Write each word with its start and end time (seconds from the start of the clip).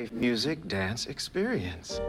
a 0.00 0.14
music 0.14 0.66
dance 0.66 1.06
experience. 1.06 2.00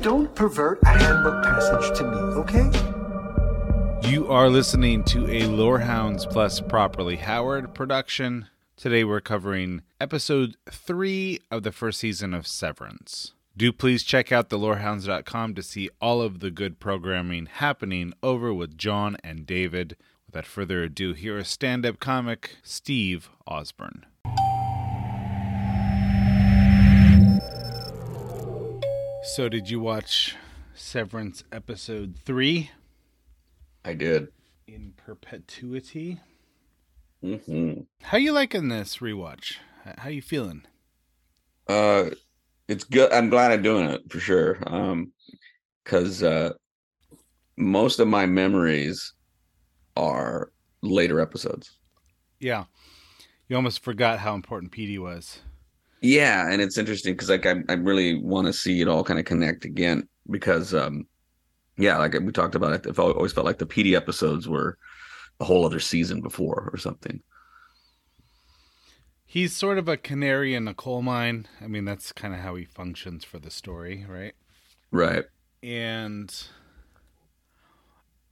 Don't 0.00 0.34
pervert 0.34 0.80
a 0.82 0.88
handbook 0.88 1.44
passage 1.44 1.98
to 1.98 2.04
me, 2.04 2.16
okay? 2.40 4.10
You 4.10 4.26
are 4.28 4.48
listening 4.48 5.04
to 5.04 5.30
a 5.30 5.46
Lorehounds 5.46 6.26
Plus 6.26 6.60
Properly 6.60 7.16
Howard 7.16 7.74
production. 7.74 8.48
Today 8.76 9.04
we're 9.04 9.20
covering 9.20 9.82
episode 10.00 10.56
three 10.68 11.38
of 11.50 11.62
the 11.62 11.70
first 11.70 12.00
season 12.00 12.34
of 12.34 12.46
Severance. 12.46 13.34
Do 13.60 13.72
please 13.72 14.04
check 14.04 14.32
out 14.32 14.48
thelorehounds.com 14.48 15.54
to 15.54 15.62
see 15.62 15.90
all 16.00 16.22
of 16.22 16.40
the 16.40 16.50
good 16.50 16.80
programming 16.80 17.44
happening 17.44 18.14
over 18.22 18.54
with 18.54 18.78
John 18.78 19.18
and 19.22 19.44
David. 19.44 19.98
Without 20.24 20.46
further 20.46 20.84
ado, 20.84 21.12
here 21.12 21.36
is 21.36 21.48
stand 21.48 21.84
up 21.84 22.00
comic 22.00 22.56
Steve 22.62 23.28
Osborne. 23.46 24.06
So, 29.24 29.50
did 29.50 29.68
you 29.68 29.78
watch 29.78 30.36
Severance 30.72 31.44
episode 31.52 32.16
three 32.24 32.70
I 33.84 33.92
did. 33.92 34.28
in 34.66 34.94
perpetuity? 34.96 36.18
hmm 37.22 37.80
How 38.04 38.16
you 38.16 38.32
liking 38.32 38.70
this 38.70 38.96
rewatch? 38.96 39.56
How 39.98 40.08
you 40.08 40.22
feeling? 40.22 40.62
Uh, 41.68 42.08
it's 42.70 42.84
good. 42.84 43.12
I'm 43.12 43.28
glad 43.28 43.50
I'm 43.50 43.62
doing 43.62 43.90
it 43.90 44.02
for 44.10 44.20
sure. 44.20 44.58
Um, 44.66 45.12
because 45.84 46.22
uh, 46.22 46.52
most 47.56 47.98
of 47.98 48.06
my 48.06 48.26
memories 48.26 49.12
are 49.96 50.52
later 50.82 51.20
episodes. 51.20 51.78
Yeah, 52.38 52.64
you 53.48 53.56
almost 53.56 53.82
forgot 53.82 54.20
how 54.20 54.34
important 54.34 54.70
Petey 54.70 54.98
was. 54.98 55.40
Yeah, 56.00 56.48
and 56.48 56.62
it's 56.62 56.78
interesting 56.78 57.14
because 57.14 57.28
like 57.28 57.44
I, 57.44 57.56
I 57.68 57.72
really 57.72 58.14
want 58.14 58.46
to 58.46 58.52
see 58.52 58.80
it 58.80 58.88
all 58.88 59.02
kind 59.02 59.18
of 59.18 59.24
connect 59.26 59.64
again 59.64 60.08
because 60.30 60.72
um, 60.72 61.06
yeah, 61.76 61.98
like 61.98 62.14
we 62.14 62.30
talked 62.30 62.54
about 62.54 62.72
it. 62.72 62.86
I've 62.86 63.00
always 63.00 63.32
felt 63.32 63.46
like 63.46 63.58
the 63.58 63.66
Petey 63.66 63.96
episodes 63.96 64.48
were 64.48 64.78
a 65.40 65.44
whole 65.44 65.66
other 65.66 65.80
season 65.80 66.20
before 66.20 66.70
or 66.72 66.78
something. 66.78 67.20
He's 69.32 69.54
sort 69.54 69.78
of 69.78 69.86
a 69.86 69.96
canary 69.96 70.56
in 70.56 70.66
a 70.66 70.74
coal 70.74 71.02
mine. 71.02 71.46
I 71.60 71.68
mean, 71.68 71.84
that's 71.84 72.10
kind 72.10 72.34
of 72.34 72.40
how 72.40 72.56
he 72.56 72.64
functions 72.64 73.24
for 73.24 73.38
the 73.38 73.48
story, 73.48 74.04
right? 74.08 74.32
Right. 74.90 75.24
And 75.62 76.34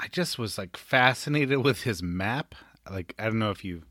I 0.00 0.08
just 0.08 0.40
was 0.40 0.58
like 0.58 0.76
fascinated 0.76 1.58
with 1.58 1.82
his 1.82 2.02
map. 2.02 2.56
Like, 2.90 3.14
I 3.16 3.26
don't 3.26 3.38
know 3.38 3.52
if 3.52 3.64
you 3.64 3.84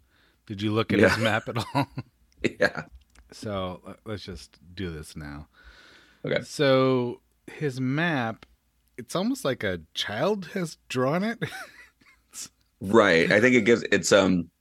did 0.47 0.61
you 0.61 0.73
look 0.73 0.91
at 0.91 0.99
his 0.99 1.17
map 1.17 1.47
at 1.47 1.57
all? 1.73 1.87
Yeah. 2.59 2.83
so 3.31 3.95
let's 4.03 4.23
just 4.23 4.59
do 4.75 4.89
this 4.89 5.15
now. 5.15 5.47
Okay. 6.25 6.41
So 6.43 7.21
his 7.49 7.79
map, 7.79 8.45
it's 8.97 9.15
almost 9.15 9.45
like 9.45 9.63
a 9.63 9.79
child 9.93 10.49
has 10.55 10.75
drawn 10.89 11.23
it. 11.23 11.41
Right. 12.81 13.31
I 13.31 13.39
think 13.39 13.55
it 13.55 13.61
gives 13.61 13.83
it's 13.93 14.11
um 14.11 14.51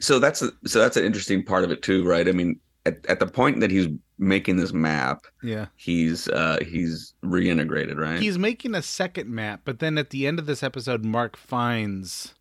so 0.00 0.18
that's 0.18 0.42
a, 0.42 0.50
so 0.66 0.78
that's 0.78 0.96
an 0.96 1.04
interesting 1.04 1.44
part 1.44 1.64
of 1.64 1.70
it 1.70 1.82
too, 1.82 2.04
right? 2.04 2.28
I 2.28 2.32
mean, 2.32 2.58
at, 2.84 3.04
at 3.06 3.20
the 3.20 3.26
point 3.26 3.60
that 3.60 3.70
he's 3.70 3.88
making 4.18 4.56
this 4.56 4.72
map, 4.72 5.26
yeah. 5.42 5.66
he's 5.76 6.28
uh 6.28 6.58
he's 6.66 7.14
reintegrated, 7.22 7.96
right? 7.96 8.20
He's 8.20 8.38
making 8.38 8.74
a 8.74 8.82
second 8.82 9.28
map, 9.28 9.62
but 9.64 9.78
then 9.78 9.98
at 9.98 10.10
the 10.10 10.26
end 10.26 10.38
of 10.38 10.46
this 10.46 10.62
episode, 10.62 11.04
Mark 11.04 11.36
finds 11.36 12.34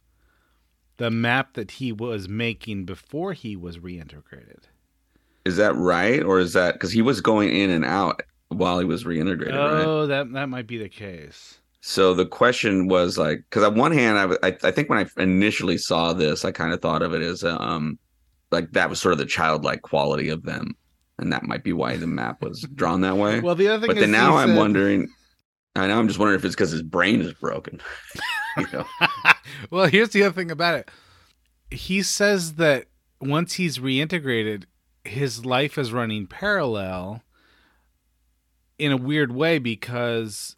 the 0.98 1.12
map 1.12 1.54
that 1.54 1.72
he 1.72 1.92
was 1.92 2.30
making 2.30 2.86
before 2.86 3.34
he 3.34 3.56
was 3.56 3.80
reintegrated. 3.80 4.64
is 5.44 5.58
that 5.58 5.76
right? 5.76 6.24
Or 6.24 6.40
is 6.40 6.54
that 6.54 6.74
because 6.74 6.92
he 6.92 7.02
was 7.02 7.20
going 7.22 7.54
in 7.54 7.70
and 7.70 7.84
out 7.84 8.22
while 8.50 8.80
he 8.80 8.86
was 8.86 9.04
reintegrated, 9.04 9.58
right? 9.58 9.86
oh, 9.86 10.06
that 10.08 10.32
that 10.34 10.48
might 10.48 10.68
be 10.68 10.78
the 10.78 10.90
case. 10.90 11.60
So 11.88 12.16
the 12.16 12.26
question 12.26 12.88
was 12.88 13.16
like, 13.16 13.44
because 13.48 13.64
on 13.64 13.76
one 13.76 13.92
hand, 13.92 14.40
I 14.42 14.58
I 14.64 14.72
think 14.72 14.90
when 14.90 14.98
I 14.98 15.22
initially 15.22 15.78
saw 15.78 16.14
this, 16.14 16.44
I 16.44 16.52
kind 16.52 16.74
of 16.74 16.82
thought 16.82 17.04
of 17.04 17.14
it 17.14 17.22
as 17.22 17.44
um 17.44 18.00
like 18.50 18.72
that 18.72 18.90
was 18.90 19.00
sort 19.00 19.12
of 19.12 19.20
the 19.20 19.26
childlike 19.28 19.84
quality 19.84 20.30
of 20.30 20.42
them, 20.42 20.76
and 21.20 21.32
that 21.32 21.44
might 21.44 21.64
be 21.64 21.74
why 21.74 21.96
the 21.96 22.08
map 22.08 22.42
was 22.42 22.68
drawn 22.74 23.02
that 23.02 23.18
way. 23.18 23.40
Well, 23.40 23.54
the 23.54 23.68
other 23.68 23.86
thing 23.86 23.96
but 23.96 24.00
then 24.00 24.10
now 24.10 24.36
I'm 24.36 24.50
said- 24.50 24.58
wondering. 24.58 25.08
I 25.76 25.86
know 25.86 26.00
I'm 26.00 26.08
just 26.08 26.18
wondering 26.18 26.40
if 26.40 26.46
it's 26.46 26.56
because 26.56 26.72
his 26.72 26.82
brain 26.82 27.22
is 27.22 27.34
broken. 27.34 27.80
you 28.58 28.66
know? 28.74 28.86
well, 29.70 29.86
here's 29.86 30.10
the 30.10 30.24
other 30.24 30.34
thing 30.34 30.50
about 30.50 30.80
it. 30.80 30.90
He 31.70 32.02
says 32.02 32.54
that 32.54 32.86
once 33.22 33.54
he's 33.54 33.78
reintegrated, 33.78 34.64
his 35.04 35.46
life 35.46 35.78
is 35.78 35.94
running 35.94 36.26
parallel 36.26 37.22
in 38.80 38.92
a 38.92 38.98
weird 38.98 39.34
way 39.34 39.60
because 39.60 40.56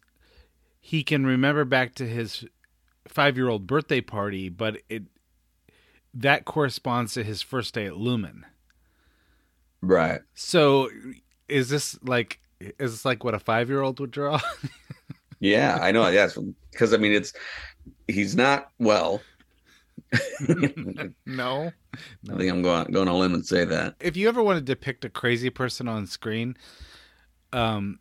he 0.88 1.02
can 1.02 1.26
remember 1.26 1.66
back 1.66 1.94
to 1.94 2.06
his 2.08 2.46
five-year-old 3.06 3.66
birthday 3.66 4.00
party, 4.00 4.48
but 4.48 4.80
it 4.88 5.02
that 6.14 6.46
corresponds 6.46 7.12
to 7.12 7.22
his 7.22 7.42
first 7.42 7.74
day 7.74 7.84
at 7.84 7.98
Lumen. 7.98 8.46
Right. 9.82 10.22
So, 10.32 10.88
is 11.46 11.68
this 11.68 11.98
like 12.02 12.40
is 12.58 12.92
this 12.92 13.04
like 13.04 13.22
what 13.22 13.34
a 13.34 13.38
five-year-old 13.38 14.00
would 14.00 14.10
draw? 14.10 14.40
Yeah, 15.40 15.78
I 15.80 15.92
know. 15.92 16.08
Yes, 16.08 16.36
because 16.72 16.92
I 16.92 16.96
mean, 16.96 17.12
it's 17.12 17.32
he's 18.08 18.34
not 18.34 18.72
well. 18.80 19.20
I 20.12 21.10
no. 21.26 21.70
I 22.28 22.36
think 22.36 22.50
I'm 22.50 22.60
going 22.60 22.90
going 22.90 23.06
all 23.06 23.20
limb 23.20 23.34
and 23.34 23.46
say 23.46 23.64
that. 23.64 23.94
if 24.00 24.16
you 24.16 24.26
ever 24.26 24.42
want 24.42 24.56
to 24.56 24.64
depict 24.64 25.04
a 25.04 25.08
crazy 25.08 25.48
person 25.48 25.86
on 25.86 26.08
screen, 26.08 26.56
um, 27.52 28.00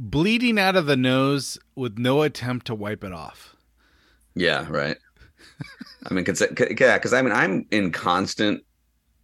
bleeding 0.00 0.58
out 0.58 0.76
of 0.76 0.86
the 0.86 0.96
nose 0.96 1.58
with 1.74 1.98
no 1.98 2.22
attempt 2.22 2.66
to 2.66 2.74
wipe 2.74 3.04
it 3.04 3.12
off. 3.12 3.54
Yeah, 4.34 4.66
right. 4.70 4.96
I 6.06 6.14
mean, 6.14 6.24
cause, 6.24 6.40
yeah, 6.40 6.96
because 6.96 7.12
I 7.12 7.20
mean, 7.20 7.32
I'm 7.32 7.66
in 7.70 7.92
constant 7.92 8.64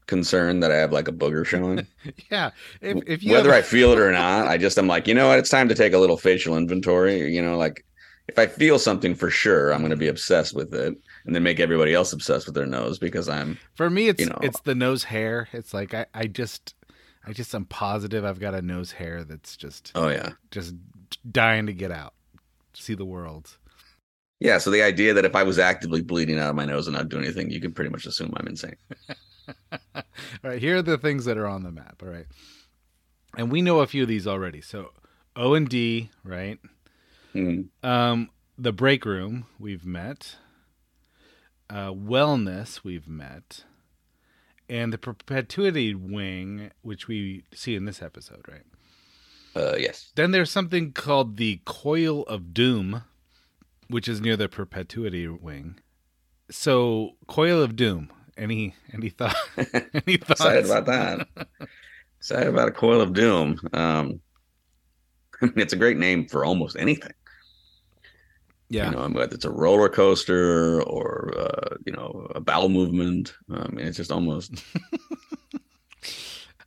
concern 0.06 0.60
that 0.60 0.70
I 0.70 0.76
have 0.76 0.92
like 0.92 1.08
a 1.08 1.12
booger 1.12 1.44
showing. 1.44 1.86
Yeah, 2.30 2.50
if 2.80 2.98
if 3.06 3.22
you 3.24 3.32
Whether 3.32 3.48
ever- 3.50 3.58
I 3.58 3.62
feel 3.62 3.92
it 3.92 3.98
or 3.98 4.12
not, 4.12 4.46
I 4.46 4.58
just 4.58 4.78
I'm 4.78 4.86
like, 4.86 5.08
you 5.08 5.14
know 5.14 5.28
what? 5.28 5.38
It's 5.38 5.50
time 5.50 5.68
to 5.68 5.74
take 5.74 5.94
a 5.94 5.98
little 5.98 6.16
facial 6.16 6.56
inventory. 6.56 7.34
You 7.34 7.42
know, 7.42 7.56
like 7.56 7.84
if 8.28 8.38
I 8.38 8.46
feel 8.46 8.78
something 8.78 9.14
for 9.14 9.30
sure, 9.30 9.72
I'm 9.72 9.80
going 9.80 9.90
to 9.90 9.96
be 9.96 10.08
obsessed 10.08 10.54
with 10.54 10.72
it, 10.74 10.94
and 11.24 11.34
then 11.34 11.42
make 11.42 11.58
everybody 11.58 11.94
else 11.94 12.12
obsessed 12.12 12.46
with 12.46 12.54
their 12.54 12.66
nose 12.66 12.98
because 12.98 13.28
I'm 13.28 13.58
for 13.74 13.90
me 13.90 14.08
it's 14.08 14.20
you 14.20 14.26
know. 14.26 14.38
it's 14.42 14.60
the 14.60 14.74
nose 14.76 15.02
hair. 15.04 15.48
It's 15.52 15.74
like 15.74 15.94
I 15.94 16.06
I 16.14 16.26
just 16.26 16.75
I 17.26 17.32
just 17.32 17.52
I'm 17.54 17.64
positive 17.64 18.24
I've 18.24 18.38
got 18.40 18.54
a 18.54 18.62
nose 18.62 18.92
hair 18.92 19.24
that's 19.24 19.56
just 19.56 19.92
oh 19.94 20.08
yeah. 20.08 20.32
just 20.50 20.74
dying 21.30 21.66
to 21.66 21.72
get 21.72 21.90
out, 21.90 22.14
see 22.72 22.94
the 22.94 23.04
world. 23.04 23.58
Yeah, 24.38 24.58
so 24.58 24.70
the 24.70 24.82
idea 24.82 25.14
that 25.14 25.24
if 25.24 25.34
I 25.34 25.42
was 25.42 25.58
actively 25.58 26.02
bleeding 26.02 26.38
out 26.38 26.50
of 26.50 26.56
my 26.56 26.66
nose 26.66 26.86
and 26.86 26.96
not 26.96 27.08
doing 27.08 27.24
anything, 27.24 27.50
you 27.50 27.60
can 27.60 27.72
pretty 27.72 27.90
much 27.90 28.04
assume 28.04 28.34
I'm 28.36 28.46
insane. 28.46 28.76
all 29.72 30.02
right, 30.42 30.60
here 30.60 30.76
are 30.76 30.82
the 30.82 30.98
things 30.98 31.24
that 31.24 31.38
are 31.38 31.46
on 31.46 31.62
the 31.62 31.72
map. 31.72 32.02
All 32.02 32.10
right, 32.10 32.26
and 33.36 33.50
we 33.50 33.62
know 33.62 33.80
a 33.80 33.86
few 33.86 34.02
of 34.02 34.08
these 34.08 34.26
already. 34.26 34.60
So 34.60 34.90
O 35.34 35.54
and 35.54 35.68
D, 35.68 36.10
right? 36.22 36.58
Mm, 37.34 37.68
Um, 37.82 38.30
the 38.58 38.72
break 38.72 39.04
room 39.04 39.46
we've 39.58 39.84
met. 39.84 40.36
Uh, 41.68 41.90
wellness 41.90 42.84
we've 42.84 43.08
met, 43.08 43.64
and 44.68 44.92
the 44.92 44.98
perpetuity 44.98 45.94
wing, 45.94 46.70
which 46.82 47.08
we 47.08 47.44
see 47.54 47.74
in 47.74 47.84
this 47.84 48.02
episode, 48.02 48.44
right? 48.48 48.62
Uh, 49.54 49.76
yes. 49.76 50.12
Then 50.14 50.32
there's 50.32 50.50
something 50.50 50.92
called 50.92 51.36
the 51.36 51.60
coil 51.64 52.22
of 52.24 52.52
doom, 52.52 53.02
which 53.88 54.08
is 54.08 54.20
near 54.20 54.36
the 54.36 54.48
perpetuity 54.48 55.26
wing. 55.28 55.80
So, 56.50 57.12
coil 57.26 57.62
of 57.62 57.74
doom. 57.74 58.10
Any 58.36 58.74
any 58.92 59.08
thought? 59.08 59.36
any 59.56 60.18
thoughts? 60.18 60.40
Excited 60.40 60.66
about 60.66 60.86
that. 60.86 61.48
Excited 62.18 62.48
about 62.48 62.68
a 62.68 62.72
coil 62.72 63.00
of 63.00 63.14
doom. 63.14 63.58
Um, 63.72 64.20
I 65.40 65.46
mean, 65.46 65.54
it's 65.56 65.72
a 65.72 65.76
great 65.76 65.96
name 65.96 66.28
for 66.28 66.44
almost 66.44 66.76
anything. 66.76 67.12
Yeah. 68.68 68.90
You 68.90 68.96
know, 68.96 69.08
whether 69.08 69.34
it's 69.34 69.44
a 69.44 69.50
roller 69.50 69.88
coaster 69.88 70.82
or 70.82 71.32
uh, 71.38 71.76
you 71.84 71.92
know 71.92 72.26
a 72.34 72.40
bowel 72.40 72.68
movement. 72.68 73.34
I 73.50 73.68
mean, 73.68 73.86
it's 73.86 73.96
just 73.96 74.10
almost 74.10 74.62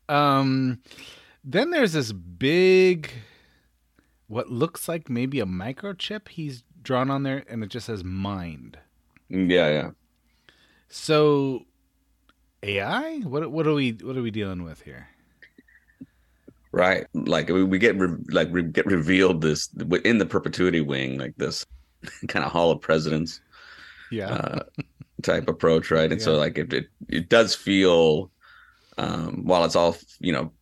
Um, 0.10 0.82
then 1.44 1.70
there's 1.70 1.94
this 1.94 2.12
big, 2.12 3.12
what 4.28 4.50
looks 4.50 4.88
like 4.90 5.10
maybe 5.10 5.40
a 5.40 5.46
microchip 5.46 6.28
he's 6.30 6.64
drawn 6.82 7.12
on 7.12 7.24
there, 7.24 7.46
and 7.48 7.64
it 7.64 7.70
just 7.70 7.86
says 7.86 8.04
mind. 8.04 8.78
yeah, 9.30 9.70
yeah. 9.70 9.92
So, 10.90 11.66
AI? 12.64 13.20
What 13.20 13.52
what 13.52 13.68
are 13.68 13.74
we 13.76 13.92
what 13.92 14.18
are 14.18 14.24
we 14.24 14.32
dealing 14.32 14.64
with 14.64 14.82
here? 14.82 15.08
Right. 16.72 17.06
Like 17.14 17.50
we, 17.50 17.64
we 17.64 17.78
get 17.78 17.98
re- 17.98 18.18
like 18.30 18.52
we 18.52 18.64
get 18.64 18.86
revealed 18.88 19.42
this 19.42 19.70
in 20.04 20.18
the 20.18 20.26
perpetuity 20.26 20.82
wing, 20.82 21.20
like 21.20 21.36
this 21.38 21.66
kind 22.28 22.46
of 22.46 22.52
hall 22.52 22.72
of 22.72 22.82
presidents. 22.82 23.42
Yeah. 24.10 24.32
uh, 24.32 24.60
type 25.24 25.50
approach, 25.50 25.92
right? 25.92 26.12
And 26.12 26.22
so 26.22 26.36
like 26.38 26.58
it, 26.58 26.74
it 26.74 26.88
it 27.10 27.30
does 27.30 27.56
feel 27.56 28.32
um 28.98 29.46
while 29.46 29.66
it's 29.66 29.76
all 29.76 29.98
you 30.20 30.34
know 30.34 30.54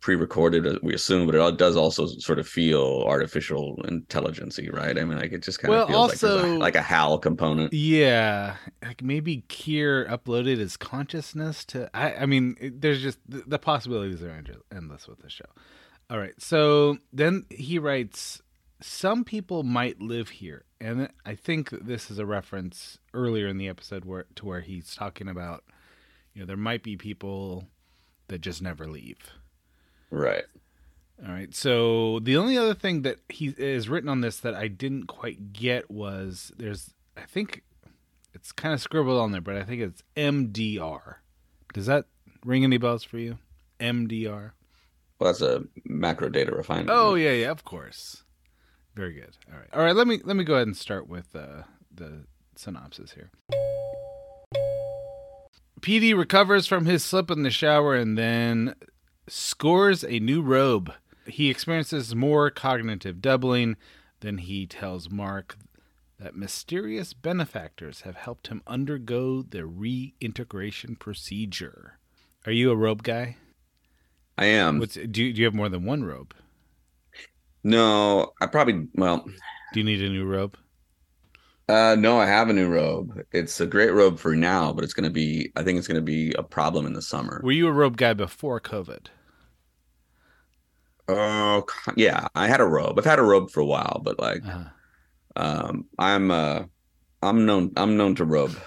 pre-recorded 0.00 0.66
uh, 0.66 0.78
we 0.82 0.94
assume 0.94 1.26
but 1.26 1.34
it 1.34 1.40
all 1.40 1.52
does 1.52 1.76
also 1.76 2.06
sort 2.06 2.38
of 2.38 2.48
feel 2.48 3.04
artificial 3.06 3.80
intelligency 3.88 4.70
right 4.70 4.98
i 4.98 5.04
mean 5.04 5.18
like 5.18 5.32
it 5.32 5.42
just 5.42 5.60
kind 5.60 5.74
Well, 5.74 5.82
of 5.82 5.86
feels 5.86 6.08
like, 6.08 6.22
a, 6.22 6.58
like 6.60 6.76
a 6.76 6.82
hal 6.82 7.18
component 7.18 7.72
Yeah, 7.72 8.56
like 8.82 9.02
maybe 9.02 9.42
Kier 9.48 10.08
uploaded 10.08 10.56
his 10.58 10.76
consciousness 10.78 11.64
to. 11.66 11.90
I, 11.94 12.14
I 12.14 12.26
mean, 12.26 12.56
there's 12.60 13.02
just 13.02 13.18
the, 13.28 13.42
the 13.46 13.58
possibilities 13.58 14.22
are 14.22 14.42
endless 14.74 15.06
with 15.06 15.18
the 15.20 15.28
show. 15.28 15.44
All 16.10 16.18
right, 16.18 16.40
so 16.40 16.98
then 17.12 17.44
he 17.50 17.78
writes, 17.78 18.40
"Some 18.80 19.24
people 19.24 19.62
might 19.62 20.00
live 20.00 20.28
here," 20.28 20.64
and 20.80 21.08
I 21.24 21.34
think 21.34 21.70
this 21.70 22.10
is 22.10 22.18
a 22.18 22.26
reference 22.26 22.98
earlier 23.14 23.48
in 23.48 23.58
the 23.58 23.68
episode 23.68 24.04
where 24.04 24.26
to 24.36 24.46
where 24.46 24.60
he's 24.60 24.94
talking 24.94 25.28
about, 25.28 25.64
you 26.34 26.40
know, 26.40 26.46
there 26.46 26.56
might 26.56 26.82
be 26.82 26.96
people 26.96 27.66
that 28.28 28.40
just 28.40 28.62
never 28.62 28.86
leave. 28.86 29.18
right 30.10 30.44
All 31.26 31.32
right. 31.32 31.52
So 31.54 32.20
the 32.20 32.36
only 32.36 32.56
other 32.56 32.74
thing 32.74 33.02
that 33.02 33.18
he 33.28 33.54
is 33.58 33.88
written 33.88 34.08
on 34.08 34.20
this 34.20 34.38
that 34.40 34.54
I 34.54 34.68
didn't 34.68 35.06
quite 35.06 35.52
get 35.52 35.90
was 35.90 36.52
there's 36.56 36.94
I 37.16 37.22
think 37.22 37.64
it's 38.34 38.52
kind 38.52 38.72
of 38.72 38.80
scribbled 38.80 39.18
on 39.20 39.32
there, 39.32 39.40
but 39.40 39.56
I 39.56 39.64
think 39.64 39.82
it's 39.82 40.02
MDR. 40.16 41.16
Does 41.74 41.86
that 41.86 42.06
ring 42.44 42.62
any 42.62 42.78
bells 42.78 43.02
for 43.02 43.18
you? 43.18 43.38
MDR. 43.80 44.52
well 45.18 45.32
that's 45.32 45.40
a 45.40 45.64
macro 45.84 46.28
data 46.28 46.52
refinement 46.52 46.90
Oh 46.92 47.14
yeah, 47.14 47.32
yeah, 47.32 47.50
of 47.50 47.64
course. 47.64 48.22
Very 48.94 49.14
good. 49.14 49.36
All 49.52 49.58
right. 49.58 49.68
All 49.72 49.82
right, 49.82 49.94
let 49.94 50.06
me 50.06 50.20
let 50.24 50.36
me 50.36 50.44
go 50.44 50.54
ahead 50.54 50.66
and 50.66 50.76
start 50.76 51.08
with 51.08 51.34
uh, 51.34 51.62
the 51.94 52.24
synopsis 52.56 53.12
here. 53.12 53.30
Petey 55.80 56.12
recovers 56.12 56.66
from 56.66 56.86
his 56.86 57.04
slip 57.04 57.30
in 57.30 57.42
the 57.42 57.50
shower 57.50 57.94
and 57.94 58.18
then 58.18 58.74
scores 59.28 60.04
a 60.04 60.18
new 60.18 60.42
robe. 60.42 60.92
He 61.26 61.50
experiences 61.50 62.14
more 62.14 62.50
cognitive 62.50 63.20
doubling. 63.20 63.76
Then 64.20 64.38
he 64.38 64.66
tells 64.66 65.10
Mark 65.10 65.56
that 66.18 66.34
mysterious 66.34 67.12
benefactors 67.12 68.00
have 68.00 68.16
helped 68.16 68.48
him 68.48 68.62
undergo 68.66 69.42
the 69.42 69.64
reintegration 69.64 70.96
procedure. 70.96 71.98
Are 72.44 72.52
you 72.52 72.70
a 72.70 72.76
robe 72.76 73.02
guy? 73.02 73.36
i 74.36 74.46
am 74.46 74.78
What's, 74.78 74.94
do, 74.94 75.00
you, 75.00 75.32
do 75.32 75.40
you 75.40 75.44
have 75.44 75.54
more 75.54 75.68
than 75.68 75.84
one 75.84 76.04
robe? 76.04 76.34
No 77.68 78.32
i 78.40 78.46
probably 78.46 78.86
well 78.94 79.24
Do 79.72 79.80
you 79.80 79.84
need 79.84 80.02
a 80.02 80.08
new 80.08 80.24
robe? 80.24 80.56
uh 81.68 81.96
no 81.98 82.18
i 82.18 82.26
have 82.26 82.48
a 82.48 82.52
new 82.52 82.68
robe 82.68 83.20
it's 83.32 83.60
a 83.60 83.66
great 83.66 83.92
robe 83.92 84.18
for 84.18 84.34
now 84.34 84.72
but 84.72 84.84
it's 84.84 84.94
going 84.94 85.04
to 85.04 85.10
be 85.10 85.52
i 85.56 85.62
think 85.62 85.78
it's 85.78 85.86
going 85.86 86.00
to 86.00 86.10
be 86.16 86.32
a 86.38 86.42
problem 86.42 86.86
in 86.86 86.94
the 86.94 87.02
summer 87.02 87.40
Were 87.44 87.52
you 87.52 87.68
a 87.68 87.72
robe 87.72 87.96
guy 87.98 88.14
before 88.14 88.58
COVID? 88.60 89.06
oh 91.10 91.64
yeah 91.96 92.26
i 92.34 92.46
had 92.46 92.60
a 92.60 92.66
robe 92.66 92.98
i've 92.98 93.04
had 93.04 93.18
a 93.18 93.22
robe 93.22 93.50
for 93.50 93.60
a 93.60 93.66
while 93.66 94.00
but 94.02 94.18
like 94.18 94.42
Uh, 94.46 94.64
Um, 95.36 95.84
I'm 95.98 96.30
uh, 96.32 96.64
I'm 97.22 97.46
known 97.46 97.70
I'm 97.76 97.96
known 97.96 98.14
to 98.16 98.24
robe. 98.24 98.56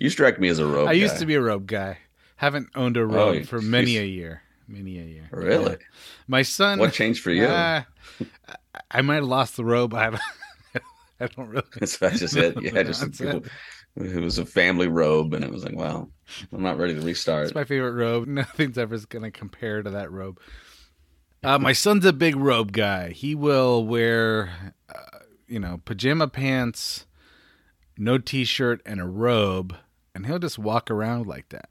You 0.00 0.08
strike 0.10 0.40
me 0.40 0.48
as 0.48 0.58
a 0.58 0.66
robe. 0.66 0.88
I 0.88 0.92
used 0.92 1.18
to 1.18 1.26
be 1.26 1.34
a 1.34 1.40
robe 1.42 1.66
guy. 1.66 1.98
Haven't 2.36 2.68
owned 2.74 2.96
a 2.96 3.04
robe 3.04 3.42
Oh, 3.42 3.44
for 3.44 3.60
many 3.60 3.98
a 3.98 4.04
year. 4.04 4.42
Many 4.68 4.98
a 4.98 5.04
year. 5.04 5.28
Really? 5.30 5.72
Yeah. 5.72 5.86
My 6.26 6.42
son. 6.42 6.78
What 6.78 6.92
changed 6.92 7.22
for 7.22 7.30
you? 7.30 7.44
Uh, 7.44 7.82
I- 8.90 9.02
might 9.02 9.16
have 9.16 9.24
lost 9.24 9.56
the 9.56 9.64
robe. 9.64 9.94
I 9.94 10.10
don't, 10.10 10.20
I 11.20 11.26
don't 11.28 11.48
really. 11.48 11.66
That's 11.78 11.98
that's 11.98 12.18
just 12.18 12.36
it. 12.36 12.60
Yeah, 12.60 12.82
just 12.82 13.00
That's 13.02 13.18
people, 13.18 13.44
it. 13.96 14.16
it 14.16 14.20
was 14.20 14.38
a 14.38 14.46
family 14.46 14.88
robe, 14.88 15.34
and 15.34 15.44
it 15.44 15.50
was 15.52 15.64
like, 15.64 15.76
wow, 15.76 16.08
I'm 16.52 16.62
not 16.62 16.78
ready 16.78 16.94
to 16.94 17.00
restart. 17.00 17.44
It's 17.46 17.54
my 17.54 17.64
favorite 17.64 17.92
robe. 17.92 18.26
Nothing's 18.28 18.76
ever 18.78 18.98
going 19.08 19.22
to 19.24 19.30
compare 19.30 19.82
to 19.82 19.90
that 19.90 20.10
robe. 20.10 20.40
Uh, 21.44 21.58
my 21.58 21.72
son's 21.72 22.04
a 22.04 22.12
big 22.12 22.34
robe 22.34 22.72
guy. 22.72 23.10
He 23.10 23.34
will 23.36 23.86
wear, 23.86 24.72
uh, 24.92 25.18
you 25.46 25.60
know, 25.60 25.80
pajama 25.84 26.26
pants, 26.26 27.06
no 27.96 28.18
t-shirt, 28.18 28.80
and 28.84 29.00
a 29.00 29.04
robe, 29.04 29.76
and 30.14 30.26
he'll 30.26 30.40
just 30.40 30.58
walk 30.58 30.90
around 30.90 31.26
like 31.26 31.50
that. 31.50 31.68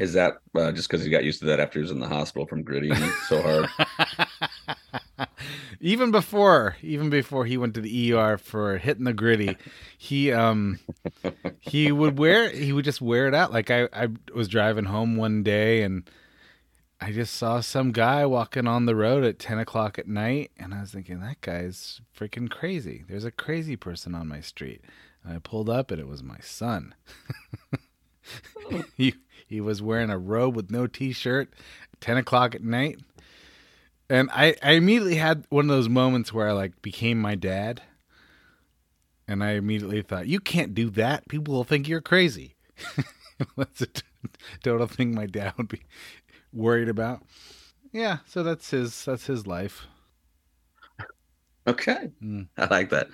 Is 0.00 0.14
that 0.14 0.38
uh, 0.54 0.72
just 0.72 0.88
because 0.88 1.04
he 1.04 1.10
got 1.10 1.24
used 1.24 1.40
to 1.40 1.46
that 1.46 1.60
after 1.60 1.78
he 1.78 1.82
was 1.82 1.90
in 1.90 2.00
the 2.00 2.08
hospital 2.08 2.46
from 2.46 2.62
gritty 2.62 2.90
so 3.28 3.42
hard? 3.42 5.28
even 5.80 6.10
before 6.10 6.76
even 6.80 7.10
before 7.10 7.44
he 7.44 7.58
went 7.58 7.74
to 7.74 7.82
the 7.82 8.14
ER 8.14 8.38
for 8.38 8.78
hitting 8.78 9.04
the 9.04 9.12
gritty, 9.12 9.58
he 9.98 10.32
um 10.32 10.78
he 11.60 11.92
would 11.92 12.18
wear 12.18 12.48
he 12.48 12.72
would 12.72 12.86
just 12.86 13.02
wear 13.02 13.28
it 13.28 13.34
out. 13.34 13.52
Like 13.52 13.70
I 13.70 13.88
I 13.92 14.08
was 14.34 14.48
driving 14.48 14.86
home 14.86 15.16
one 15.16 15.42
day 15.42 15.82
and 15.82 16.08
I 16.98 17.12
just 17.12 17.34
saw 17.34 17.60
some 17.60 17.92
guy 17.92 18.24
walking 18.24 18.66
on 18.66 18.86
the 18.86 18.96
road 18.96 19.22
at 19.22 19.38
ten 19.38 19.58
o'clock 19.58 19.98
at 19.98 20.08
night, 20.08 20.50
and 20.56 20.72
I 20.72 20.80
was 20.80 20.92
thinking 20.92 21.20
that 21.20 21.42
guy's 21.42 22.00
freaking 22.18 22.48
crazy. 22.48 23.04
There's 23.06 23.26
a 23.26 23.30
crazy 23.30 23.76
person 23.76 24.14
on 24.14 24.28
my 24.28 24.40
street. 24.40 24.80
And 25.22 25.34
I 25.34 25.38
pulled 25.38 25.68
up 25.68 25.90
and 25.90 26.00
it 26.00 26.08
was 26.08 26.22
my 26.22 26.38
son. 26.40 26.94
he 28.96 29.14
he 29.50 29.60
was 29.60 29.82
wearing 29.82 30.10
a 30.10 30.16
robe 30.18 30.54
with 30.54 30.70
no 30.70 30.86
t-shirt, 30.86 31.52
ten 32.00 32.16
o'clock 32.16 32.54
at 32.54 32.62
night. 32.62 33.00
And 34.08 34.30
I, 34.32 34.54
I 34.62 34.72
immediately 34.72 35.16
had 35.16 35.44
one 35.50 35.64
of 35.66 35.76
those 35.76 35.88
moments 35.88 36.32
where 36.32 36.48
I 36.48 36.52
like 36.52 36.80
became 36.82 37.20
my 37.20 37.34
dad. 37.34 37.82
And 39.28 39.44
I 39.44 39.52
immediately 39.52 40.02
thought, 40.02 40.26
you 40.26 40.40
can't 40.40 40.74
do 40.74 40.88
that. 40.90 41.28
People 41.28 41.54
will 41.54 41.64
think 41.64 41.86
you're 41.88 42.00
crazy. 42.00 42.54
that's 43.56 43.80
a 43.82 43.86
t- 43.86 44.02
total 44.62 44.86
thing 44.86 45.14
my 45.14 45.26
dad 45.26 45.54
would 45.56 45.68
be 45.68 45.82
worried 46.52 46.88
about. 46.88 47.22
Yeah, 47.92 48.18
so 48.26 48.42
that's 48.42 48.70
his 48.70 49.04
that's 49.04 49.26
his 49.26 49.46
life. 49.46 49.86
Okay, 51.66 52.10
Mm. 52.22 52.48
I 52.56 52.66
like 52.66 52.90
that. 52.90 53.08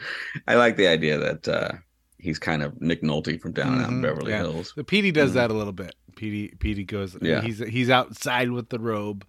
I 0.46 0.54
like 0.54 0.76
the 0.76 0.86
idea 0.86 1.18
that 1.18 1.48
uh, 1.48 1.72
he's 2.18 2.38
kind 2.38 2.62
of 2.62 2.80
Nick 2.80 3.02
Nolte 3.02 3.40
from 3.40 3.52
down 3.52 3.80
out 3.82 3.90
in 3.90 4.00
Beverly 4.00 4.32
yeah. 4.32 4.38
Hills. 4.38 4.72
The 4.76 4.84
Petey 4.84 5.10
does 5.12 5.32
Mhm. 5.32 5.34
that 5.34 5.50
a 5.50 5.54
little 5.54 5.72
bit. 5.72 5.94
Petey 6.16 6.48
Petey 6.58 6.84
goes 6.84 7.16
Yeah. 7.22 7.40
he's 7.42 7.58
he's 7.60 7.88
outside 7.90 8.50
with 8.50 8.70
the 8.70 8.80
robe. 8.80 9.24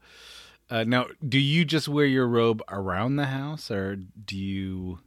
Uh, 0.69 0.83
now, 0.83 1.05
do 1.25 1.39
you 1.39 1.63
just 1.63 1.87
wear 1.87 2.05
your 2.05 2.27
robe 2.27 2.61
around 2.69 3.15
the 3.17 3.25
house, 3.27 3.69
or 3.69 3.95
do 3.97 4.35
you 4.35 4.99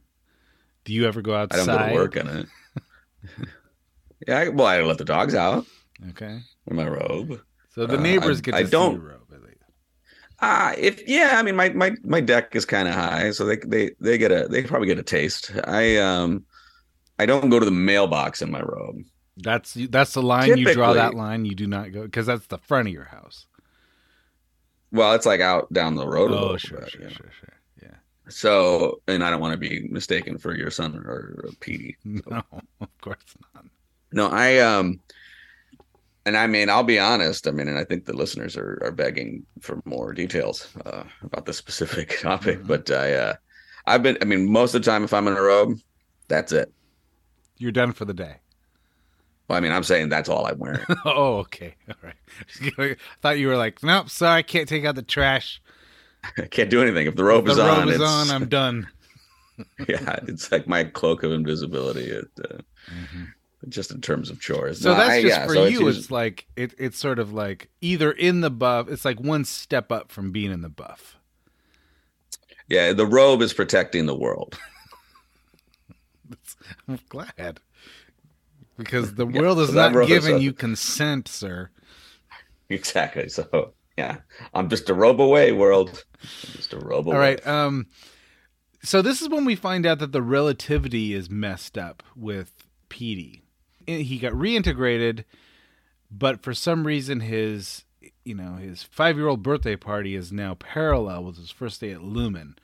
do 0.85 0.93
you 0.93 1.05
ever 1.07 1.21
go 1.21 1.35
outside? 1.35 1.59
I 1.61 1.65
don't 1.65 1.77
go 1.77 1.87
to 1.89 1.93
work 1.93 2.15
in 2.15 2.27
it. 2.27 2.45
yeah, 4.27 4.37
I, 4.39 4.47
well, 4.49 4.67
I 4.67 4.81
let 4.81 4.97
the 4.97 5.05
dogs 5.05 5.35
out 5.35 5.65
Okay, 6.09 6.39
in 6.67 6.75
my 6.75 6.87
robe. 6.87 7.41
so 7.75 7.85
the 7.85 7.97
Uh, 7.97 8.01
neighbors 8.01 8.39
I- 8.39 8.41
get 8.41 8.53
I 8.55 8.63
don't- 8.63 8.95
see 8.95 9.01
your 9.01 9.09
robe. 9.11 9.21
At 9.33 9.41
least. 9.43 9.57
Ah, 10.41 10.73
if 10.77 11.07
yeah, 11.07 11.33
I 11.35 11.43
mean 11.43 11.55
my 11.55 11.69
my 11.69 11.91
my 12.03 12.21
deck 12.21 12.55
is 12.55 12.65
kind 12.65 12.87
of 12.87 12.95
high, 12.95 13.29
so 13.31 13.45
they 13.45 13.57
they 13.57 13.91
they 13.99 14.17
get 14.17 14.31
a 14.31 14.47
they 14.47 14.63
probably 14.63 14.87
get 14.87 14.97
a 14.97 15.03
taste. 15.03 15.51
I 15.65 15.97
um 15.97 16.45
I 17.19 17.27
don't 17.27 17.49
go 17.51 17.59
to 17.59 17.65
the 17.65 17.71
mailbox 17.71 18.41
in 18.41 18.49
my 18.49 18.61
robe. 18.61 18.97
That's 19.37 19.73
that's 19.73 20.13
the 20.13 20.21
line 20.21 20.55
you 20.57 20.67
draw. 20.67 20.93
That 20.93 21.13
line 21.15 21.45
you 21.45 21.55
do 21.55 21.67
not 21.67 21.91
go 21.91 22.03
because 22.03 22.25
that's 22.27 22.47
the 22.47 22.57
front 22.57 22.87
of 22.89 22.93
your 22.93 23.05
house. 23.05 23.47
Well, 24.91 25.13
it's 25.13 25.25
like 25.25 25.39
out 25.41 25.71
down 25.73 25.95
the 25.95 26.07
road 26.07 26.31
a 26.31 26.35
Oh, 26.35 26.39
little 26.39 26.57
sure, 26.57 26.79
bit, 26.79 26.89
sure, 26.89 27.01
you 27.01 27.09
know. 27.09 27.09
sure, 27.09 27.31
sure. 27.31 27.53
Yeah. 27.81 27.95
So, 28.29 29.01
and 29.07 29.23
I 29.23 29.29
don't 29.29 29.41
want 29.41 29.53
to 29.53 29.57
be 29.57 29.87
mistaken 29.89 30.37
for 30.37 30.55
your 30.55 30.69
son 30.71 30.95
or 30.97 31.53
Petey. 31.59 31.97
No, 32.05 32.43
of 32.81 33.01
course 33.01 33.23
not. 33.55 33.65
No, 34.11 34.27
I 34.29 34.59
um, 34.59 34.99
and 36.25 36.37
I 36.37 36.47
mean, 36.47 36.69
I'll 36.69 36.83
be 36.83 36.99
honest. 36.99 37.47
I 37.47 37.51
mean, 37.51 37.67
and 37.67 37.77
I 37.77 37.83
think 37.83 38.05
the 38.05 38.13
listeners 38.13 38.55
are 38.57 38.79
are 38.83 38.91
begging 38.91 39.45
for 39.59 39.81
more 39.85 40.13
details 40.13 40.67
uh, 40.85 41.03
about 41.23 41.45
this 41.45 41.57
specific 41.57 42.19
topic. 42.21 42.59
Mhm. 42.61 42.67
But 42.67 42.91
I, 42.91 43.13
uh, 43.13 43.33
I've 43.85 44.03
been. 44.03 44.17
I 44.21 44.25
mean, 44.25 44.51
most 44.51 44.75
of 44.75 44.83
the 44.83 44.91
time, 44.91 45.03
if 45.03 45.13
I'm 45.13 45.27
in 45.27 45.35
a 45.37 45.41
robe, 45.41 45.77
that's 46.27 46.51
it. 46.51 46.71
You're 47.57 47.71
done 47.71 47.93
for 47.93 48.03
the 48.05 48.13
day. 48.13 48.41
Well, 49.47 49.57
I 49.57 49.59
mean, 49.59 49.71
I'm 49.71 49.83
saying 49.83 50.09
that's 50.09 50.29
all 50.29 50.45
I'm 50.45 50.57
wearing. 50.59 50.85
oh, 51.05 51.37
okay. 51.39 51.75
All 51.89 51.95
right. 52.03 52.15
I 52.79 52.95
thought 53.21 53.37
you 53.39 53.47
were 53.47 53.57
like, 53.57 53.83
nope, 53.83 54.09
sorry, 54.09 54.39
I 54.39 54.41
can't 54.43 54.67
take 54.69 54.85
out 54.85 54.95
the 54.95 55.01
trash. 55.01 55.61
I 56.37 56.43
can't 56.43 56.69
do 56.69 56.81
anything 56.81 57.07
if 57.07 57.15
the 57.15 57.23
robe 57.23 57.45
If 57.45 57.51
is 57.51 57.57
the 57.57 57.63
robe 57.63 57.79
on. 57.79 57.89
is 57.89 57.95
it's, 57.95 58.03
on. 58.03 58.29
I'm 58.29 58.47
done. 58.49 58.87
yeah, 59.89 60.19
it's 60.27 60.51
like 60.51 60.67
my 60.67 60.83
cloak 60.85 61.23
of 61.23 61.31
invisibility. 61.31 62.05
It, 62.05 62.25
uh, 62.49 62.57
just 63.69 63.91
in 63.91 64.01
terms 64.01 64.29
of 64.29 64.39
chores. 64.39 64.81
So 64.81 64.91
No, 64.91 64.97
that's 64.97 65.09
I- 65.09 65.21
just 65.21 65.35
yeah, 65.37 65.45
for 65.47 65.53
so 65.53 65.65
you. 65.65 65.87
It's, 65.87 65.97
usually- 65.97 66.15
like 66.15 66.47
it, 66.55 66.73
it's 66.79 66.97
sort 66.97 67.19
of 67.19 67.33
like 67.33 67.69
either 67.81 68.11
in 68.11 68.41
the 68.41 68.49
buff. 68.51 68.87
It's 68.89 69.03
like 69.05 69.19
one 69.19 69.43
step 69.45 69.91
up 69.91 70.11
from 70.11 70.31
being 70.31 70.51
in 70.51 70.61
the 70.61 70.69
buff. 70.69 71.17
yeah, 72.69 72.93
the 72.93 73.05
robe 73.05 73.41
is 73.41 73.53
protecting 73.53 74.05
the 74.05 74.15
world. 74.15 74.57
I'm 76.87 76.99
glad 77.09 77.59
because 78.83 79.15
the 79.15 79.27
Yeah, 79.27 79.41
world 79.41 79.59
is 79.59 79.71
so 79.71 79.73
not 79.73 80.01
giving 80.01 80.37
you 80.37 80.53
consent, 80.53 81.27
sir. 81.27 81.69
Exactly. 82.69 83.29
So 83.29 83.73
yeah, 83.97 84.17
I'm 84.53 84.69
just 84.69 84.89
a 84.89 84.93
robe 84.93 85.21
away, 85.21 85.51
world. 85.51 86.05
I'm 86.43 86.53
just 86.53 86.73
a 86.73 86.79
robe 86.79 87.07
away. 87.07 87.15
All 87.15 87.19
right. 87.19 87.45
Um, 87.45 87.87
So 88.83 89.01
this 89.01 89.21
is 89.21 89.29
when 89.29 89.45
we 89.45 89.55
find 89.55 89.85
out 89.85 89.99
that 89.99 90.11
the 90.11 90.21
relativity 90.21 91.13
is 91.13 91.29
messed 91.29 91.77
up 91.77 92.03
with 92.15 92.53
Petey. 92.89 93.43
He 93.85 94.17
got 94.19 94.33
reintegrated, 94.33 95.25
but 96.09 96.41
for 96.43 96.53
some 96.53 96.87
reason 96.87 97.19
his 97.21 97.85
you 98.23 98.35
know 98.35 98.55
his 98.55 98.83
five 98.83 99.17
year 99.17 99.27
old 99.27 99.43
birthday 99.43 99.75
party 99.75 100.15
is 100.15 100.31
now 100.31 100.55
parallel 100.55 101.23
with 101.25 101.37
his 101.37 101.51
first 101.51 101.81
day 101.81 101.91
at 101.91 102.03
Lumen. 102.03 102.55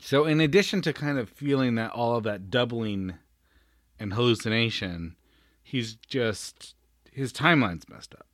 So 0.00 0.24
in 0.24 0.40
addition 0.40 0.82
to 0.82 0.92
kind 0.92 1.18
of 1.18 1.28
feeling 1.30 1.74
that 1.76 1.92
all 1.92 2.16
of 2.16 2.24
that 2.24 2.50
doubling 2.50 3.14
and 3.98 4.14
hallucination, 4.14 5.15
he's 5.66 5.96
just 5.96 6.74
his 7.10 7.32
timeline's 7.32 7.88
messed 7.88 8.14
up. 8.14 8.26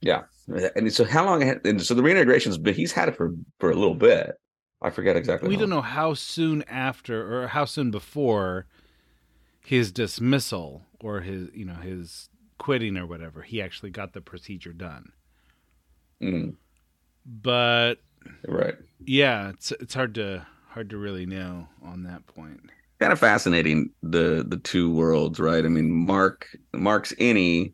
Yeah, 0.00 0.22
and 0.76 0.92
so 0.92 1.04
how 1.04 1.24
long? 1.24 1.42
And 1.42 1.82
so 1.82 1.94
the 1.94 2.02
reintegration's 2.02 2.58
been 2.58 2.74
he's 2.74 2.92
had 2.92 3.08
it 3.08 3.16
for 3.16 3.34
for 3.58 3.70
a 3.70 3.74
little 3.74 3.94
bit. 3.94 4.36
I 4.80 4.90
forget 4.90 5.16
exactly. 5.16 5.48
We 5.48 5.56
don't 5.56 5.70
know 5.70 5.82
how 5.82 6.14
soon 6.14 6.62
after 6.64 7.42
or 7.42 7.48
how 7.48 7.64
soon 7.64 7.90
before 7.90 8.66
his 9.64 9.92
dismissal 9.92 10.82
or 11.00 11.20
his 11.20 11.48
you 11.54 11.64
know 11.64 11.74
his 11.74 12.28
quitting 12.58 12.96
or 12.96 13.06
whatever 13.06 13.42
he 13.42 13.60
actually 13.62 13.90
got 13.90 14.12
the 14.12 14.20
procedure 14.20 14.72
done. 14.72 15.12
Mm. 16.20 16.54
But 17.24 17.96
right, 18.46 18.76
yeah, 19.04 19.50
it's 19.50 19.72
it's 19.72 19.94
hard 19.94 20.14
to 20.16 20.46
hard 20.70 20.90
to 20.90 20.96
really 20.96 21.26
know 21.26 21.68
on 21.82 22.02
that 22.04 22.26
point. 22.26 22.70
Kind 23.02 23.12
of 23.12 23.18
fascinating 23.18 23.90
the 24.04 24.44
the 24.46 24.58
two 24.58 24.88
worlds, 24.88 25.40
right? 25.40 25.64
I 25.64 25.68
mean, 25.68 25.90
Mark 25.90 26.46
Mark's 26.72 27.12
innie 27.14 27.72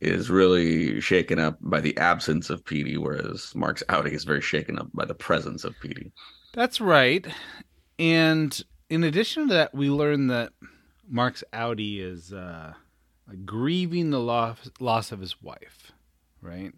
is 0.00 0.30
really 0.30 1.00
shaken 1.00 1.40
up 1.40 1.58
by 1.60 1.80
the 1.80 1.96
absence 1.98 2.48
of 2.48 2.64
Petey, 2.64 2.96
whereas 2.96 3.52
Mark's 3.56 3.82
outie 3.88 4.12
is 4.12 4.22
very 4.22 4.40
shaken 4.40 4.78
up 4.78 4.86
by 4.94 5.04
the 5.04 5.16
presence 5.16 5.64
of 5.64 5.74
Petey. 5.80 6.12
That's 6.52 6.80
right. 6.80 7.26
And 7.98 8.62
in 8.88 9.02
addition 9.02 9.48
to 9.48 9.54
that, 9.54 9.74
we 9.74 9.90
learn 9.90 10.28
that 10.28 10.52
Mark's 11.08 11.42
outie 11.52 12.00
is 12.00 12.32
uh, 12.32 12.74
grieving 13.44 14.10
the 14.10 14.20
loss, 14.20 14.70
loss 14.78 15.10
of 15.10 15.18
his 15.18 15.42
wife, 15.42 15.90
right? 16.40 16.72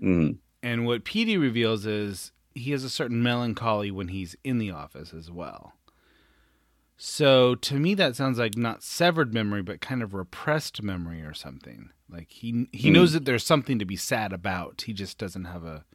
Mm. 0.00 0.38
And 0.62 0.86
what 0.86 1.02
Petey 1.02 1.36
reveals 1.36 1.84
is 1.84 2.30
he 2.54 2.70
has 2.70 2.84
a 2.84 2.90
certain 2.90 3.24
melancholy 3.24 3.90
when 3.90 4.06
he's 4.06 4.36
in 4.44 4.58
the 4.58 4.70
office 4.70 5.12
as 5.12 5.32
well. 5.32 5.72
So 7.02 7.54
to 7.54 7.76
me, 7.76 7.94
that 7.94 8.14
sounds 8.14 8.38
like 8.38 8.58
not 8.58 8.82
severed 8.82 9.32
memory, 9.32 9.62
but 9.62 9.80
kind 9.80 10.02
of 10.02 10.12
repressed 10.12 10.82
memory 10.82 11.22
or 11.22 11.32
something. 11.32 11.88
Like 12.10 12.30
he 12.30 12.68
he 12.72 12.90
mm. 12.90 12.92
knows 12.92 13.14
that 13.14 13.24
there's 13.24 13.44
something 13.44 13.78
to 13.78 13.86
be 13.86 13.96
sad 13.96 14.34
about. 14.34 14.82
He 14.82 14.92
just 14.92 15.16
doesn't 15.16 15.46
have 15.46 15.64
a, 15.64 15.86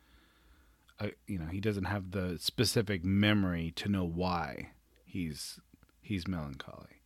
a, 0.99 1.11
you 1.27 1.37
know, 1.37 1.45
he 1.45 1.59
doesn't 1.61 1.83
have 1.83 2.09
the 2.09 2.39
specific 2.39 3.05
memory 3.05 3.71
to 3.75 3.87
know 3.87 4.03
why 4.03 4.71
he's 5.05 5.59
he's 6.01 6.27
melancholy. 6.27 7.03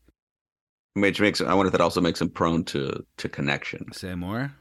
Which 0.93 1.19
makes 1.19 1.41
I 1.41 1.53
wonder 1.53 1.67
if 1.67 1.73
that 1.73 1.81
also 1.81 1.99
makes 1.99 2.21
him 2.21 2.29
prone 2.29 2.63
to 2.65 3.05
to 3.17 3.27
connection. 3.27 3.91
Say 3.91 4.15
more. 4.15 4.53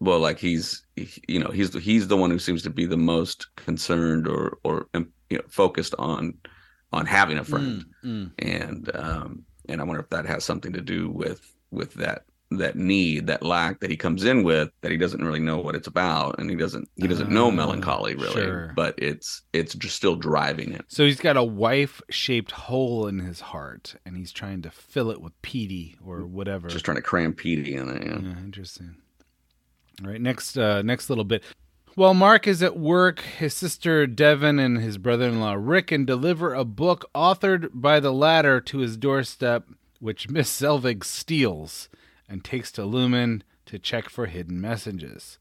Well, 0.00 0.20
like 0.20 0.38
he's 0.38 0.84
you 1.26 1.40
know 1.40 1.48
he's 1.48 1.72
he's 1.82 2.08
the 2.08 2.18
one 2.18 2.30
who 2.30 2.38
seems 2.38 2.60
to 2.64 2.70
be 2.70 2.84
the 2.84 2.98
most 2.98 3.56
concerned 3.56 4.28
or 4.28 4.58
or 4.64 4.86
you 4.92 5.08
know 5.30 5.44
focused 5.48 5.94
on 5.98 6.34
on 6.94 7.06
having 7.06 7.38
a 7.38 7.44
friend, 7.44 7.84
mm, 8.04 8.10
mm. 8.26 8.30
and 8.38 8.90
um, 8.94 9.44
and 9.68 9.80
I 9.80 9.84
wonder 9.84 10.00
if 10.00 10.10
that 10.10 10.26
has 10.26 10.44
something 10.44 10.72
to 10.72 10.80
do 10.80 11.10
with 11.10 11.54
with 11.70 11.94
that 11.94 12.24
that 12.50 12.76
need 12.76 13.26
that 13.26 13.42
lack 13.42 13.80
that 13.80 13.90
he 13.90 13.96
comes 13.96 14.24
in 14.24 14.42
with 14.44 14.70
that 14.82 14.92
he 14.92 14.98
doesn't 14.98 15.24
really 15.24 15.40
know 15.40 15.58
what 15.58 15.74
it's 15.74 15.86
about 15.86 16.38
and 16.38 16.50
he 16.50 16.56
doesn't 16.56 16.88
he 16.96 17.08
doesn't 17.08 17.30
know 17.30 17.46
oh, 17.46 17.50
melancholy 17.50 18.14
really 18.14 18.32
sure. 18.32 18.72
but 18.76 18.94
it's 18.98 19.42
it's 19.52 19.74
just 19.74 19.96
still 19.96 20.14
driving 20.14 20.70
him 20.70 20.84
so 20.86 21.04
he's 21.04 21.18
got 21.18 21.36
a 21.36 21.42
wife 21.42 22.00
shaped 22.10 22.52
hole 22.52 23.06
in 23.06 23.18
his 23.18 23.40
heart 23.40 23.96
and 24.04 24.16
he's 24.16 24.30
trying 24.30 24.62
to 24.62 24.70
fill 24.70 25.10
it 25.10 25.20
with 25.20 25.32
Petey 25.42 25.96
or 26.04 26.24
whatever. 26.26 26.68
Just 26.68 26.84
trying 26.84 26.96
to 26.96 27.02
cram 27.02 27.32
Petey 27.32 27.74
in 27.74 27.88
it 27.88 28.06
yeah, 28.06 28.18
yeah 28.20 28.38
interesting. 28.38 28.96
All 30.02 30.10
right 30.10 30.20
next 30.20 30.56
uh 30.56 30.82
next 30.82 31.08
little 31.08 31.24
bit 31.24 31.42
while 31.96 32.14
Mark 32.14 32.46
is 32.46 32.62
at 32.62 32.76
work, 32.76 33.20
his 33.20 33.54
sister 33.54 34.06
Devon 34.06 34.58
and 34.58 34.78
his 34.78 34.98
brother 34.98 35.28
in 35.28 35.40
law 35.40 35.54
Ricken 35.54 36.04
deliver 36.04 36.54
a 36.54 36.64
book 36.64 37.08
authored 37.14 37.70
by 37.72 38.00
the 38.00 38.12
latter 38.12 38.60
to 38.62 38.78
his 38.78 38.96
doorstep, 38.96 39.68
which 40.00 40.28
Miss 40.30 40.50
Selvig 40.50 41.04
steals 41.04 41.88
and 42.28 42.44
takes 42.44 42.72
to 42.72 42.84
Lumen 42.84 43.44
to 43.66 43.78
check 43.78 44.08
for 44.08 44.26
hidden 44.26 44.60
messages. 44.60 45.38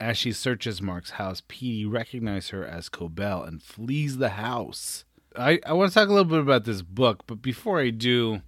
As 0.00 0.16
she 0.16 0.32
searches 0.32 0.80
Mark's 0.80 1.10
house, 1.10 1.42
Petey 1.46 1.84
recognizes 1.84 2.50
her 2.50 2.64
as 2.64 2.88
Cobell 2.88 3.42
and 3.42 3.62
flees 3.62 4.16
the 4.16 4.30
house. 4.30 5.04
I, 5.36 5.60
I 5.66 5.74
want 5.74 5.92
to 5.92 5.94
talk 5.94 6.08
a 6.08 6.12
little 6.12 6.24
bit 6.24 6.40
about 6.40 6.64
this 6.64 6.82
book, 6.82 7.24
but 7.26 7.42
before 7.42 7.80
I 7.80 7.90
do, 7.90 8.40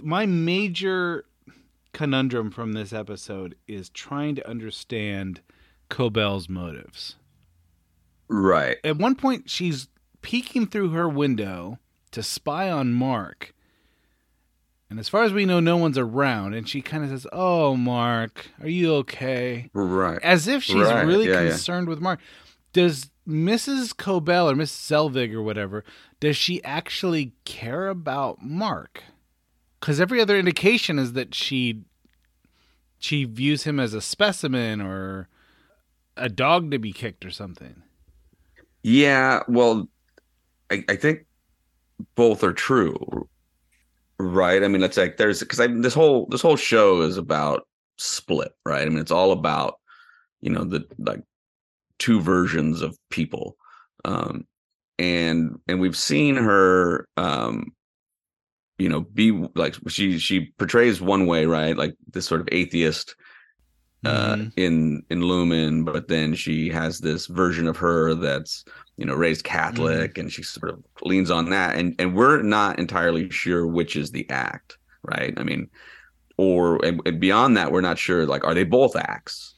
my 0.00 0.24
major 0.24 1.24
conundrum 1.92 2.50
from 2.50 2.72
this 2.72 2.92
episode 2.92 3.56
is 3.66 3.88
trying 3.88 4.34
to 4.36 4.48
understand 4.48 5.40
Cobell's 5.94 6.48
motives. 6.48 7.14
Right. 8.28 8.78
At 8.82 8.96
one 8.96 9.14
point, 9.14 9.48
she's 9.48 9.86
peeking 10.22 10.66
through 10.66 10.90
her 10.90 11.08
window 11.08 11.78
to 12.10 12.20
spy 12.20 12.68
on 12.68 12.92
Mark. 12.92 13.54
And 14.90 14.98
as 14.98 15.08
far 15.08 15.22
as 15.22 15.32
we 15.32 15.44
know, 15.44 15.60
no 15.60 15.76
one's 15.76 15.96
around. 15.96 16.54
And 16.54 16.68
she 16.68 16.82
kind 16.82 17.04
of 17.04 17.10
says, 17.10 17.28
Oh, 17.32 17.76
Mark, 17.76 18.50
are 18.60 18.68
you 18.68 18.92
okay? 18.96 19.70
Right. 19.72 20.18
As 20.20 20.48
if 20.48 20.64
she's 20.64 20.82
right. 20.82 21.06
really 21.06 21.28
yeah, 21.28 21.48
concerned 21.48 21.86
yeah. 21.86 21.90
with 21.90 22.00
Mark. 22.00 22.18
Does 22.72 23.12
Mrs. 23.24 23.96
Cobell 23.96 24.50
or 24.50 24.56
Miss 24.56 24.76
Selvig 24.76 25.32
or 25.32 25.44
whatever, 25.44 25.84
does 26.18 26.36
she 26.36 26.62
actually 26.64 27.34
care 27.44 27.86
about 27.86 28.42
Mark? 28.42 29.04
Because 29.78 30.00
every 30.00 30.20
other 30.20 30.36
indication 30.36 30.98
is 30.98 31.12
that 31.12 31.36
she 31.36 31.84
she 32.98 33.22
views 33.22 33.62
him 33.62 33.78
as 33.78 33.94
a 33.94 34.00
specimen 34.00 34.80
or 34.80 35.28
a 36.16 36.28
dog 36.28 36.70
to 36.70 36.78
be 36.78 36.92
kicked 36.92 37.24
or 37.24 37.30
something. 37.30 37.82
Yeah, 38.82 39.40
well, 39.48 39.88
I, 40.70 40.84
I 40.88 40.96
think 40.96 41.26
both 42.14 42.42
are 42.44 42.52
true, 42.52 43.28
right? 44.18 44.62
I 44.62 44.68
mean, 44.68 44.82
it's 44.82 44.96
like 44.96 45.16
there's 45.16 45.40
because 45.40 45.60
I 45.60 45.66
this 45.66 45.94
whole 45.94 46.26
this 46.30 46.42
whole 46.42 46.56
show 46.56 47.02
is 47.02 47.16
about 47.16 47.66
split, 47.96 48.52
right? 48.64 48.82
I 48.82 48.88
mean, 48.88 48.98
it's 48.98 49.10
all 49.10 49.32
about 49.32 49.78
you 50.40 50.50
know 50.50 50.64
the 50.64 50.86
like 50.98 51.22
two 51.98 52.20
versions 52.20 52.82
of 52.82 52.98
people, 53.10 53.56
um, 54.04 54.46
and 54.98 55.58
and 55.66 55.80
we've 55.80 55.96
seen 55.96 56.36
her, 56.36 57.08
um, 57.16 57.72
you 58.78 58.88
know, 58.88 59.00
be 59.00 59.30
like 59.54 59.76
she 59.88 60.18
she 60.18 60.52
portrays 60.58 61.00
one 61.00 61.26
way, 61.26 61.46
right? 61.46 61.76
Like 61.76 61.94
this 62.12 62.26
sort 62.26 62.40
of 62.40 62.48
atheist 62.52 63.16
uh, 64.04 64.36
mm-hmm. 64.36 64.48
in 64.56 65.02
in 65.10 65.22
Lumen, 65.22 65.84
but 65.84 66.08
then 66.08 66.34
she 66.34 66.68
has 66.68 66.98
this 66.98 67.26
version 67.26 67.66
of 67.66 67.76
her 67.76 68.14
that's 68.14 68.64
you 68.96 69.04
know 69.04 69.14
raised 69.14 69.44
Catholic, 69.44 70.12
mm-hmm. 70.12 70.20
and 70.20 70.32
she 70.32 70.42
sort 70.42 70.70
of 70.70 70.82
leans 71.02 71.30
on 71.30 71.50
that, 71.50 71.76
and 71.76 71.94
and 71.98 72.14
we're 72.14 72.42
not 72.42 72.78
entirely 72.78 73.30
sure 73.30 73.66
which 73.66 73.96
is 73.96 74.10
the 74.10 74.28
act, 74.30 74.78
right? 75.02 75.34
I 75.36 75.42
mean, 75.42 75.68
or 76.36 76.84
and, 76.84 77.00
and 77.06 77.20
beyond 77.20 77.56
that, 77.56 77.72
we're 77.72 77.80
not 77.80 77.98
sure. 77.98 78.26
Like, 78.26 78.44
are 78.44 78.54
they 78.54 78.64
both 78.64 78.96
acts? 78.96 79.54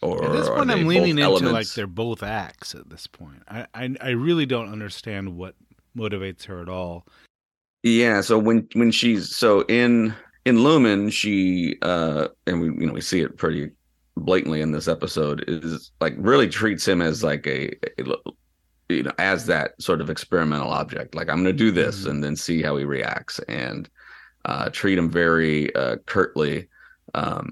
Or 0.00 0.24
at 0.24 0.32
this 0.32 0.48
point, 0.48 0.70
I'm 0.70 0.86
leaning 0.86 1.10
into 1.10 1.22
elements? 1.22 1.52
like 1.52 1.66
they're 1.68 1.86
both 1.88 2.22
acts. 2.22 2.74
At 2.74 2.88
this 2.88 3.06
point, 3.06 3.42
I, 3.48 3.66
I 3.74 3.94
I 4.00 4.10
really 4.10 4.46
don't 4.46 4.70
understand 4.70 5.36
what 5.36 5.54
motivates 5.96 6.44
her 6.44 6.62
at 6.62 6.68
all. 6.68 7.06
Yeah. 7.82 8.20
So 8.20 8.38
when 8.38 8.68
when 8.74 8.90
she's 8.92 9.34
so 9.34 9.62
in 9.62 10.14
in 10.44 10.62
Lumen, 10.62 11.10
she 11.10 11.76
uh 11.82 12.28
and 12.46 12.60
we 12.60 12.66
you 12.66 12.86
know 12.86 12.92
we 12.92 13.00
see 13.00 13.20
it 13.20 13.36
pretty 13.36 13.70
blatantly 14.24 14.60
in 14.60 14.72
this 14.72 14.88
episode 14.88 15.44
is 15.48 15.90
like 16.00 16.14
really 16.18 16.48
treats 16.48 16.86
him 16.86 17.00
as 17.00 17.22
like 17.22 17.46
a, 17.46 17.70
a 17.98 18.14
you 18.88 19.02
know 19.02 19.12
as 19.18 19.46
that 19.46 19.80
sort 19.80 20.00
of 20.00 20.10
experimental 20.10 20.70
object 20.70 21.14
like 21.14 21.28
i'm 21.28 21.42
going 21.42 21.44
to 21.44 21.52
do 21.52 21.70
this 21.70 22.00
mm-hmm. 22.00 22.10
and 22.10 22.24
then 22.24 22.36
see 22.36 22.62
how 22.62 22.76
he 22.76 22.84
reacts 22.84 23.38
and 23.48 23.88
uh, 24.44 24.70
treat 24.70 24.96
him 24.96 25.10
very 25.10 25.74
uh, 25.74 25.96
curtly 26.06 26.68
um, 27.14 27.50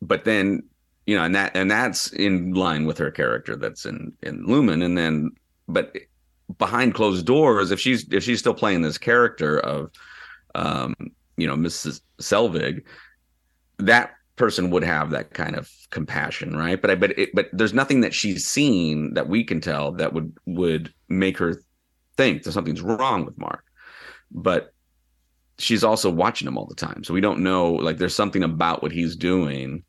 but 0.00 0.24
then 0.24 0.62
you 1.06 1.16
know 1.16 1.24
and 1.24 1.34
that 1.34 1.54
and 1.54 1.70
that's 1.70 2.12
in 2.12 2.54
line 2.54 2.86
with 2.86 2.96
her 2.96 3.10
character 3.10 3.56
that's 3.56 3.84
in 3.84 4.12
in 4.22 4.46
lumen 4.46 4.82
and 4.82 4.96
then 4.96 5.30
but 5.68 5.94
behind 6.58 6.94
closed 6.94 7.26
doors 7.26 7.70
if 7.70 7.80
she's 7.80 8.06
if 8.12 8.22
she's 8.22 8.38
still 8.38 8.54
playing 8.54 8.80
this 8.80 8.96
character 8.96 9.58
of 9.60 9.90
um 10.54 10.94
you 11.36 11.46
know 11.46 11.56
mrs 11.56 12.00
selvig 12.20 12.84
that 13.78 14.12
person 14.36 14.70
would 14.70 14.84
have 14.84 15.10
that 15.10 15.34
kind 15.34 15.56
of 15.56 15.70
compassion, 15.90 16.56
right? 16.56 16.80
But 16.80 16.90
I 16.90 16.94
but 16.94 17.18
it, 17.18 17.30
but 17.34 17.48
there's 17.52 17.74
nothing 17.74 18.00
that 18.00 18.14
she's 18.14 18.46
seen 18.46 19.14
that 19.14 19.28
we 19.28 19.44
can 19.44 19.60
tell 19.60 19.92
that 19.92 20.12
would 20.12 20.32
would 20.46 20.92
make 21.08 21.38
her 21.38 21.62
think 22.16 22.42
that 22.42 22.52
something's 22.52 22.82
wrong 22.82 23.24
with 23.24 23.38
Mark. 23.38 23.64
But 24.30 24.72
she's 25.58 25.84
also 25.84 26.10
watching 26.10 26.48
him 26.48 26.56
all 26.56 26.66
the 26.66 26.74
time, 26.74 27.04
so 27.04 27.14
we 27.14 27.20
don't 27.20 27.42
know. 27.42 27.72
Like 27.72 27.98
there's 27.98 28.14
something 28.14 28.42
about 28.42 28.82
what 28.82 28.92
he's 28.92 29.16
doing 29.16 29.84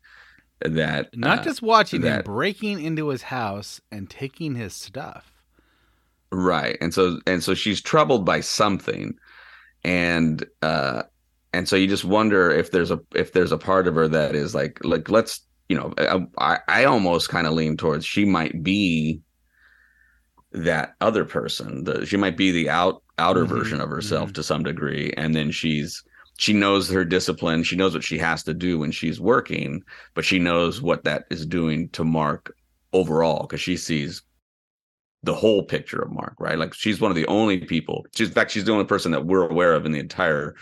that 0.60 1.16
not 1.16 1.40
uh, 1.40 1.44
just 1.44 1.62
watching 1.62 2.02
that, 2.02 2.20
him, 2.20 2.24
breaking 2.24 2.82
into 2.82 3.08
his 3.08 3.22
house 3.22 3.80
and 3.90 4.08
taking 4.08 4.54
his 4.54 4.74
stuff. 4.74 5.32
Right. 6.30 6.76
And 6.80 6.92
so 6.92 7.20
and 7.26 7.42
so 7.42 7.54
she's 7.54 7.80
troubled 7.80 8.24
by 8.24 8.40
something. 8.40 9.14
And 9.84 10.44
uh 10.62 11.04
and 11.54 11.68
so 11.68 11.76
you 11.76 11.86
just 11.86 12.04
wonder 12.04 12.50
if 12.50 12.70
there's 12.70 12.90
a 12.90 13.00
if 13.14 13.32
there's 13.32 13.52
a 13.52 13.58
part 13.58 13.86
of 13.88 13.94
her 13.94 14.08
that 14.08 14.34
is 14.34 14.54
like 14.54 14.78
like 14.84 15.10
let's 15.10 15.46
you 15.68 15.76
know 15.76 15.94
I 16.38 16.58
I 16.68 16.84
almost 16.84 17.28
kind 17.30 17.46
of 17.46 17.54
lean 17.54 17.76
towards 17.76 18.06
she 18.06 18.24
might 18.24 18.62
be 18.62 19.22
that 20.52 20.94
other 21.00 21.24
person. 21.24 21.84
The 21.84 22.06
she 22.06 22.16
might 22.16 22.36
be 22.36 22.50
the 22.50 22.70
out 22.70 23.02
outer 23.18 23.44
Mhm, 23.44 23.46
version 23.46 23.80
of 23.80 23.88
herself 23.90 24.32
mhm. 24.32 24.34
to 24.34 24.42
some 24.42 24.62
degree 24.64 25.12
and 25.16 25.34
then 25.34 25.50
she's 25.50 26.02
she 26.38 26.52
knows 26.52 26.90
her 26.90 27.04
discipline, 27.04 27.62
she 27.62 27.76
knows 27.76 27.94
what 27.94 28.02
she 28.04 28.18
has 28.18 28.42
to 28.44 28.54
do 28.54 28.78
when 28.78 28.90
she's 28.90 29.20
working, 29.20 29.82
but 30.14 30.24
she 30.24 30.38
knows 30.40 30.82
what 30.82 31.04
that 31.04 31.24
is 31.30 31.46
doing 31.46 31.88
to 31.90 32.02
Mark 32.04 32.56
overall 32.92 33.42
because 33.42 33.60
she 33.60 33.76
sees 33.76 34.22
the 35.22 35.34
whole 35.34 35.62
picture 35.62 36.00
of 36.02 36.12
Mark, 36.12 36.34
right? 36.38 36.58
Like 36.58 36.74
she's 36.74 37.00
one 37.00 37.10
of 37.10 37.16
the 37.16 37.26
only 37.26 37.58
people. 37.58 38.04
She's 38.14 38.28
in 38.28 38.34
fact 38.34 38.50
she's 38.50 38.64
the 38.64 38.72
only 38.72 38.84
person 38.84 39.12
that 39.12 39.24
we're 39.26 39.48
aware 39.48 39.72
of 39.74 39.86
in 39.86 39.92
the 39.92 39.98
entire 40.00 40.54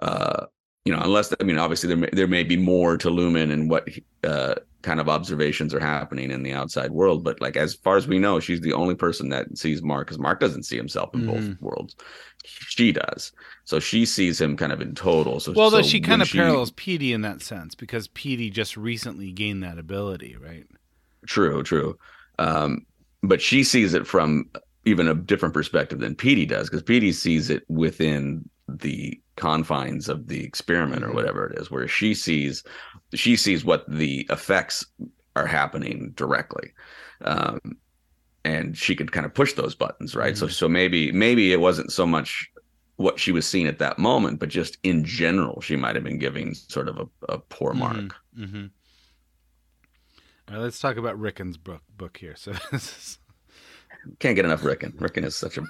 uh 0.00 0.46
you 0.84 0.92
know, 0.94 1.00
unless 1.02 1.34
I 1.38 1.44
mean 1.44 1.58
obviously 1.58 1.88
there 1.88 1.96
may, 1.96 2.08
there 2.12 2.26
may 2.26 2.44
be 2.44 2.56
more 2.56 2.96
to 2.98 3.10
Lumen 3.10 3.50
and 3.50 3.68
what 3.70 3.88
uh 4.24 4.54
kind 4.82 5.00
of 5.00 5.08
observations 5.08 5.74
are 5.74 5.80
happening 5.80 6.30
in 6.30 6.42
the 6.44 6.52
outside 6.52 6.92
world, 6.92 7.24
but 7.24 7.40
like 7.40 7.56
as 7.56 7.74
far 7.74 7.96
as 7.96 8.06
we 8.06 8.18
know, 8.18 8.40
she's 8.40 8.60
the 8.60 8.72
only 8.72 8.94
person 8.94 9.28
that 9.30 9.58
sees 9.58 9.82
Mark 9.82 10.08
cuz 10.08 10.18
Mark 10.18 10.40
doesn't 10.40 10.62
see 10.62 10.76
himself 10.76 11.14
in 11.14 11.22
Mhm. 11.22 11.26
both 11.26 11.60
worlds. 11.60 11.96
She 12.44 12.92
does. 12.92 13.32
So 13.64 13.80
she 13.80 14.06
sees 14.06 14.40
him 14.40 14.56
kind 14.56 14.72
of 14.72 14.80
in 14.80 14.94
total. 14.94 15.40
So 15.40 15.52
Well, 15.52 15.70
though 15.70 15.82
so 15.82 15.88
she 15.88 16.00
kind 16.00 16.22
of 16.22 16.30
parallels 16.30 16.70
Petey 16.70 17.12
in 17.12 17.22
that 17.22 17.42
sense 17.42 17.74
because 17.74 18.08
Petey 18.08 18.48
just 18.50 18.76
recently 18.76 19.32
gained 19.32 19.62
that 19.64 19.78
ability, 19.78 20.36
right? 20.40 20.64
True, 21.26 21.62
true. 21.62 21.98
Um, 22.38 22.86
but 23.22 23.42
she 23.42 23.64
sees 23.64 23.94
it 23.94 24.06
from 24.06 24.48
even 24.84 25.08
a 25.08 25.14
different 25.14 25.52
perspective 25.54 25.98
than 25.98 26.14
Petey 26.14 26.46
does, 26.46 26.70
because 26.70 26.82
Petey 26.82 27.12
sees 27.12 27.50
it 27.50 27.64
within 27.68 28.48
the 28.68 29.20
confines 29.38 30.08
of 30.08 30.26
the 30.28 30.44
experiment 30.44 31.02
or 31.04 31.08
Mhm. 31.08 31.14
whatever 31.14 31.46
it 31.46 31.58
is, 31.58 31.70
where 31.70 31.88
she 31.88 32.12
sees 32.14 32.62
she 33.14 33.36
sees 33.36 33.64
what 33.64 33.88
the 33.88 34.26
effects 34.30 34.84
are 35.34 35.46
happening 35.46 36.12
directly. 36.14 36.72
Um, 37.22 37.58
and 38.44 38.76
she 38.76 38.94
could 38.96 39.12
kind 39.12 39.24
of 39.26 39.32
push 39.34 39.54
those 39.54 39.74
buttons, 39.74 40.14
right? 40.14 40.36
So 40.36 40.46
Mhm. 40.46 40.52
so 40.52 40.68
maybe 40.68 41.12
maybe 41.12 41.52
it 41.52 41.60
wasn't 41.60 41.92
so 41.92 42.06
much 42.06 42.50
what 42.96 43.18
she 43.20 43.32
was 43.32 43.46
seeing 43.46 43.68
at 43.68 43.78
that 43.78 43.98
moment, 43.98 44.40
but 44.40 44.48
just 44.48 44.76
in 44.82 45.04
general, 45.04 45.60
she 45.60 45.76
might 45.76 45.94
have 45.94 46.04
been 46.04 46.18
giving 46.18 46.52
sort 46.54 46.88
of 46.88 46.98
a, 46.98 47.06
a 47.34 47.38
poor 47.38 47.72
mark. 47.72 48.14
Mm-hmm. 48.36 48.66
All 50.48 50.54
right, 50.54 50.62
let's 50.62 50.80
talk 50.80 50.96
about 50.96 51.18
Ricken's 51.18 51.56
book 51.56 51.82
book 51.96 52.16
here. 52.16 52.34
So 52.36 52.52
this 52.72 52.84
is, 52.98 53.18
Can't 54.18 54.36
get 54.36 54.44
enough 54.44 54.64
Ricken. 54.64 54.94
Ricken 54.98 55.24
is 55.24 55.36
such 55.36 55.58
a 55.58 55.62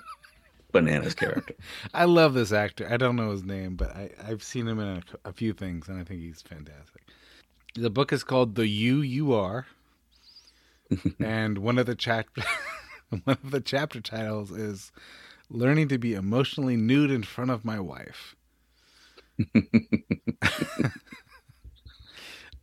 bananas 0.72 1.14
character. 1.16 1.54
I 1.94 2.04
love 2.04 2.34
this 2.34 2.52
actor. 2.52 2.88
I 2.90 2.96
don't 2.96 3.16
know 3.16 3.30
his 3.30 3.44
name, 3.44 3.76
but 3.76 3.94
I, 3.94 4.10
I've 4.26 4.42
seen 4.42 4.66
him 4.66 4.78
in 4.78 4.88
a, 4.88 5.28
a 5.28 5.32
few 5.32 5.52
things, 5.52 5.88
and 5.88 5.98
I 6.00 6.04
think 6.04 6.20
he's 6.20 6.42
fantastic. 6.42 7.02
The 7.74 7.90
book 7.90 8.12
is 8.12 8.24
called 8.24 8.54
"The 8.54 8.66
You 8.66 9.00
You 9.00 9.32
Are," 9.32 9.66
and 11.20 11.58
one 11.58 11.78
of 11.78 11.86
the 11.86 11.94
chapter 11.94 12.42
one 13.10 13.22
of 13.42 13.50
the 13.50 13.60
chapter 13.60 14.00
titles 14.00 14.50
is 14.50 14.92
"Learning 15.50 15.88
to 15.88 15.98
Be 15.98 16.14
Emotionally 16.14 16.76
Nude 16.76 17.10
in 17.10 17.22
Front 17.22 17.50
of 17.50 17.64
My 17.64 17.80
Wife." 17.80 18.34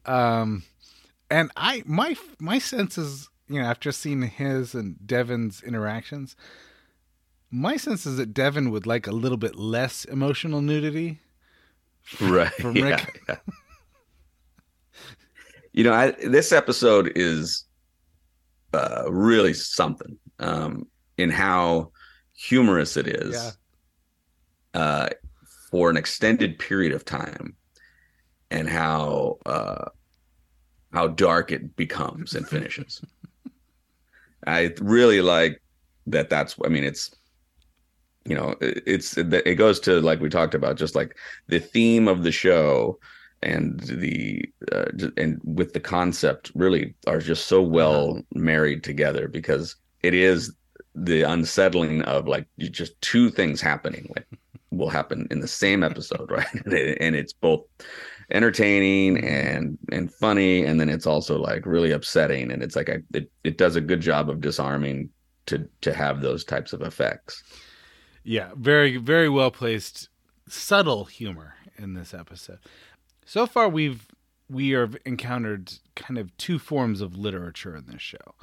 um, 0.05 0.63
and 1.29 1.51
I 1.55 1.83
my 1.85 2.15
my 2.39 2.59
sense 2.59 2.97
is 2.97 3.29
you 3.47 3.61
know 3.61 3.67
after 3.67 3.91
seeing 3.91 4.23
his 4.23 4.75
and 4.75 4.95
Devon's 5.05 5.61
interactions, 5.63 6.35
my 7.51 7.77
sense 7.77 8.05
is 8.05 8.17
that 8.17 8.33
Devon 8.33 8.71
would 8.71 8.85
like 8.85 9.07
a 9.07 9.11
little 9.11 9.37
bit 9.37 9.55
less 9.55 10.05
emotional 10.05 10.61
nudity. 10.61 11.19
right 12.21 12.51
From 12.53 12.75
yeah, 12.75 12.83
Rick. 12.85 13.21
yeah. 13.27 13.35
you 15.73 15.83
know 15.83 15.93
I, 15.93 16.11
this 16.11 16.51
episode 16.51 17.11
is 17.15 17.65
uh 18.73 19.05
really 19.09 19.53
something 19.53 20.17
um 20.39 20.85
in 21.17 21.29
how 21.31 21.91
humorous 22.33 22.95
it 22.97 23.07
is 23.07 23.55
Yeah. 24.75 24.79
uh 24.79 25.09
for 25.71 25.89
an 25.89 25.97
extended 25.97 26.59
period 26.59 26.93
of 26.93 27.05
time 27.05 27.55
and 28.51 28.69
how 28.69 29.37
uh 29.47 29.85
how 30.93 31.07
dark 31.07 31.51
it 31.51 31.75
becomes 31.75 32.35
and 32.35 32.47
finishes 32.47 33.01
i 34.47 34.71
really 34.79 35.21
like 35.21 35.61
that 36.05 36.29
that's 36.29 36.55
i 36.63 36.67
mean 36.67 36.83
it's 36.83 37.09
you 38.25 38.35
know 38.35 38.55
it's 38.61 39.17
it 39.17 39.55
goes 39.55 39.79
to 39.79 40.01
like 40.01 40.19
we 40.19 40.29
talked 40.29 40.55
about 40.55 40.77
just 40.77 40.95
like 40.95 41.15
the 41.47 41.59
theme 41.59 42.07
of 42.07 42.23
the 42.23 42.31
show 42.31 42.99
and 43.43 43.79
the 43.81 44.43
uh, 44.71 44.85
and 45.17 45.39
with 45.43 45.73
the 45.73 45.79
concept 45.79 46.51
really 46.55 46.95
are 47.07 47.19
just 47.19 47.45
so 47.47 47.61
well 47.61 48.21
married 48.33 48.83
together 48.83 49.27
because 49.27 49.75
it 50.01 50.13
is 50.13 50.55
the 50.95 51.21
unsettling 51.21 52.01
of 52.03 52.27
like 52.27 52.47
just 52.57 52.99
two 53.01 53.29
things 53.29 53.61
happening 53.61 54.11
like 54.15 54.27
will 54.71 54.89
happen 54.89 55.27
in 55.31 55.39
the 55.39 55.47
same 55.47 55.83
episode 55.83 56.29
right? 56.31 56.53
And, 56.65 56.73
and 56.73 57.15
it's 57.15 57.33
both 57.33 57.61
entertaining 58.31 59.23
and 59.23 59.77
and 59.91 60.11
funny 60.11 60.65
and 60.65 60.79
then 60.79 60.89
it's 60.89 61.05
also 61.05 61.37
like 61.37 61.65
really 61.65 61.91
upsetting 61.91 62.51
and 62.51 62.63
it's 62.63 62.75
like 62.75 62.89
I, 62.89 62.97
it, 63.13 63.29
it 63.43 63.57
does 63.59 63.75
a 63.75 63.81
good 63.81 64.01
job 64.01 64.31
of 64.31 64.41
disarming 64.41 65.09
to 65.45 65.69
to 65.81 65.93
have 65.93 66.21
those 66.21 66.43
types 66.43 66.73
of 66.73 66.81
effects 66.81 67.43
Yeah, 68.25 68.49
very 68.55 68.97
very 68.97 69.29
well 69.29 69.51
placed, 69.51 70.09
subtle 70.49 71.05
humor 71.05 71.55
in 71.77 71.93
this 71.93 72.13
episode. 72.13 72.59
So 73.23 73.45
far, 73.45 73.69
we've 73.69 74.07
we 74.49 74.71
have 74.71 74.97
encountered 75.05 75.73
kind 75.95 76.17
of 76.17 76.35
two 76.37 76.59
forms 76.59 77.01
of 77.01 77.15
literature 77.15 77.75
in 77.75 77.85
this 77.85 78.01
show. 78.01 78.35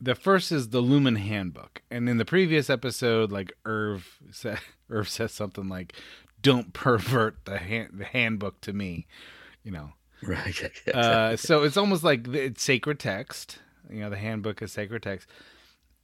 The 0.00 0.14
first 0.14 0.50
is 0.50 0.70
the 0.70 0.80
Lumen 0.80 1.16
Handbook, 1.16 1.82
and 1.90 2.08
in 2.08 2.16
the 2.16 2.24
previous 2.24 2.70
episode, 2.70 3.30
like 3.30 3.52
Irv 3.66 4.18
said, 4.30 4.60
Irv 4.90 5.08
says 5.08 5.32
something 5.32 5.68
like, 5.68 5.92
"Don't 6.40 6.72
pervert 6.72 7.44
the 7.44 7.58
hand, 7.58 7.90
the 7.94 8.04
handbook 8.04 8.60
to 8.62 8.72
me," 8.72 9.06
you 9.62 9.72
know. 9.72 9.92
right 10.22 10.72
Uh, 10.94 11.36
so 11.36 11.64
it's 11.64 11.76
almost 11.76 12.02
like 12.02 12.26
it's 12.28 12.62
sacred 12.62 12.98
text. 12.98 13.58
You 13.90 14.00
know, 14.00 14.10
the 14.10 14.16
handbook 14.16 14.62
is 14.62 14.72
sacred 14.72 15.02
text, 15.02 15.28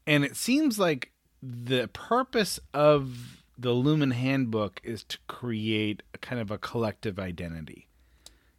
and 0.06 0.24
it 0.24 0.36
seems 0.36 0.78
like 0.78 1.10
the 1.44 1.88
purpose 1.88 2.58
of 2.72 3.42
the 3.58 3.72
Lumen 3.72 4.12
Handbook 4.12 4.80
is 4.82 5.04
to 5.04 5.18
create 5.26 6.02
a 6.12 6.18
kind 6.18 6.40
of 6.40 6.50
a 6.50 6.58
collective 6.58 7.18
identity. 7.18 7.88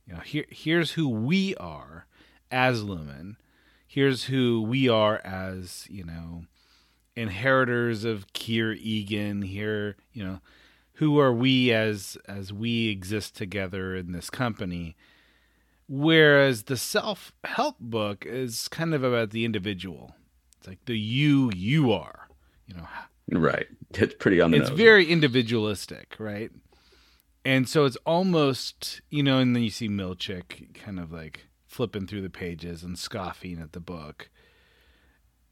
You 0.07 0.15
know, 0.15 0.19
here 0.19 0.45
here's 0.49 0.91
who 0.91 1.09
we 1.09 1.55
are 1.55 2.05
as 2.51 2.83
Lumen. 2.83 3.37
Here's 3.87 4.25
who 4.25 4.61
we 4.61 4.87
are 4.87 5.17
as 5.25 5.87
you 5.89 6.03
know 6.03 6.45
inheritors 7.15 8.03
of 8.03 8.31
Kier 8.33 8.77
Eagan. 8.77 9.41
Here, 9.41 9.95
you 10.13 10.23
know, 10.23 10.39
who 10.93 11.19
are 11.19 11.33
we 11.33 11.71
as 11.71 12.17
as 12.27 12.53
we 12.53 12.89
exist 12.89 13.35
together 13.35 13.95
in 13.95 14.11
this 14.11 14.29
company 14.29 14.95
Whereas 15.87 16.63
the 16.63 16.77
self 16.77 17.33
help 17.43 17.79
book 17.79 18.25
is 18.25 18.67
kind 18.67 18.93
of 18.93 19.03
about 19.03 19.29
the 19.29 19.45
individual. 19.45 20.15
It's 20.57 20.67
like 20.67 20.83
the 20.85 20.97
you 20.97 21.51
you 21.55 21.91
are. 21.91 22.24
You 22.67 22.75
know, 22.75 23.39
right 23.39 23.67
it's 23.93 24.13
pretty 24.15 24.41
on 24.41 24.51
the 24.51 24.57
it's 24.57 24.69
nose. 24.69 24.77
very 24.77 25.05
individualistic, 25.05 26.15
right? 26.19 26.51
And 27.43 27.69
so 27.69 27.85
it's 27.85 27.97
almost, 28.07 29.01
you 29.11 29.21
know, 29.21 29.37
and 29.37 29.55
then 29.55 29.61
you 29.61 29.69
see 29.69 29.87
Milchick 29.87 30.73
kind 30.73 30.99
of 30.99 31.11
like 31.11 31.45
flipping 31.67 32.07
through 32.07 32.21
the 32.21 32.29
pages 32.29 32.83
and 32.83 32.97
scoffing 32.97 33.59
at 33.59 33.73
the 33.73 33.79
book. 33.79 34.29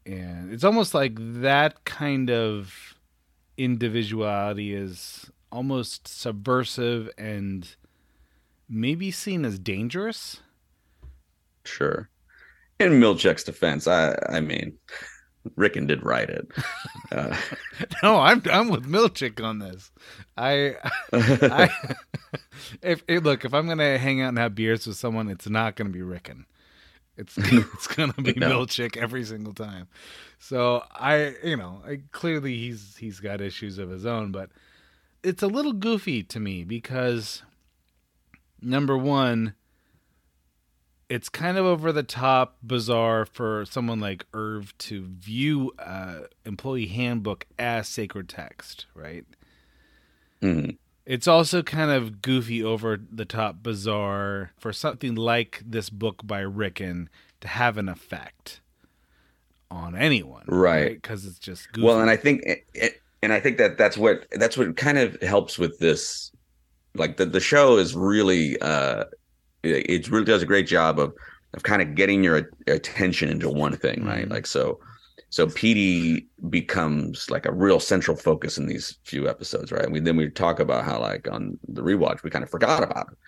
And 0.04 0.52
it's 0.52 0.64
almost 0.64 0.92
like 0.92 1.12
that 1.18 1.84
kind 1.84 2.30
of 2.30 2.94
individuality 3.56 4.74
is 4.74 5.30
almost 5.52 6.08
subversive 6.08 7.08
and 7.16 7.76
maybe 8.68 9.10
seen 9.12 9.44
as 9.44 9.58
dangerous. 9.58 10.40
Sure. 11.64 12.10
In 12.80 13.00
Milchick's 13.00 13.44
defense, 13.44 13.86
I 13.86 14.18
I 14.28 14.40
mean, 14.40 14.76
Ricken 15.56 15.86
did 15.86 16.02
write 16.02 16.30
it. 16.30 16.48
Uh, 17.12 17.36
No, 18.02 18.18
I'm 18.18 18.42
I'm 18.50 18.68
with 18.68 18.84
Milchick 18.86 19.42
on 19.42 19.58
this. 19.58 19.90
I 20.36 20.76
I 21.12 21.70
if, 22.82 23.02
look, 23.08 23.44
if 23.44 23.52
I'm 23.52 23.66
gonna 23.66 23.98
hang 23.98 24.20
out 24.22 24.28
and 24.28 24.38
have 24.38 24.54
beers 24.54 24.86
with 24.86 24.96
someone, 24.96 25.28
it's 25.28 25.48
not 25.48 25.76
gonna 25.76 25.90
be 25.90 26.02
Ricken. 26.02 26.46
It's 27.16 27.36
it's 27.38 27.86
gonna 27.86 28.12
be 28.14 28.32
No. 28.34 28.48
Milchick 28.48 28.96
every 28.96 29.24
single 29.24 29.54
time. 29.54 29.88
So 30.38 30.84
I, 30.94 31.34
you 31.42 31.56
know, 31.56 31.82
I, 31.86 32.00
clearly 32.12 32.56
he's 32.56 32.96
he's 32.96 33.20
got 33.20 33.40
issues 33.40 33.78
of 33.78 33.90
his 33.90 34.04
own, 34.06 34.32
but 34.32 34.50
it's 35.22 35.42
a 35.42 35.46
little 35.46 35.72
goofy 35.72 36.22
to 36.22 36.40
me 36.40 36.64
because 36.64 37.42
number 38.60 38.96
one, 38.96 39.54
it's 41.08 41.28
kind 41.28 41.58
of 41.58 41.66
over 41.66 41.92
the 41.92 42.02
top 42.02 42.56
bizarre 42.62 43.26
for 43.26 43.64
someone 43.66 44.00
like 44.00 44.24
Irv 44.32 44.76
to 44.78 45.04
view 45.04 45.72
uh, 45.78 46.20
employee 46.44 46.86
handbook 46.86 47.46
as 47.58 47.88
sacred 47.88 48.28
text, 48.28 48.86
right? 48.94 49.24
Mhm. 50.42 50.76
It's 51.06 51.28
also 51.28 51.62
kind 51.62 51.90
of 51.90 52.22
goofy, 52.22 52.62
over 52.64 52.98
the 53.12 53.26
top, 53.26 53.62
bizarre 53.62 54.52
for 54.58 54.72
something 54.72 55.14
like 55.14 55.62
this 55.64 55.90
book 55.90 56.26
by 56.26 56.40
Ricken 56.40 57.10
to 57.40 57.48
have 57.48 57.76
an 57.76 57.88
effect 57.90 58.60
on 59.70 59.94
anyone, 59.96 60.44
Right. 60.46 60.94
Because 60.94 61.26
it's 61.26 61.38
just 61.38 61.72
goofy. 61.72 61.84
Well, 61.86 62.00
and 62.00 62.08
I 62.10 62.16
think, 62.16 62.42
it, 62.74 63.02
and 63.22 63.32
I 63.32 63.40
think 63.40 63.58
that 63.58 63.76
that's 63.76 63.96
what 63.98 64.26
that's 64.32 64.56
what 64.56 64.76
kind 64.76 64.98
of 64.98 65.20
helps 65.22 65.58
with 65.58 65.78
this. 65.78 66.30
Like 66.94 67.16
the 67.16 67.26
the 67.26 67.40
show 67.40 67.76
is 67.76 67.94
really, 67.94 68.58
uh 68.60 69.04
it, 69.64 69.90
it 69.90 70.10
really 70.10 70.24
does 70.24 70.42
a 70.42 70.46
great 70.46 70.66
job 70.66 70.98
of 70.98 71.12
of 71.54 71.62
kind 71.62 71.80
of 71.80 71.94
getting 71.94 72.24
your 72.24 72.50
attention 72.66 73.28
into 73.28 73.48
one 73.48 73.76
thing, 73.76 74.04
right? 74.04 74.26
Mhm. 74.26 74.30
Like 74.32 74.46
so, 74.46 74.80
so 75.30 75.46
Petey 75.48 76.26
becomes 76.50 77.30
like 77.30 77.46
a 77.46 77.52
real 77.52 77.78
central 77.78 78.16
focus 78.16 78.58
in 78.58 78.66
these 78.66 78.98
few 79.04 79.28
episodes, 79.28 79.70
right? 79.70 79.88
We 79.90 80.00
then 80.00 80.16
we 80.16 80.30
talk 80.30 80.58
about 80.58 80.84
how 80.84 81.00
like 81.00 81.28
on 81.30 81.56
the 81.68 81.82
rewatch 81.82 82.22
we 82.24 82.30
kind 82.30 82.42
of 82.42 82.50
forgot 82.50 82.82
about 82.82 83.06
it, 83.12 83.18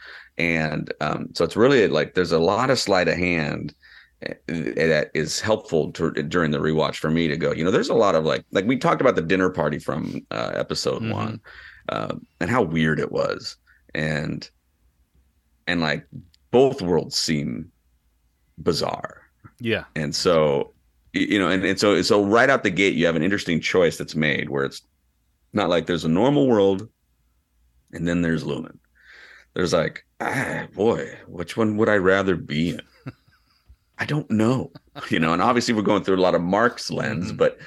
and 0.43 0.93
um, 1.01 1.29
so 1.35 1.45
it's 1.45 1.57
really 1.57 1.87
like 1.89 2.15
there's 2.15 2.33
a 2.33 2.39
lot 2.39 2.71
of 2.71 2.79
sleight 2.81 3.07
of 3.09 3.17
hand 3.17 3.75
uh, 4.27 4.35
that 4.49 5.11
is 5.15 5.39
helpful 5.41 5.93
to, 5.93 6.11
during 6.11 6.51
the 6.51 6.59
rewatch 6.59 6.97
for 6.97 7.11
me 7.11 7.29
to 7.29 7.37
go. 7.37 7.53
You 7.53 7.65
know, 7.65 7.71
there's 7.71 7.91
a 7.91 7.95
lot 7.95 8.15
of 8.17 8.25
like 8.25 8.45
like 8.51 8.65
we 8.67 8.77
talked 8.77 9.01
about 9.01 9.15
the 9.15 9.23
dinner 9.23 9.51
party 9.51 9.79
from 9.79 10.21
uh, 10.33 10.51
episode 10.55 11.03
Mhm. 11.03 11.13
one, 11.13 11.41
uh, 11.91 12.15
and 12.41 12.51
how 12.51 12.63
weird 12.63 12.99
it 12.99 13.13
was, 13.13 13.57
and 13.95 14.51
and 15.67 15.81
like 15.81 16.07
both 16.51 16.81
worlds 16.83 17.17
seem 17.17 17.71
bizarre. 18.59 19.23
Yeah, 19.61 19.85
and 19.95 20.15
so 20.15 20.73
you 21.13 21.39
know 21.39 21.49
and, 21.49 21.65
and 21.65 21.79
so 21.81 22.01
so 22.03 22.23
right 22.25 22.51
out 22.51 22.63
the 22.63 22.71
gate 22.71 22.95
you 22.95 23.07
have 23.07 23.17
an 23.17 23.23
interesting 23.23 23.61
choice 23.61 23.97
that's 23.97 24.15
made 24.15 24.51
where 24.51 24.65
it's 24.65 24.83
not 25.53 25.71
like 25.71 25.87
there's 25.87 26.05
a 26.05 26.09
normal 26.11 26.47
world 26.47 26.89
and 27.93 28.07
then 28.07 28.21
there's 28.23 28.45
lumen. 28.45 28.79
There's 29.55 29.73
like 29.73 30.05
ah 30.21 30.67
boy 30.75 31.17
which 31.27 31.57
one 31.57 31.77
would 31.79 31.89
i 31.89 31.97
rather 31.97 32.37
be 32.37 32.71
in? 32.71 32.81
I 33.99 34.05
don't 34.05 34.31
know 34.31 34.73
you 35.11 35.19
know 35.19 35.33
and 35.33 35.41
obviously 35.41 35.73
we're 35.73 35.83
going 35.83 36.05
through 36.05 36.17
a 36.17 36.21
lot 36.27 36.35
of 36.35 36.43
mark's 36.43 36.91
lens 36.91 37.33
Mhm. 37.33 37.39
but 37.39 37.59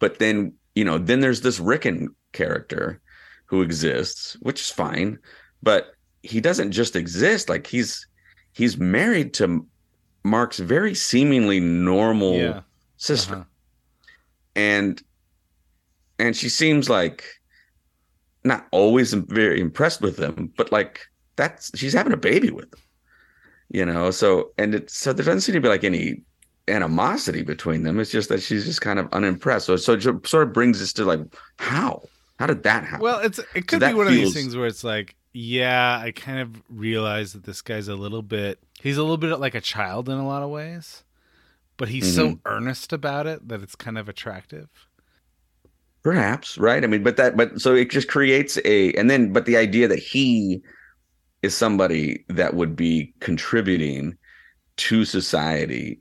but 0.00 0.18
then 0.18 0.54
you 0.74 0.84
know 0.84 0.98
then 0.98 1.20
there's 1.20 1.42
this 1.42 1.60
ricken 1.60 2.08
character 2.32 3.00
who 3.46 3.62
exists 3.62 4.36
which 4.40 4.60
is 4.60 4.70
fine 4.70 5.18
but 5.62 5.93
he 6.24 6.40
doesn't 6.40 6.72
just 6.72 6.96
exist. 6.96 7.48
Like 7.48 7.66
he's 7.66 8.06
he's 8.52 8.78
married 8.78 9.34
to 9.34 9.66
mark's 10.24 10.58
very 10.58 10.94
seemingly 10.94 11.60
normal 11.60 12.34
yeah. 12.34 12.60
sister. 12.96 13.34
Uh-huh. 13.34 13.44
and 14.56 15.02
and 16.18 16.36
she 16.36 16.48
seems 16.48 16.88
like 16.88 17.24
not 18.44 18.66
always 18.70 19.12
very 19.12 19.60
impressed 19.60 20.00
with 20.02 20.16
them 20.16 20.52
but 20.56 20.70
like 20.70 21.00
that's 21.36 21.76
she's 21.76 21.94
having 21.94 22.12
a 22.12 22.16
baby 22.16 22.50
with 22.50 22.70
them 22.70 22.80
you 23.74 23.84
know? 23.84 24.10
So 24.10 24.52
and 24.58 24.74
it's 24.74 24.96
so 24.96 25.12
there 25.12 25.24
doesn't 25.24 25.42
seem 25.42 25.54
to 25.54 25.60
be 25.60 25.68
like 25.68 25.84
any 25.84 26.22
animosity 26.68 27.42
between 27.42 27.82
them. 27.82 28.00
It's 28.00 28.10
just 28.10 28.28
that 28.28 28.42
she's 28.42 28.64
just 28.64 28.80
kind 28.80 28.98
of 28.98 29.12
unimpressed. 29.12 29.66
So 29.66 29.76
so 29.76 29.94
it 29.94 30.02
sort 30.02 30.46
of 30.46 30.52
brings 30.52 30.80
us 30.80 30.92
to 30.94 31.04
like 31.04 31.20
how? 31.58 32.02
How 32.38 32.46
did 32.46 32.62
that 32.64 32.84
happen? 32.84 33.00
Well, 33.00 33.20
it's 33.20 33.38
it 33.54 33.68
could 33.68 33.80
be 33.80 33.86
that 33.86 33.96
one 33.96 34.06
of 34.06 34.12
these 34.12 34.34
things 34.34 34.56
where 34.56 34.66
it's 34.66 34.84
like, 34.84 35.14
yeah, 35.34 35.98
I 36.02 36.12
kind 36.12 36.40
of 36.40 36.62
realize 36.70 37.34
that 37.34 37.44
this 37.44 37.62
guy's 37.62 37.88
a 37.88 37.96
little 37.96 38.22
bit 38.22 38.60
he's 38.82 38.98
a 38.98 39.02
little 39.02 39.18
bit 39.18 39.40
like 39.40 39.56
a 39.56 39.62
child 39.62 40.08
in 40.10 40.18
a 40.18 40.26
lot 40.26 40.42
of 40.44 40.50
ways, 40.50 41.04
but 41.78 41.88
he's 41.90 42.08
so 42.08 42.34
Mm-hmm. 42.34 42.40
earnest 42.46 42.92
about 42.92 43.26
it 43.28 43.48
that 43.48 43.62
it's 43.62 43.76
kind 43.76 43.98
of 43.98 44.08
attractive. 44.08 44.68
Perhaps, 46.02 46.58
right? 46.58 46.84
I 46.84 46.86
mean, 46.86 47.02
but 47.02 47.16
that, 47.16 47.34
but 47.36 47.60
so 47.60 47.74
it 47.74 47.90
just 47.90 48.08
creates 48.08 48.58
a, 48.66 48.92
and 48.92 49.08
then, 49.08 49.32
but 49.32 49.46
the 49.46 49.56
idea 49.56 49.88
that 49.88 49.98
he 49.98 50.62
is 51.42 51.56
somebody 51.56 52.24
that 52.30 52.54
would 52.54 52.76
be 52.76 53.14
contributing 53.20 54.18
to 54.78 55.04
society 55.04 56.00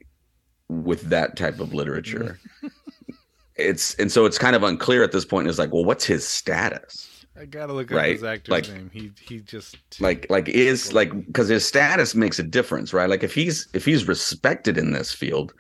with 0.70 1.04
that 1.04 1.38
type 1.38 1.60
of 1.60 1.74
literature. 1.74 2.42
it's, 3.56 3.94
and 3.96 4.12
so 4.12 4.26
it's 4.26 4.38
kind 4.38 4.56
of 4.56 4.64
unclear 4.64 5.04
at 5.04 5.12
this 5.12 5.26
point. 5.26 5.48
Is 5.48 5.60
like, 5.60 5.72
well, 5.74 5.86
what's 5.86 6.06
his 6.06 6.28
status? 6.28 7.13
I 7.40 7.46
gotta 7.46 7.74
look 7.74 7.92
up 7.92 7.98
Right, 7.98 8.14
his 8.14 8.24
actor's 8.24 8.52
like- 8.52 8.70
name. 8.70 8.90
He 8.94 9.12
he 9.22 9.40
just 9.40 9.78
Like, 10.00 10.28
like 10.30 10.48
is 10.50 10.94
like 10.94 11.12
because 11.26 11.48
his 11.48 11.66
status 11.66 12.14
makes 12.16 12.38
a 12.40 12.44
difference, 12.44 12.94
right? 12.94 13.10
Like 13.10 13.24
if 13.24 13.34
he's 13.34 13.68
if 13.74 13.86
he's 13.86 14.08
respected 14.08 14.78
in 14.78 14.92
this 14.92 15.12
field, 15.12 15.54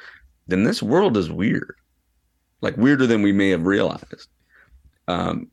then 0.47 0.63
this 0.63 0.83
world 0.83 1.17
is 1.17 1.31
weird, 1.31 1.75
like 2.61 2.77
weirder 2.77 3.07
than 3.07 3.21
we 3.21 3.31
may 3.31 3.49
have 3.49 3.65
realized. 3.65 4.27
Um, 5.07 5.47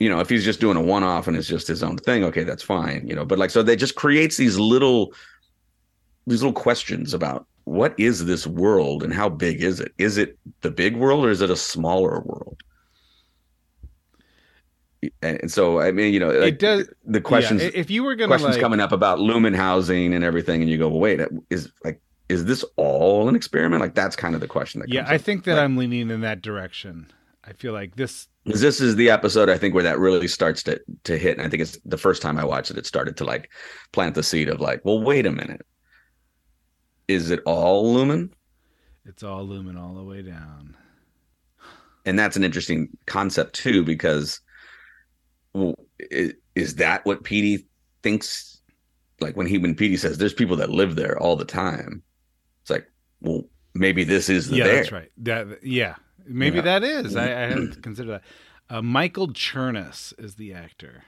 you 0.00 0.08
know, 0.08 0.18
if 0.20 0.28
he's 0.28 0.44
just 0.44 0.60
doing 0.60 0.76
a 0.76 0.82
one 0.82 1.04
off 1.04 1.28
and 1.28 1.36
it's 1.36 1.46
just 1.46 1.68
his 1.68 1.82
own 1.82 1.98
thing, 1.98 2.24
okay, 2.24 2.42
that's 2.42 2.62
fine, 2.62 3.06
you 3.06 3.14
know. 3.14 3.24
But 3.24 3.38
like, 3.38 3.50
so 3.50 3.62
they 3.62 3.76
just 3.76 3.94
creates 3.96 4.36
these 4.38 4.58
little, 4.58 5.12
these 6.26 6.42
little 6.42 6.54
questions 6.58 7.12
about 7.14 7.46
what 7.64 7.94
is 7.98 8.24
this 8.24 8.46
world 8.46 9.02
and 9.02 9.12
how 9.12 9.28
big 9.28 9.62
is 9.62 9.78
it? 9.78 9.92
Is 9.98 10.16
it 10.16 10.38
the 10.62 10.70
big 10.70 10.96
world 10.96 11.24
or 11.24 11.30
is 11.30 11.42
it 11.42 11.50
a 11.50 11.56
smaller 11.56 12.20
world? 12.20 12.62
And, 15.22 15.50
so, 15.50 15.80
I 15.80 15.92
mean, 15.92 16.12
you 16.12 16.20
know, 16.20 16.28
like, 16.28 16.54
it 16.54 16.58
does. 16.58 16.88
the 17.04 17.20
questions 17.20 17.62
yeah, 17.62 17.70
if 17.74 17.90
you 17.90 18.04
were 18.04 18.14
gonna 18.14 18.28
questions 18.28 18.56
like, 18.56 18.60
coming 18.60 18.80
up 18.80 18.92
about 18.92 19.18
lumen 19.18 19.54
housing 19.54 20.12
and 20.12 20.22
everything, 20.22 20.60
and 20.60 20.70
you 20.70 20.76
go, 20.76 20.88
well, 20.88 21.00
wait, 21.00 21.20
is 21.48 21.72
like, 21.84 22.02
is 22.28 22.44
this 22.44 22.64
all 22.76 23.28
an 23.28 23.34
experiment? 23.34 23.80
Like, 23.80 23.94
that's 23.94 24.14
kind 24.14 24.34
of 24.34 24.40
the 24.40 24.46
question. 24.46 24.80
That 24.80 24.90
yeah, 24.90 25.06
I 25.08 25.14
up. 25.14 25.22
think 25.22 25.44
that 25.44 25.56
Like, 25.56 25.64
I'm 25.64 25.76
leaning 25.76 26.10
in 26.10 26.20
that 26.20 26.42
direction. 26.42 27.06
I 27.44 27.54
feel 27.54 27.72
like 27.72 27.96
this. 27.96 28.28
this 28.44 28.80
is 28.80 28.96
the 28.96 29.08
episode 29.10 29.48
I 29.48 29.56
think 29.56 29.74
where 29.74 29.82
that 29.82 29.98
really 29.98 30.28
starts 30.28 30.62
to 30.64 30.80
to 31.04 31.16
hit, 31.16 31.38
and 31.38 31.46
I 31.46 31.48
think 31.50 31.62
it's 31.62 31.78
the 31.84 31.96
first 31.96 32.20
time 32.20 32.38
I 32.38 32.44
watched 32.44 32.70
it. 32.70 32.76
It 32.76 32.86
started 32.86 33.16
to 33.16 33.24
like 33.24 33.50
plant 33.92 34.14
the 34.14 34.22
seed 34.22 34.48
of 34.48 34.60
like, 34.60 34.84
well, 34.84 35.00
wait 35.00 35.24
a 35.24 35.32
minute, 35.32 35.62
is 37.08 37.30
it 37.30 37.40
all 37.46 37.92
lumen? 37.92 38.34
It's 39.06 39.22
all 39.22 39.44
lumen 39.44 39.76
all 39.76 39.94
the 39.94 40.04
way 40.04 40.20
down. 40.22 40.76
And 42.06 42.18
that's 42.18 42.36
an 42.36 42.44
interesting 42.44 42.88
concept 43.06 43.54
too, 43.54 43.82
because 43.84 44.40
is, 45.98 46.34
is 46.54 46.74
that 46.76 47.04
what 47.06 47.24
Petey 47.24 47.66
thinks? 48.02 48.60
Like 49.20 49.36
when 49.36 49.46
he 49.46 49.58
when 49.58 49.74
Petey 49.74 49.96
says 49.96 50.18
there's 50.18 50.32
people 50.32 50.56
that 50.56 50.70
live 50.70 50.96
there 50.96 51.18
all 51.18 51.36
the 51.36 51.44
time, 51.44 52.02
it's 52.62 52.70
like, 52.70 52.86
well, 53.20 53.44
maybe 53.74 54.02
this 54.04 54.28
is 54.30 54.48
the 54.48 54.56
yeah, 54.56 54.64
there. 54.64 54.74
that's 54.76 54.92
right. 54.92 55.10
That 55.18 55.62
yeah, 55.64 55.96
maybe 56.26 56.56
Yeah. 56.56 56.62
that 56.62 56.84
is. 56.84 57.16
I, 57.16 57.24
I 57.24 57.46
hadn't 57.48 57.82
considered 57.82 58.12
that. 58.12 58.22
Uh, 58.76 58.82
Michael 58.82 59.28
Chernus 59.28 60.12
is 60.18 60.36
the 60.36 60.54
actor. 60.54 61.04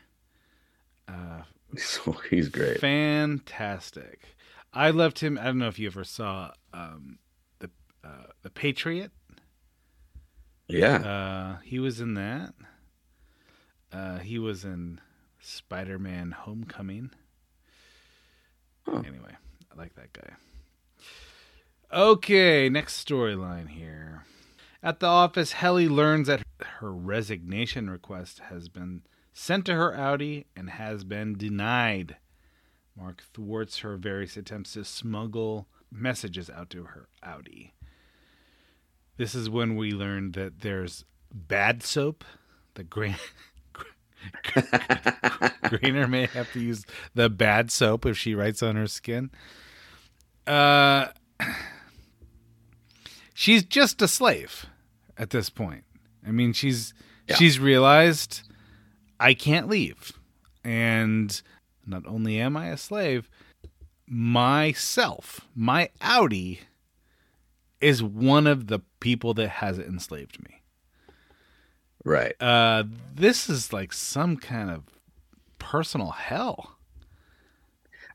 Uh, 1.09 1.43
So 1.79 2.13
he's 2.29 2.49
great. 2.51 2.81
fantastic. 2.81 4.37
I 4.75 4.91
loved 4.91 5.21
him. 5.21 5.39
I 5.39 5.45
don't 5.45 5.59
know 5.59 5.69
if 5.69 5.79
you 5.79 5.87
ever 5.87 6.05
saw 6.05 6.51
um, 6.75 7.19
the 7.61 7.71
uh, 8.05 8.27
the 8.43 8.51
Patriot. 8.51 9.11
Yeah. 10.69 10.97
Uh, 10.97 11.57
he 11.65 11.79
was 11.79 11.99
in 12.01 12.13
that. 12.15 12.53
Uh, 13.93 14.19
he 14.19 14.39
was 14.39 14.65
in 14.65 15.01
Spider 15.41 15.99
Man 15.99 16.31
Homecoming. 16.31 17.11
Huh. 18.87 19.03
Anyway, 19.07 19.37
I 19.71 19.79
like 19.79 19.95
that 19.95 20.13
guy. 20.13 20.35
Okay, 21.93 22.69
next 22.69 23.07
storyline 23.07 23.69
here. 23.69 24.25
At 24.83 25.01
the 25.01 25.07
office, 25.07 25.53
Helly 25.53 25.89
learns 25.89 26.27
that 26.27 26.43
her 26.81 26.93
resignation 26.93 27.91
request 27.91 28.41
has 28.51 28.69
been 28.69 29.03
sent 29.33 29.67
to 29.67 29.75
her 29.75 29.93
outie 29.93 30.47
and 30.57 30.71
has 30.71 31.05
been 31.05 31.37
denied. 31.37 32.17
Mark 32.97 33.23
thwarts 33.33 33.79
her 33.79 33.97
various 33.97 34.37
attempts 34.37 34.73
to 34.73 34.85
smuggle 34.85 35.69
messages 35.91 36.51
out 36.51 36.71
to 36.71 36.85
her 36.85 37.09
outie. 37.25 37.73
This 39.17 39.35
is 39.35 39.51
when 39.51 39.77
we 39.77 39.93
learned 39.93 40.35
that 40.35 40.61
there's 40.61 41.05
bad 41.33 41.83
soap. 41.83 42.25
The 42.75 42.85
grain 42.85 43.17
Graner 45.65 46.09
may 46.09 46.27
have 46.27 46.53
to 46.53 46.61
use 46.61 46.85
the 47.15 47.29
bad 47.31 47.71
soap 47.71 48.07
if 48.07 48.17
she 48.19 48.35
writes 48.35 48.63
on 48.63 48.77
her 48.77 48.87
skin. 48.87 49.31
Uh, 50.47 51.07
she's 53.35 53.65
just 53.65 54.03
a 54.03 54.09
slave 54.09 54.67
at 55.17 55.31
this 55.31 55.51
point. 55.51 55.85
I 56.27 56.31
mean, 56.31 56.53
she's 56.53 56.95
Yeah. 57.29 57.37
she's 57.37 57.59
realized 57.59 58.43
I 59.21 59.35
can't 59.35 59.69
leave, 59.69 60.13
and 60.65 61.41
not 61.87 62.07
only 62.07 62.39
am 62.41 62.57
I 62.57 62.69
a 62.69 62.77
slave, 62.77 63.29
myself, 64.07 65.43
my 65.55 65.91
outie, 66.01 66.59
is 67.81 68.03
one 68.03 68.47
of 68.47 68.67
the 68.69 68.81
people 69.01 69.35
that 69.35 69.49
has 69.49 69.79
enslaved 69.79 70.43
me. 70.45 70.62
Right. 72.05 72.35
Uh, 72.41 72.85
this 73.15 73.49
is 73.49 73.73
like 73.73 73.93
some 73.93 74.37
kind 74.37 74.71
of 74.71 74.83
personal 75.59 76.11
hell. 76.11 76.77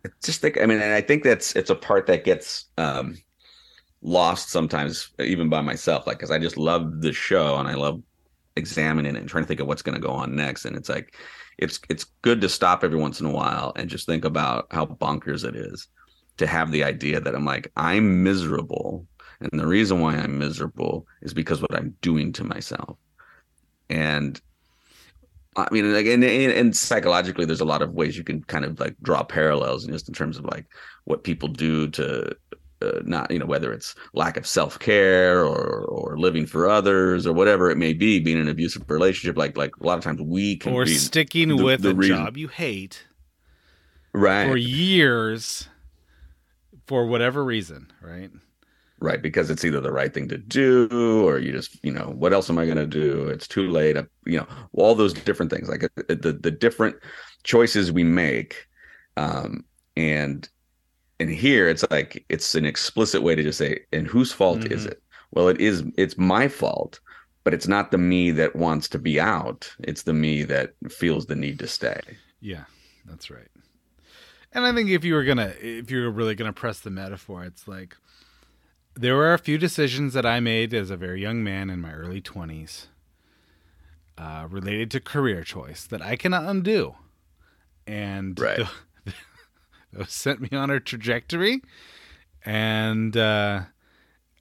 I 0.06 0.10
just 0.24 0.42
think 0.42 0.60
I 0.60 0.66
mean, 0.66 0.80
and 0.80 0.94
I 0.94 1.02
think 1.02 1.24
that's 1.24 1.56
it's 1.56 1.70
a 1.70 1.76
part 1.76 2.08
that 2.08 2.24
gets 2.24 2.66
um 2.78 3.18
lost 4.02 4.50
sometimes, 4.50 5.12
even 5.20 5.50
by 5.50 5.62
myself. 5.62 6.08
Like, 6.08 6.18
because 6.18 6.32
I 6.32 6.40
just 6.40 6.58
love 6.58 7.02
the 7.02 7.14
show 7.14 7.58
and 7.58 7.68
I 7.68 7.74
love 7.74 8.02
examining 8.56 9.16
it 9.16 9.20
and 9.20 9.30
trying 9.30 9.44
to 9.44 9.48
think 9.48 9.60
of 9.60 9.68
what's 9.68 9.82
going 9.82 10.00
to 10.00 10.06
go 10.08 10.14
on 10.14 10.36
next. 10.36 10.66
And 10.66 10.76
it's 10.76 10.90
like, 10.90 11.16
it's 11.58 11.80
it's 11.90 12.06
good 12.22 12.42
to 12.42 12.50
stop 12.50 12.84
every 12.84 13.00
once 13.00 13.20
in 13.20 13.26
a 13.26 13.32
while 13.32 13.74
and 13.76 13.90
just 13.90 14.06
think 14.06 14.26
about 14.26 14.68
how 14.72 14.86
bonkers 14.86 15.48
it 15.48 15.56
is 15.56 15.88
to 16.38 16.46
have 16.46 16.72
the 16.72 16.84
idea 16.84 17.20
that 17.20 17.36
I'm 17.36 17.46
like, 17.46 17.72
I'm 17.76 18.24
miserable. 18.24 19.08
And 19.40 19.60
the 19.60 19.68
reason 19.68 20.00
why 20.00 20.16
I'm 20.16 20.38
miserable 20.38 21.08
is 21.22 21.34
because 21.34 21.62
what 21.62 21.76
I'm 21.76 21.96
doing 22.02 22.32
to 22.34 22.44
myself. 22.44 22.98
And 23.90 24.40
I 25.56 25.68
mean, 25.72 25.92
like, 25.94 26.06
and, 26.06 26.24
and 26.24 26.76
psychologically, 26.76 27.46
there's 27.46 27.62
a 27.62 27.66
lot 27.66 27.82
of 27.82 27.94
ways 27.94 28.18
you 28.18 28.24
can 28.24 28.44
kind 28.44 28.64
of 28.64 28.80
like 28.80 28.96
draw 29.02 29.24
parallels, 29.24 29.84
and 29.84 29.94
just 29.94 30.08
in 30.08 30.14
terms 30.14 30.38
of 30.38 30.46
like 30.46 30.66
what 31.06 31.24
people 31.24 31.48
do 31.48 31.88
to 31.90 32.36
uh, 32.82 33.00
not, 33.06 33.32
you 33.32 33.40
know, 33.40 33.46
whether 33.48 33.74
it's 33.74 33.96
lack 34.14 34.38
of 34.38 34.46
self 34.46 34.78
care 34.78 35.44
or 35.44 35.84
or 35.86 36.20
living 36.20 36.46
for 36.46 36.70
others 36.70 37.26
or 37.26 37.34
whatever 37.34 37.72
it 37.72 37.78
may 37.78 37.94
be, 37.94 38.20
being 38.20 38.38
in 38.38 38.44
an 38.44 38.50
abusive 38.50 38.88
relationship. 38.90 39.36
Like 39.36 39.58
like 39.58 39.72
a 39.82 39.84
lot 39.86 39.98
of 39.98 40.04
times 40.04 40.22
we 40.22 40.58
can 40.58 40.74
or 40.74 40.86
be 40.86 40.94
sticking 40.94 41.50
the- 41.50 41.64
with 41.64 41.82
the 41.82 41.90
a 41.90 41.96
reason- 41.96 42.18
job 42.18 42.38
you 42.38 42.50
hate 42.50 43.08
right, 44.14 44.48
for 44.48 44.58
years 44.58 45.70
for 46.86 47.08
whatever 47.08 47.44
reason, 47.44 47.92
right? 48.02 48.30
Right, 49.00 49.22
because 49.22 49.50
it's 49.50 49.64
either 49.66 49.80
the 49.80 49.92
right 49.92 50.14
thing 50.14 50.28
to 50.30 50.38
do 50.38 51.28
or 51.28 51.40
you 51.40 51.52
just, 51.52 51.84
you 51.84 51.92
know, 51.92 52.14
what 52.18 52.34
else 52.34 52.50
am 52.50 52.58
I 52.58 52.66
going 52.66 52.78
to 52.78 52.88
do? 52.88 53.28
It's 53.28 53.48
too 53.48 53.70
late. 53.70 53.98
I, 53.98 54.06
you 54.26 54.38
know, 54.38 54.48
all 54.74 54.96
those 54.96 55.14
different 55.14 55.52
things, 55.52 55.70
like 55.70 55.84
uh, 55.84 55.90
the 56.08 56.38
the 56.42 56.52
different 56.52 56.96
choices 57.44 57.92
we 57.92 58.04
make, 58.04 58.68
um, 59.16 59.66
and 59.96 60.48
and 61.20 61.30
here 61.30 61.68
it's 61.68 61.86
like 61.92 62.26
it's 62.30 62.56
an 62.56 62.66
explicit 62.66 63.22
way 63.22 63.36
to 63.36 63.44
just 63.44 63.58
say, 63.58 63.80
and 63.92 64.08
whose 64.08 64.32
fault 64.32 64.66
is 64.72 64.86
Mhm. 64.86 64.92
it? 64.92 65.02
Well, 65.32 65.48
it 65.50 65.60
is. 65.60 65.84
It's 65.98 66.18
my 66.18 66.48
fault, 66.48 67.00
but 67.44 67.54
it's 67.54 67.68
not 67.68 67.92
the 67.92 67.98
me 67.98 68.32
that 68.32 68.56
wants 68.56 68.88
to 68.90 69.00
be 69.00 69.20
out. 69.20 69.72
It's 69.80 70.04
the 70.04 70.14
me 70.14 70.44
that 70.44 70.74
feels 70.90 71.26
the 71.26 71.36
need 71.36 71.60
to 71.60 71.68
stay. 71.68 72.02
Yeah, 72.40 72.66
that's 73.06 73.30
right. 73.30 73.50
And 74.54 74.66
I 74.66 74.74
think 74.74 74.90
if 74.90 75.04
you 75.04 75.14
were 75.14 75.24
gonna, 75.24 75.54
if 75.62 75.92
you 75.92 76.02
were 76.02 76.12
really 76.12 76.36
gonna 76.36 76.54
press 76.54 76.80
the 76.80 76.90
metaphor, 76.90 77.44
it's 77.44 77.68
like 77.68 77.96
there 78.98 79.16
were 79.16 79.34
a 79.34 79.40
few 79.40 79.58
decisions 79.58 80.14
that 80.14 80.26
I 80.26 80.40
made 80.40 80.74
as 80.74 80.90
a 80.90 80.98
very 80.98 81.22
young 81.22 81.44
man 81.44 81.70
in 81.70 81.80
my 81.82 81.94
early 81.94 82.22
twenties, 82.22 82.88
uh, 84.18 84.48
related 84.50 84.92
to 84.92 85.00
career 85.00 85.44
choice 85.44 85.86
that 85.88 86.02
I 86.02 86.16
cannot 86.16 86.46
undo, 86.46 86.96
and 87.86 88.38
Right. 88.40 88.58
th- 88.58 89.16
those 89.94 90.12
sent 90.12 90.42
me 90.42 90.58
on 90.58 90.70
a 90.70 90.80
trajectory, 90.80 91.62
and 92.44 93.16
uh, 93.16 93.62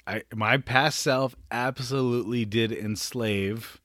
I 0.06 0.22
my 0.34 0.56
past 0.58 1.00
self 1.00 1.36
absolutely 1.50 2.44
did 2.44 2.72
enslave 2.72 3.80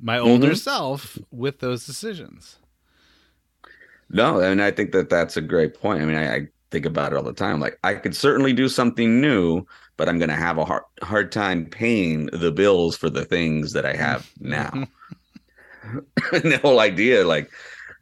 my 0.00 0.18
older 0.18 0.52
Mhm. 0.52 0.58
self 0.58 1.18
with 1.30 1.60
those 1.60 1.86
decisions. 1.86 2.58
No, 4.08 4.40
and 4.40 4.62
I 4.62 4.70
think 4.70 4.92
that 4.92 5.08
that's 5.10 5.36
a 5.36 5.40
great 5.40 5.74
point. 5.74 6.00
I 6.02 6.04
mean, 6.06 6.16
I, 6.16 6.34
I 6.34 6.48
think 6.70 6.86
about 6.86 7.12
it 7.12 7.16
all 7.16 7.22
the 7.22 7.32
time. 7.32 7.60
Like, 7.60 7.78
I 7.84 7.94
could 7.94 8.14
certainly 8.16 8.52
do 8.52 8.68
something 8.68 9.20
new, 9.20 9.66
but 9.96 10.08
I'm 10.08 10.18
going 10.18 10.30
to 10.30 10.36
have 10.36 10.58
a 10.58 10.64
hard 10.64 10.82
hard 11.02 11.32
time 11.32 11.66
paying 11.66 12.26
the 12.26 12.52
bills 12.52 12.96
for 12.96 13.10
the 13.10 13.24
things 13.24 13.72
that 13.72 13.86
I 13.86 13.94
have 13.94 14.30
now. 14.40 14.86
and 16.32 16.52
the 16.52 16.58
whole 16.58 16.80
idea, 16.80 17.24
like, 17.24 17.50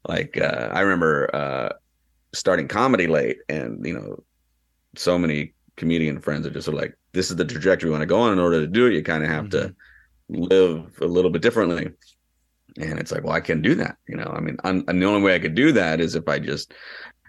like 0.09 0.37
uh, 0.37 0.71
I 0.73 0.81
remember 0.81 1.35
uh, 1.35 1.69
starting 2.33 2.69
comedy 2.69 3.07
late, 3.07 3.39
and 3.49 3.85
you 3.85 3.95
know, 3.95 4.23
so 4.97 5.19
many 5.19 5.55
comedian 5.77 6.21
friends 6.21 6.47
are 6.47 6.51
just 6.51 6.67
sort 6.67 6.77
of 6.77 6.83
like, 6.83 6.97
"This 7.13 7.31
is 7.31 7.37
the 7.37 7.45
trajectory 7.45 7.89
you 7.89 7.93
want 7.93 8.03
to 8.03 8.07
go 8.07 8.21
on. 8.21 8.33
In 8.33 8.39
order 8.39 8.61
to 8.61 8.67
do 8.67 8.87
it, 8.87 8.95
you 8.95 9.03
kind 9.03 9.25
of 9.25 9.31
have 9.31 9.51
to 9.51 9.75
live 10.29 10.91
a 11.01 11.07
little 11.07 11.31
bit 11.31 11.43
differently." 11.43 11.91
And 12.77 12.99
it's 12.99 13.13
like, 13.13 13.23
well, 13.23 13.33
I 13.33 13.41
can 13.41 13.63
do 13.63 13.77
that. 13.77 13.99
You 14.09 14.17
know, 14.17 14.33
I 14.37 14.41
mean, 14.41 14.57
I'm, 14.65 14.85
and 14.89 15.01
the 15.01 15.07
only 15.07 15.23
way 15.23 15.37
I 15.37 15.39
could 15.39 15.55
do 15.55 15.71
that 15.73 16.01
is 16.01 16.17
if 16.17 16.29
I 16.29 16.41
just, 16.41 16.75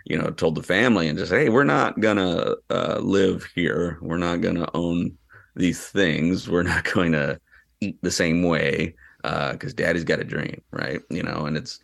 you 0.06 0.18
know, 0.18 0.30
told 0.30 0.56
the 0.56 0.64
family 0.64 1.08
and 1.08 1.18
just, 1.18 1.32
hey, 1.32 1.50
we're 1.50 1.64
not 1.64 2.00
gonna 2.00 2.56
uh, 2.70 3.00
live 3.02 3.48
here. 3.56 3.98
We're 4.02 4.18
not 4.18 4.42
gonna 4.42 4.68
own 4.74 5.18
these 5.56 5.88
things. 5.88 6.50
We're 6.50 6.64
not 6.64 6.84
going 6.94 7.14
to 7.14 7.40
eat 7.82 7.98
the 8.02 8.12
same 8.12 8.44
way 8.44 8.96
because 9.24 9.74
Daddy's 9.74 10.04
got 10.04 10.20
a 10.20 10.24
dream, 10.24 10.62
right? 10.72 11.02
You 11.10 11.24
know, 11.24 11.46
and 11.46 11.58
it's 11.58 11.80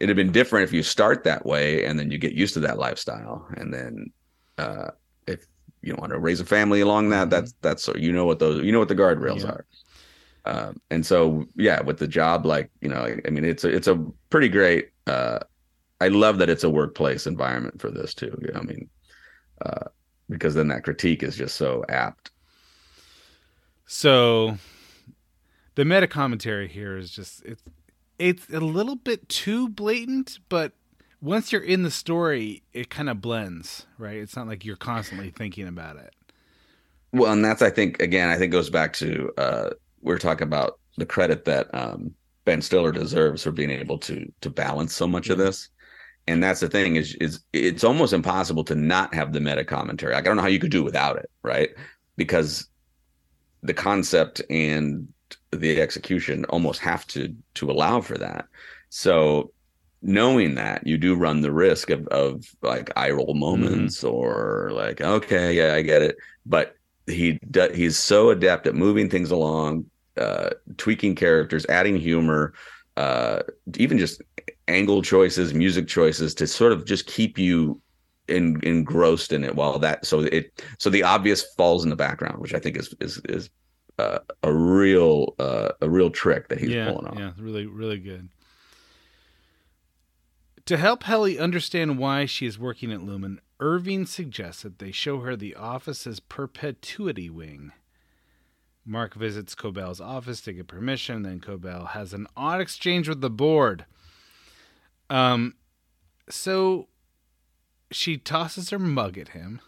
it'd 0.00 0.08
have 0.08 0.16
been 0.16 0.32
different 0.32 0.64
if 0.64 0.72
you 0.72 0.82
start 0.82 1.24
that 1.24 1.44
way 1.44 1.84
and 1.84 1.98
then 1.98 2.10
you 2.10 2.18
get 2.18 2.32
used 2.32 2.54
to 2.54 2.60
that 2.60 2.78
lifestyle, 2.78 3.46
and 3.56 3.72
then 3.72 4.12
uh, 4.58 4.90
if 5.26 5.46
you 5.82 5.94
want 5.94 6.12
to 6.12 6.18
raise 6.18 6.40
a 6.40 6.44
family 6.44 6.80
along 6.80 7.10
that, 7.10 7.30
that's 7.30 7.54
that's 7.62 7.82
so 7.84 7.94
you 7.96 8.12
know 8.12 8.24
what 8.26 8.38
those 8.38 8.64
you 8.64 8.72
know 8.72 8.78
what 8.80 8.88
the 8.88 8.94
guardrails 8.94 9.44
Yeah. 9.44 9.50
are. 9.50 9.66
Um, 10.44 10.80
and 10.90 11.04
so 11.04 11.44
yeah, 11.56 11.80
with 11.82 11.98
the 11.98 12.08
job, 12.08 12.46
like 12.46 12.70
you 12.80 12.88
know, 12.88 13.00
I, 13.00 13.20
I 13.26 13.30
mean, 13.30 13.44
it's 13.44 13.64
a 13.64 13.68
it's 13.68 13.88
a 13.88 14.04
pretty 14.30 14.48
great. 14.48 14.88
Uh, 15.06 15.40
I 16.00 16.08
love 16.08 16.38
that 16.38 16.50
it's 16.50 16.64
a 16.64 16.70
workplace 16.70 17.26
environment 17.26 17.80
for 17.80 17.90
this 17.90 18.14
too. 18.14 18.36
I 18.54 18.60
mean, 18.62 18.88
uh, 19.64 19.86
because 20.28 20.54
then 20.54 20.68
that 20.68 20.84
critique 20.84 21.22
is 21.22 21.36
just 21.36 21.56
so 21.56 21.84
apt. 21.88 22.30
So 23.86 24.58
the 25.74 25.84
meta 25.84 26.06
commentary 26.06 26.68
here 26.68 26.96
is 26.96 27.10
just 27.10 27.44
it's 27.44 27.62
it's 28.18 28.50
a 28.50 28.60
little 28.60 28.96
bit 28.96 29.28
too 29.28 29.68
blatant, 29.68 30.38
but 30.48 30.72
once 31.20 31.52
you're 31.52 31.62
in 31.62 31.82
the 31.82 31.90
story, 31.90 32.62
it 32.72 32.90
kind 32.90 33.08
of 33.08 33.20
blends, 33.20 33.86
right? 33.96 34.16
It's 34.16 34.36
not 34.36 34.46
like 34.46 34.64
you're 34.64 34.76
constantly 34.76 35.30
thinking 35.30 35.66
about 35.66 35.96
it. 35.96 36.14
Well, 37.12 37.32
and 37.32 37.44
that's 37.44 37.62
I 37.62 37.70
think 37.70 38.00
again, 38.02 38.28
I 38.28 38.36
think 38.36 38.52
goes 38.52 38.70
back 38.70 38.92
to 38.94 39.32
uh, 39.38 39.70
we're 40.02 40.18
talking 40.18 40.46
about 40.46 40.78
the 40.96 41.06
credit 41.06 41.44
that 41.46 41.72
um, 41.74 42.14
Ben 42.44 42.60
Stiller 42.60 42.92
deserves 42.92 43.42
for 43.42 43.52
being 43.52 43.70
able 43.70 43.98
to 43.98 44.30
to 44.42 44.50
balance 44.50 44.94
so 44.94 45.06
much 45.08 45.28
of 45.30 45.38
this. 45.38 45.70
And 46.28 46.42
that's 46.42 46.60
the 46.60 46.68
thing 46.68 46.96
is 46.96 47.14
is 47.14 47.40
it's 47.54 47.84
almost 47.84 48.12
impossible 48.12 48.62
to 48.64 48.74
not 48.74 49.14
have 49.14 49.32
the 49.32 49.40
meta 49.40 49.64
commentary. 49.64 50.12
Like 50.12 50.24
I 50.24 50.28
don't 50.28 50.36
know 50.36 50.42
how 50.42 50.48
you 50.48 50.58
could 50.58 50.70
do 50.70 50.84
without 50.84 51.16
it, 51.16 51.30
right? 51.42 51.70
Because 52.16 52.68
the 53.62 53.74
concept 53.74 54.42
and 54.50 55.08
the 55.50 55.80
execution 55.80 56.44
almost 56.46 56.80
have 56.80 57.06
to 57.08 57.34
to 57.54 57.70
allow 57.70 58.02
for 58.02 58.18
that. 58.18 58.46
So 58.90 59.52
knowing 60.02 60.54
that 60.56 60.86
you 60.86 60.98
do 60.98 61.14
run 61.14 61.40
the 61.40 61.50
risk 61.50 61.88
of 61.88 62.06
of 62.08 62.44
like 62.62 62.90
eye 62.94 63.10
roll 63.10 63.34
moments 63.34 64.04
or 64.04 64.70
like 64.72 65.00
okay 65.00 65.54
yeah 65.54 65.74
I 65.74 65.82
get 65.82 66.02
it 66.02 66.16
but 66.46 66.74
he 67.06 67.40
do, 67.50 67.68
he's 67.74 67.96
so 67.98 68.30
adept 68.30 68.68
at 68.68 68.76
moving 68.76 69.10
things 69.10 69.32
along 69.32 69.86
uh 70.16 70.50
tweaking 70.76 71.16
characters 71.16 71.66
adding 71.66 71.96
humor 71.96 72.54
uh 72.96 73.42
even 73.76 73.98
just 73.98 74.22
angle 74.68 75.02
choices 75.02 75.54
music 75.54 75.88
choices 75.88 76.34
to 76.34 76.46
sort 76.46 76.72
of 76.72 76.84
just 76.84 77.06
keep 77.06 77.38
you 77.38 77.80
in, 78.28 78.60
engrossed 78.62 79.32
in 79.32 79.42
it 79.42 79.54
while 79.54 79.78
that 79.78 80.04
so 80.04 80.20
it 80.20 80.62
so 80.78 80.90
the 80.90 81.02
obvious 81.02 81.42
falls 81.56 81.82
in 81.82 81.90
the 81.90 81.96
background 81.96 82.38
which 82.38 82.54
i 82.54 82.58
think 82.58 82.76
is 82.76 82.94
is 83.00 83.20
is 83.28 83.50
uh, 83.98 84.18
a 84.42 84.52
real 84.52 85.34
uh, 85.38 85.70
a 85.80 85.90
real 85.90 86.10
trick 86.10 86.48
that 86.48 86.58
he's 86.58 86.70
yeah, 86.70 86.90
pulling 86.90 87.06
off 87.08 87.18
yeah, 87.18 87.32
really, 87.38 87.66
really 87.66 87.98
good. 87.98 88.28
To 90.66 90.76
help 90.76 91.04
Helly 91.04 91.38
understand 91.38 91.98
why 91.98 92.26
she 92.26 92.46
is 92.46 92.58
working 92.58 92.92
at 92.92 93.02
Lumen, 93.02 93.40
Irving 93.58 94.06
suggests 94.06 94.62
that 94.62 94.78
they 94.78 94.92
show 94.92 95.20
her 95.20 95.34
the 95.34 95.54
office's 95.54 96.20
perpetuity 96.20 97.30
wing. 97.30 97.72
Mark 98.84 99.14
visits 99.14 99.54
Cobell's 99.54 100.00
office 100.00 100.40
to 100.42 100.52
get 100.52 100.68
permission, 100.68 101.22
then 101.22 101.40
Cobell 101.40 101.86
has 101.86 102.12
an 102.12 102.26
odd 102.36 102.60
exchange 102.60 103.08
with 103.08 103.20
the 103.20 103.30
board. 103.30 103.86
Um, 105.10 105.54
so 106.28 106.88
she 107.90 108.16
tosses 108.18 108.70
her 108.70 108.78
mug 108.78 109.16
at 109.18 109.28
him. 109.28 109.60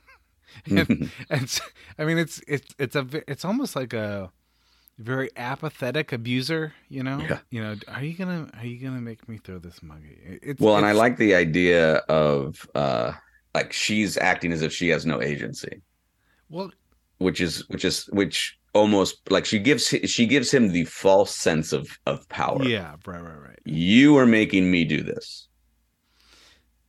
and, 0.66 1.10
and 1.30 1.42
s- 1.42 1.60
I 1.98 2.04
mean, 2.04 2.18
it's 2.18 2.40
it's 2.46 2.74
it's 2.78 2.96
a 2.96 3.06
it's 3.30 3.44
almost 3.44 3.74
like 3.76 3.92
a 3.92 4.30
very 4.98 5.30
apathetic 5.36 6.12
abuser. 6.12 6.72
You 6.88 7.02
know, 7.02 7.18
Yeah. 7.20 7.38
you 7.50 7.62
know, 7.62 7.76
are 7.88 8.02
you 8.04 8.14
gonna 8.14 8.48
are 8.58 8.64
you 8.66 8.78
gonna 8.78 9.00
make 9.00 9.28
me 9.28 9.38
throw 9.38 9.58
this 9.58 9.82
mug 9.82 10.02
at 10.04 10.30
you? 10.32 10.38
It's, 10.42 10.60
well 10.60 10.76
and 10.76 10.86
i 10.86 10.92
like 10.92 11.16
the 11.16 11.34
idea 11.34 11.96
of 12.08 12.66
uh 12.74 13.12
like 13.54 13.72
she's 13.72 14.16
acting 14.16 14.52
as 14.52 14.62
if 14.62 14.72
she 14.72 14.88
has 14.88 15.04
no 15.04 15.20
agency 15.20 15.82
well, 16.48 16.70
which 17.18 17.40
is 17.40 17.68
which 17.68 17.84
is 17.84 18.04
which 18.06 18.58
almost 18.74 19.30
like 19.30 19.44
she 19.44 19.58
gives 19.58 19.86
she 20.06 20.26
gives 20.26 20.50
him 20.50 20.72
the 20.72 20.84
false 20.84 21.34
sense 21.34 21.72
of 21.72 21.98
of 22.06 22.26
power 22.28 22.62
yeah, 22.64 22.94
right, 23.06 23.20
right, 23.22 23.38
right. 23.48 23.58
you 23.64 24.16
are 24.16 24.26
making 24.26 24.70
me 24.70 24.84
do 24.84 25.02
this 25.02 25.48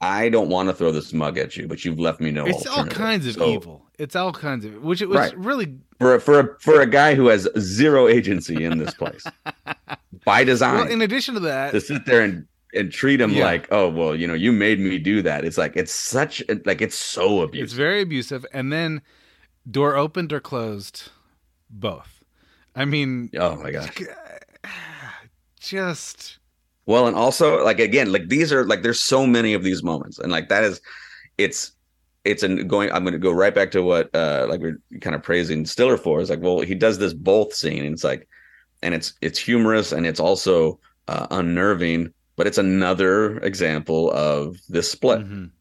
i 0.01 0.29
don't 0.29 0.49
want 0.49 0.69
to 0.69 0.73
throw 0.75 0.91
this 0.91 1.13
mug 1.13 1.37
at 1.37 1.55
you 1.57 1.67
but 1.67 1.83
you've 1.85 1.99
left 1.99 2.19
me 2.19 2.31
no 2.31 2.45
It's 2.45 2.65
all 2.67 2.85
kinds 2.85 3.25
of 3.27 3.33
So, 3.35 3.49
evil. 3.49 3.85
It's 3.99 4.15
all 4.15 4.33
kinds 4.33 4.65
of 4.65 4.81
which 4.83 5.01
it 5.01 5.07
was 5.09 5.17
Right. 5.17 5.37
really 5.37 5.77
for 5.99 6.15
a, 6.15 6.19
for 6.21 6.39
a, 6.39 6.59
for 6.59 6.81
a 6.81 6.85
guy 6.87 7.15
who 7.15 7.27
has 7.27 7.47
zero 7.59 8.07
agency 8.07 8.63
in 8.63 8.77
this 8.79 8.93
place 8.93 9.23
by 10.25 10.43
design 10.43 10.75
well. 10.75 10.87
In 10.87 11.01
addition 11.01 11.33
to 11.35 11.39
that, 11.41 11.71
to 11.71 11.81
sit 11.81 12.05
there 12.05 12.21
and 12.21 12.47
and 12.73 12.91
treat 12.91 13.21
him 13.21 13.29
Yeah. 13.31 13.43
like, 13.45 13.67
oh 13.71 13.87
well, 13.89 14.15
you 14.15 14.25
know, 14.25 14.33
you 14.33 14.51
made 14.51 14.79
me 14.79 14.97
do 14.97 15.21
that. 15.21 15.45
It's 15.45 15.59
like 15.59 15.77
it's 15.77 15.93
such 15.93 16.41
like 16.65 16.81
it's 16.81 16.95
so 16.97 17.41
abusive. 17.41 17.63
It's 17.65 17.73
very 17.73 18.01
abusive. 18.01 18.45
And 18.51 18.73
then 18.73 19.01
door 19.69 19.95
opened 19.95 20.33
or 20.33 20.39
closed, 20.39 21.11
both. 21.79 22.23
I 22.75 22.85
mean, 22.85 23.29
oh 23.37 23.55
my 23.57 23.71
gosh. 23.71 23.89
just 25.59 26.39
Well, 26.85 27.07
and 27.07 27.15
also 27.15 27.63
like 27.63 27.79
again, 27.79 28.11
like 28.11 28.29
these 28.29 28.51
are 28.51 28.65
like 28.65 28.83
there's 28.83 29.01
so 29.01 29.25
many 29.25 29.53
of 29.53 29.63
these 29.63 29.83
moments, 29.83 30.19
and 30.19 30.31
like 30.31 30.49
that 30.49 30.63
is, 30.63 30.81
it's 31.37 31.71
it's 32.25 32.43
an 32.43 32.67
going. 32.67 32.91
I'm 32.91 33.03
going 33.03 33.13
to 33.13 33.19
go 33.19 33.31
right 33.31 33.53
back 33.55 33.71
to 33.71 33.81
what 33.83 34.09
uh 34.15 34.47
like 34.49 34.61
we're 34.61 34.79
kind 35.01 35.15
of 35.15 35.23
praising 35.23 35.65
Stiller 35.65 35.97
for. 35.97 36.19
Is 36.21 36.29
like, 36.29 36.41
well, 36.41 36.61
he 36.61 36.75
does 36.75 36.97
this 36.99 37.13
both 37.13 37.53
scene, 37.53 37.85
and 37.85 37.93
it's 37.93 38.03
like, 38.03 38.27
and 38.81 38.93
it's 38.93 39.13
it's 39.21 39.39
humorous 39.39 39.91
and 39.91 40.05
it's 40.05 40.19
also 40.19 40.79
uh, 41.07 41.27
unnerving, 41.31 42.13
but 42.35 42.47
it's 42.47 42.57
another 42.57 43.37
example 43.39 44.11
of 44.11 44.57
this 44.69 44.91
split. 44.91 45.21
mhm. 45.21 45.51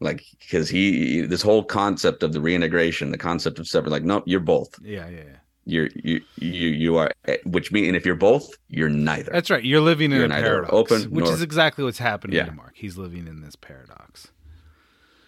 Like 0.00 0.24
because 0.40 0.68
he 0.68 1.22
this 1.22 1.40
whole 1.42 1.64
concept 1.64 2.22
of 2.22 2.32
the 2.32 2.40
reintegration, 2.40 3.10
the 3.10 3.18
concept 3.18 3.58
of 3.58 3.66
separate, 3.68 3.90
like 3.90 4.02
no, 4.04 4.22
you're 4.26 4.40
both. 4.40 4.74
yeah, 4.82 5.08
yeah, 5.08 5.16
yeah. 5.18 5.36
You're 5.66 5.88
you 5.94 6.20
you 6.36 6.68
you 6.68 6.96
are, 6.96 7.10
which 7.46 7.72
mean, 7.72 7.86
and 7.86 7.96
if 7.96 8.04
you're 8.04 8.16
both, 8.16 8.50
you're 8.68 8.90
neither. 8.90 9.30
That's 9.32 9.48
right. 9.50 9.64
You're 9.64 9.80
living 9.80 10.12
in 10.12 10.18
You're 10.18 10.26
a 10.26 10.28
paradox, 10.28 10.72
open 10.72 11.02
which 11.10 11.24
nor- 11.24 11.32
is 11.32 11.40
exactly 11.40 11.84
what's 11.84 11.98
happening 11.98 12.36
Yeah. 12.36 12.44
to 12.46 12.52
Mark. 12.52 12.72
He's 12.74 12.98
living 12.98 13.26
in 13.26 13.40
this 13.40 13.56
paradox. 13.56 14.28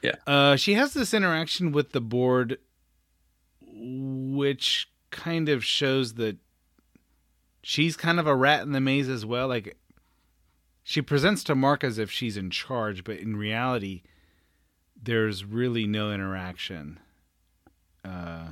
Yeah. 0.02 0.16
Uh, 0.26 0.56
she 0.56 0.74
has 0.74 0.92
this 0.92 1.14
interaction 1.14 1.72
with 1.72 1.92
the 1.92 2.02
board, 2.02 2.58
which 3.62 4.90
kind 5.10 5.48
of 5.48 5.64
shows 5.64 6.14
that 6.14 6.36
she's 7.62 7.96
kind 7.96 8.20
of 8.20 8.26
a 8.26 8.34
rat 8.34 8.62
in 8.62 8.72
the 8.72 8.80
maze 8.80 9.08
as 9.08 9.24
well. 9.24 9.48
Like 9.48 9.76
she 10.82 11.00
presents 11.02 11.42
to 11.44 11.54
Mark 11.54 11.82
as 11.82 11.98
if 11.98 12.10
she's 12.10 12.36
in 12.36 12.50
charge, 12.50 13.04
but 13.04 13.16
in 13.18 13.36
reality, 13.36 14.02
there's 15.06 15.44
really 15.44 15.86
no 15.86 16.12
interaction 16.12 16.98
uh, 18.04 18.48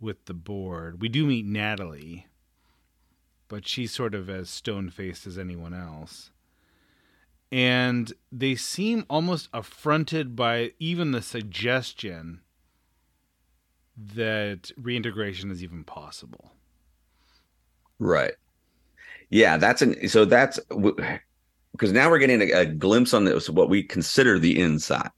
with 0.00 0.24
the 0.24 0.34
board. 0.34 1.00
We 1.00 1.08
do 1.08 1.26
meet 1.26 1.46
Natalie, 1.46 2.26
but 3.48 3.68
she's 3.68 3.92
sort 3.92 4.14
of 4.14 4.28
as 4.28 4.48
stone 4.50 4.90
faced 4.90 5.26
as 5.26 5.38
anyone 5.38 5.74
else. 5.74 6.30
And 7.52 8.12
they 8.32 8.54
seem 8.54 9.04
almost 9.10 9.50
affronted 9.52 10.34
by 10.34 10.72
even 10.78 11.12
the 11.12 11.20
suggestion 11.20 12.40
that 13.94 14.70
reintegration 14.78 15.50
is 15.50 15.62
even 15.62 15.84
possible. 15.84 16.52
Right. 17.98 18.32
Yeah, 19.28 19.58
that's 19.58 19.82
an 19.82 20.08
so 20.08 20.24
that's 20.24 20.58
because 21.72 21.92
now 21.92 22.10
we're 22.10 22.18
getting 22.18 22.40
a, 22.40 22.52
a 22.52 22.66
glimpse 22.66 23.12
on 23.12 23.24
this 23.24 23.50
what 23.50 23.68
we 23.68 23.82
consider 23.82 24.38
the 24.38 24.58
inside. 24.58 25.10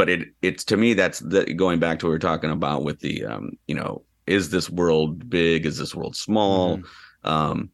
But 0.00 0.08
it 0.08 0.28
it's 0.42 0.64
to 0.64 0.76
me 0.76 0.94
that's 0.94 1.18
the, 1.20 1.44
going 1.54 1.78
back 1.78 1.98
to 1.98 2.06
what 2.06 2.10
we 2.10 2.16
are 2.16 2.18
talking 2.30 2.50
about 2.50 2.84
with 2.84 3.00
the 3.00 3.24
um 3.26 3.50
you 3.66 3.74
know 3.74 4.02
is 4.26 4.50
this 4.50 4.70
world 4.70 5.28
big? 5.28 5.66
Is 5.66 5.76
this 5.78 5.94
world 5.94 6.16
small? 6.16 6.78
Mhm. 6.78 6.84
um 7.24 7.70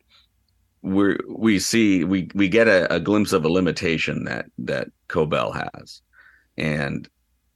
we 0.82 1.16
we 1.28 1.58
see 1.58 2.04
we 2.04 2.28
we 2.34 2.48
get 2.48 2.68
a, 2.68 2.92
a 2.94 3.00
glimpse 3.00 3.32
of 3.32 3.44
a 3.44 3.48
limitation 3.48 4.24
that 4.24 4.46
that 4.58 4.88
Cobel 5.08 5.52
has. 5.52 6.02
And 6.56 7.08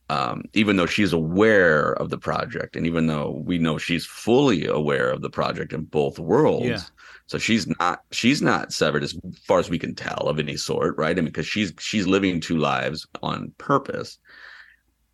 um 0.08 0.42
even 0.54 0.76
though 0.76 0.86
she's 0.86 1.12
aware 1.12 1.92
of 2.02 2.10
the 2.10 2.18
project 2.18 2.76
and 2.76 2.86
even 2.86 3.06
though 3.06 3.42
we 3.44 3.58
know 3.58 3.78
she's 3.78 4.06
fully 4.06 4.66
aware 4.66 5.10
of 5.10 5.20
the 5.22 5.30
project 5.30 5.72
in 5.72 5.82
both 5.84 6.18
worlds 6.18 6.66
Yeah. 6.66 6.80
so 7.28 7.38
she's 7.38 7.64
not 7.78 8.00
she's 8.10 8.42
not 8.42 8.72
severed 8.72 9.04
as 9.04 9.12
far 9.46 9.60
as 9.60 9.70
we 9.70 9.78
can 9.78 9.94
tell 9.94 10.24
of 10.28 10.38
any 10.40 10.56
sort 10.56 10.96
right? 10.98 11.16
I 11.16 11.20
mean 11.20 11.26
because 11.26 11.46
she's 11.46 11.72
she's 11.78 12.06
living 12.08 12.40
two 12.40 12.58
lives 12.58 13.06
on 13.22 13.52
purpose 13.58 14.18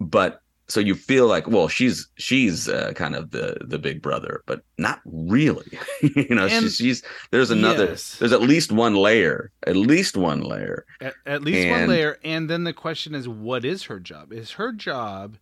but 0.00 0.42
so 0.68 0.80
you 0.80 0.94
feel 0.96 1.26
like 1.28 1.46
well 1.46 1.68
she's 1.68 2.08
she's 2.16 2.68
uh, 2.68 2.92
kind 2.96 3.14
of 3.14 3.30
the 3.30 3.56
the 3.60 3.78
big 3.78 4.02
brother 4.02 4.42
but 4.46 4.62
not 4.78 5.00
really 5.04 5.78
you 6.02 6.34
know 6.34 6.46
And- 6.46 6.64
she's, 6.64 6.76
she's 6.76 7.02
there's 7.30 7.50
another 7.52 7.86
Yes. 7.90 8.18
there's 8.18 8.32
at 8.32 8.40
least 8.42 8.72
one 8.72 8.94
layer 8.96 9.52
at 9.66 9.76
least 9.76 10.16
one 10.16 10.40
layer 10.40 10.84
At, 11.00 11.14
at 11.24 11.42
least 11.42 11.68
one 11.68 11.88
layer. 11.88 12.18
And 12.24 12.50
then 12.50 12.64
the 12.64 12.72
question 12.72 13.14
is, 13.14 13.28
what 13.28 13.64
is 13.64 13.84
her 13.84 14.00
job? 14.00 14.32
Is 14.32 14.52
her 14.52 14.72
job 14.72 15.38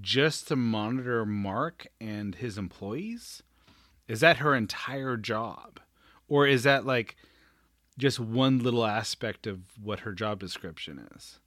just 0.00 0.46
to 0.48 0.56
monitor 0.56 1.24
Mark 1.26 1.86
and 2.00 2.34
his 2.36 2.56
employees? 2.58 3.42
Is 4.08 4.20
that 4.20 4.36
her 4.38 4.54
entire 4.54 5.16
job? 5.16 5.80
Or 6.28 6.46
is 6.46 6.62
that 6.64 6.84
like 6.86 7.16
just 7.98 8.20
one 8.20 8.58
little 8.60 8.84
aspect 8.84 9.46
of 9.46 9.60
what 9.82 10.00
her 10.00 10.12
job 10.12 10.38
description 10.38 11.08
is? 11.16 11.40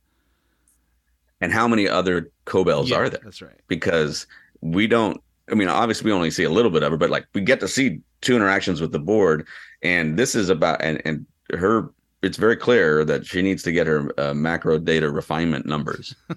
And 1.42 1.52
how 1.54 1.68
many 1.68 1.88
other 1.88 2.32
cobels 2.46 2.90
Yeah, 2.90 2.98
are 2.98 3.10
there? 3.10 3.22
That's 3.24 3.42
right. 3.42 3.60
because 3.68 4.28
we 4.62 4.88
don't 4.88 5.22
i 5.52 5.56
mean 5.56 5.68
obviously 5.70 6.06
we 6.06 6.12
only 6.12 6.32
see 6.32 6.44
a 6.44 6.50
little 6.50 6.72
bit 6.72 6.84
of 6.84 6.92
her 6.92 6.98
but 6.98 7.10
like 7.10 7.26
we 7.34 7.42
get 7.42 7.60
to 7.62 7.68
see 7.68 8.00
two 8.22 8.36
interactions 8.36 8.82
with 8.82 8.92
the 8.92 9.00
board 9.00 9.48
and 9.82 10.18
this 10.20 10.36
is 10.36 10.50
about 10.50 10.82
and 10.82 11.02
and 11.06 11.26
her 11.54 11.90
it's 12.22 12.38
very 12.38 12.58
clear 12.58 13.06
that 13.06 13.26
she 13.26 13.42
needs 13.42 13.64
to 13.64 13.72
get 13.72 13.88
her 13.88 14.12
uh, 14.20 14.34
macro 14.34 14.78
data 14.78 15.10
refinement 15.10 15.66
numbers. 15.66 16.14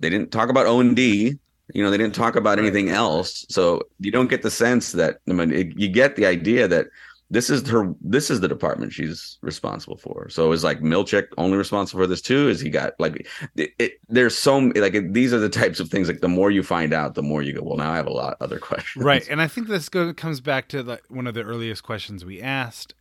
They 0.00 0.10
didn't 0.10 0.32
talk 0.32 0.48
about 0.50 0.66
o 0.66 0.80
and 0.80 0.96
d 0.96 1.38
you 1.72 1.82
know 1.82 1.90
they 1.90 1.96
didn't 1.96 2.14
talk 2.14 2.34
about 2.36 2.58
anything 2.58 2.88
else 2.90 3.46
so 3.48 3.80
you 4.00 4.10
don't 4.10 4.28
get 4.28 4.42
the 4.42 4.50
sense 4.50 4.92
that 4.92 5.18
i 5.30 5.32
mean 5.32 5.50
it, 5.52 5.78
you 5.78 5.88
get 5.88 6.16
the 6.16 6.26
idea 6.26 6.66
that 6.68 6.86
this 7.34 7.50
is 7.50 7.68
her 7.68 7.94
this 8.00 8.30
is 8.30 8.40
the 8.40 8.48
department 8.48 8.92
she's 8.92 9.38
responsible 9.42 9.96
for 9.96 10.28
so 10.28 10.50
is 10.52 10.64
like 10.64 10.80
Milchick 10.80 11.28
only 11.38 11.56
responsible 11.56 12.02
for 12.02 12.06
this 12.06 12.22
too 12.22 12.48
is 12.48 12.60
he 12.60 12.70
got 12.70 12.94
like 12.98 13.26
it, 13.56 13.70
it, 13.78 13.92
there's 14.08 14.36
so 14.36 14.58
like 14.58 14.94
it, 14.94 15.12
these 15.12 15.32
are 15.32 15.38
the 15.38 15.48
types 15.48 15.80
of 15.80 15.88
things 15.88 16.08
like 16.08 16.20
the 16.20 16.28
more 16.28 16.50
you 16.50 16.62
find 16.62 16.92
out 16.92 17.14
the 17.14 17.22
more 17.22 17.42
you 17.42 17.52
go 17.52 17.62
well 17.62 17.76
now 17.76 17.92
i 17.92 17.96
have 17.96 18.06
a 18.06 18.12
lot 18.12 18.36
other 18.40 18.58
questions 18.60 19.04
Right. 19.04 19.26
And 19.28 19.40
I 19.40 19.48
think 19.48 19.68
this 19.68 19.88
go, 19.88 20.12
comes 20.12 20.40
back 20.40 20.68
to 20.68 20.82
the, 20.82 21.00
one 21.08 21.26
of 21.26 21.34
the 21.34 21.42
earliest 21.42 21.82
questions 21.82 22.24
we 22.24 22.40
asked, 22.40 22.94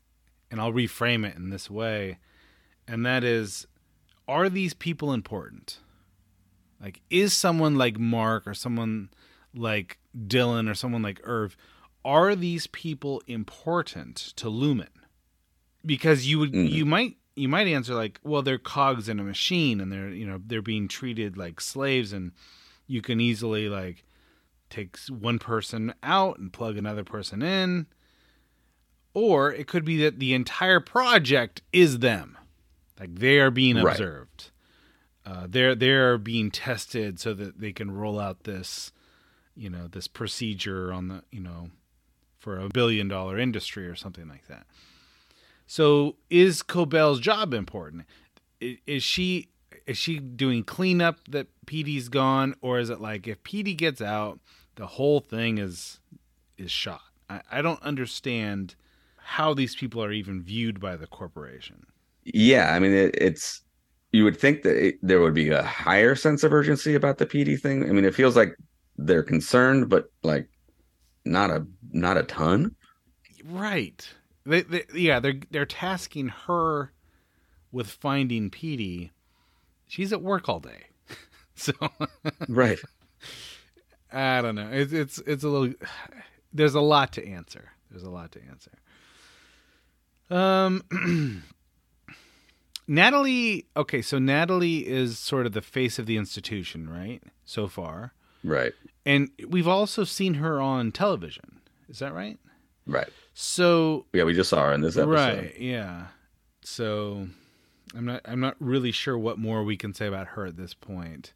and 0.50 0.60
I'll 0.60 0.74
reframe 0.74 1.26
it 1.28 1.36
in 1.36 1.50
this 1.50 1.70
way. 1.70 2.20
And 2.88 3.06
that 3.06 3.24
is 3.24 3.68
Are 4.28 4.50
these 4.50 4.74
people 4.74 5.14
important? 5.14 5.80
Like, 6.82 7.02
is 7.10 7.34
someone 7.34 7.78
like 7.78 7.98
Mark 7.98 8.46
or 8.46 8.54
someone 8.54 9.10
like 9.54 9.98
Dylan 10.18 10.70
or 10.70 10.74
someone 10.74 11.02
like 11.02 11.22
Irv, 11.24 11.56
are 12.06 12.36
these 12.36 12.68
people 12.68 13.22
important 13.28 14.16
to 14.38 14.48
Lumon? 14.48 14.88
Because 15.86 16.28
you 16.28 16.40
would, 16.40 16.52
Mhm. 16.54 16.70
you 16.72 16.86
might, 16.86 17.18
you 17.36 17.48
might 17.50 17.68
answer 17.68 17.94
like, 17.96 18.20
well, 18.24 18.42
they're 18.42 18.58
cogs 18.58 19.10
in 19.10 19.20
a 19.20 19.24
machine, 19.24 19.82
and 19.82 19.92
they're, 19.92 20.10
you 20.10 20.26
know, 20.26 20.42
they're 20.46 20.62
being 20.62 20.88
treated 20.88 21.36
like 21.38 21.60
slaves, 21.60 22.14
and 22.14 22.32
you 22.88 23.02
can 23.02 23.20
easily 23.20 23.70
like 23.70 24.04
takes 24.70 25.10
one 25.10 25.40
person 25.40 25.94
out 26.04 26.40
and 26.40 26.52
plug 26.54 26.78
another 26.78 27.04
person 27.04 27.42
in. 27.42 27.88
Or 29.14 29.52
it 29.54 29.68
could 29.68 29.86
be 29.86 29.98
that 30.04 30.20
the 30.20 30.34
entire 30.34 30.80
project 30.80 31.62
is 31.72 32.00
them. 32.00 32.38
Like 33.00 33.16
they 33.16 33.40
are 33.40 33.52
being 33.52 33.78
Right. 33.78 33.92
observed. 33.94 34.50
Uh, 35.26 35.48
they're 35.48 35.76
they're 35.76 36.18
being 36.18 36.52
tested 36.52 37.20
so 37.20 37.34
that 37.36 37.60
they 37.60 37.72
can 37.72 37.92
roll 37.92 38.20
out 38.20 38.44
this, 38.44 38.92
you 39.56 39.70
know, 39.70 39.88
this 39.88 40.08
procedure 40.08 40.92
on 40.92 41.08
the 41.10 41.24
you 41.32 41.40
know, 41.40 41.70
for 42.44 42.60
a 42.60 42.68
billion 42.68 43.08
dollar 43.08 43.40
industry 43.40 43.88
or 43.88 43.96
something 43.96 44.28
like 44.28 44.48
that. 44.48 44.66
So 45.66 46.18
is 46.30 46.62
Cobel's 46.62 47.22
job 47.22 47.54
important? 47.54 48.04
Is 48.60 49.02
she 49.02 49.48
is 49.88 49.98
she 49.98 50.20
doing 50.20 50.64
cleanup 50.64 51.20
that 51.30 51.48
Petey's 51.66 52.10
gone, 52.10 52.56
or 52.62 52.80
is 52.80 52.90
it 52.90 53.00
like 53.00 53.28
if 53.28 53.42
Petey 53.44 53.74
gets 53.74 54.02
out, 54.02 54.40
the 54.76 54.88
whole 54.88 55.22
thing 55.22 55.58
is 55.58 56.00
is 56.58 56.70
shot? 56.70 57.02
I, 57.30 57.42
I 57.52 57.62
don't 57.62 57.82
understand 57.82 58.76
how 59.18 59.54
these 59.54 59.74
people 59.76 60.04
are 60.04 60.12
even 60.12 60.44
viewed 60.44 60.82
by 60.82 60.98
the 60.98 61.08
corporation. 61.08 61.86
yeah 62.26 62.74
i 62.76 62.80
mean 62.80 62.94
it, 62.94 63.16
it's 63.18 63.62
you 64.12 64.24
would 64.26 64.38
think 64.40 64.64
that 64.64 64.76
it, 64.88 64.96
there 65.02 65.22
would 65.22 65.34
be 65.34 65.50
a 65.50 65.64
higher 65.64 66.14
sense 66.16 66.44
of 66.44 66.54
urgency 66.54 66.94
about 66.94 67.18
the 67.20 67.26
Petey 67.26 67.56
thing 67.56 67.90
i 67.90 67.94
mean 67.94 68.06
it 68.06 68.14
feels 68.14 68.36
like 68.36 68.54
they're 68.98 69.24
concerned 69.24 69.90
but 69.90 70.12
like 70.24 70.48
not 71.26 71.50
a 71.50 71.66
not 71.92 72.18
a 72.18 72.24
ton 72.24 72.76
Right. 73.44 74.08
They, 74.46 74.62
they 74.62 74.84
yeah, 74.94 75.20
they're 75.20 75.40
they're 75.52 75.66
tasking 75.66 76.30
her 76.30 76.92
with 77.72 77.88
finding 77.88 78.50
Petey. 78.50 79.12
She's 79.88 80.14
at 80.14 80.22
work 80.22 80.50
all 80.50 80.60
day. 80.60 80.88
so 81.56 81.74
right 82.48 82.80
I 84.12 84.42
don't 84.42 84.56
know. 84.56 84.70
It's 84.72 84.94
it's 84.94 85.20
it's 85.20 85.44
a 85.44 85.50
little 85.50 85.74
there's 86.52 86.76
a 86.76 86.82
lot 86.82 87.14
to 87.14 87.28
answer. 87.28 87.72
There's 87.90 88.04
a 88.04 88.10
lot 88.10 88.32
to 88.34 88.40
answer. 88.44 88.72
Um 90.30 91.44
Natalie 92.88 93.68
okay, 93.78 94.02
so 94.02 94.20
Natalie 94.20 94.88
is 94.88 95.20
sort 95.20 95.46
of 95.46 95.54
the 95.54 95.62
face 95.62 96.00
of 96.00 96.06
the 96.06 96.18
institution, 96.18 96.90
right? 96.90 97.24
So 97.46 97.68
far. 97.68 98.14
right 98.44 98.74
And 99.06 99.30
we've 99.48 99.68
also 99.68 100.04
seen 100.04 100.36
her 100.36 100.62
on 100.62 100.92
television. 100.92 101.62
Is 101.90 102.00
that 102.00 102.14
right? 102.14 102.38
right 102.86 103.08
So 103.34 104.06
yeah 104.12 104.24
we 104.26 104.34
just 104.34 104.50
saw 104.50 104.66
her 104.66 104.74
in 104.74 104.82
this 104.82 104.98
episode 104.98 105.14
Right. 105.14 105.60
Yeah. 105.60 106.08
so 106.64 107.28
I'm 107.96 108.06
not 108.06 108.22
I'm 108.26 108.40
not 108.40 108.56
really 108.60 108.92
sure 108.92 109.18
what 109.18 109.38
more 109.38 109.64
we 109.64 109.78
can 109.78 109.94
say 109.94 110.08
about 110.08 110.28
her 110.30 110.46
at 110.46 110.58
this 110.58 110.74
point, 110.74 111.34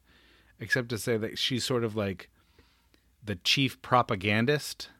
except 0.60 0.88
to 0.90 0.98
say 0.98 1.16
that 1.16 1.38
she's 1.38 1.64
sort 1.64 1.84
of 1.84 1.96
like 1.96 2.28
the 3.24 3.36
chief 3.36 3.80
propagandist. 3.82 4.90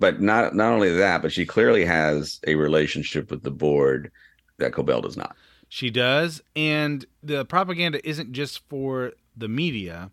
But 0.00 0.20
not 0.20 0.54
not 0.54 0.72
only 0.72 0.94
that, 0.94 1.22
but 1.22 1.32
she 1.32 1.46
clearly 1.46 1.84
has 1.84 2.40
a 2.46 2.56
relationship 2.56 3.30
with 3.30 3.42
the 3.42 3.50
board 3.50 4.10
that 4.58 4.72
Cobel 4.72 5.00
does 5.00 5.16
not. 5.16 5.36
She 5.68 5.90
does, 5.90 6.42
and 6.54 7.04
the 7.22 7.44
propaganda 7.44 8.06
isn't 8.08 8.32
just 8.32 8.60
for 8.68 9.12
the 9.36 9.48
media. 9.48 10.10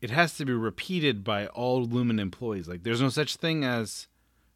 It 0.00 0.10
has 0.10 0.36
to 0.38 0.44
be 0.44 0.52
repeated 0.52 1.22
by 1.22 1.46
all 1.48 1.86
Lumon 1.86 2.18
employees. 2.18 2.68
Like, 2.68 2.82
there's 2.84 3.02
no 3.02 3.10
such 3.10 3.36
thing 3.36 3.64
as 3.64 4.08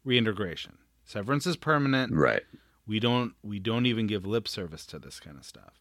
reintegration. 0.03 0.77
Severance 1.05 1.45
is 1.45 1.55
permanent. 1.55 2.13
Right. 2.13 2.43
We 2.87 2.99
don't 2.99 3.33
we 3.43 3.59
don't 3.59 3.85
even 3.85 4.07
give 4.07 4.25
lip 4.25 4.47
service 4.47 4.85
to 4.87 4.99
this 4.99 5.19
kind 5.19 5.37
of 5.37 5.45
stuff. 5.45 5.79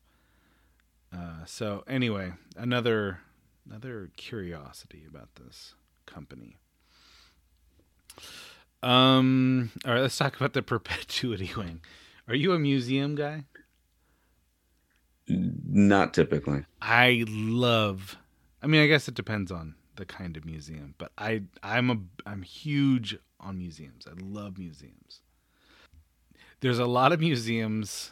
Uh, 1.13 1.45
so 1.47 1.85
anyway, 1.87 2.33
another 2.57 3.21
another 3.69 4.11
curiosity 4.17 5.05
about 5.09 5.35
this 5.37 5.75
company. 6.07 6.59
Um. 8.83 9.71
All 9.87 9.93
right, 9.95 10.01
let's 10.01 10.17
talk 10.17 10.37
about 10.37 10.53
the 10.53 10.63
perpetuity 10.75 11.51
wing. 11.57 11.81
Are 12.29 12.35
you 12.35 12.53
a 12.53 12.59
museum 12.59 13.15
guy? 13.15 13.45
Not 15.29 16.13
typically. 16.13 16.65
I 16.83 17.25
love. 17.29 18.17
I 18.65 18.67
mean, 18.67 18.81
I 18.81 18.87
guess 18.87 19.09
it 19.09 19.15
depends 19.15 19.53
on 19.53 19.75
the 19.97 20.07
kind 20.07 20.39
of 20.39 20.47
museum, 20.47 20.95
but 20.97 21.13
I 21.19 21.43
I'm 21.63 21.91
a 21.91 21.99
I'm 22.25 22.41
huge 22.41 23.19
on 23.39 23.59
museums. 23.59 24.07
I 24.09 24.15
love 24.19 24.57
museums. 24.57 25.21
There's 26.61 26.79
a 26.79 26.87
lot 26.87 27.13
of 27.13 27.21
museums 27.21 28.11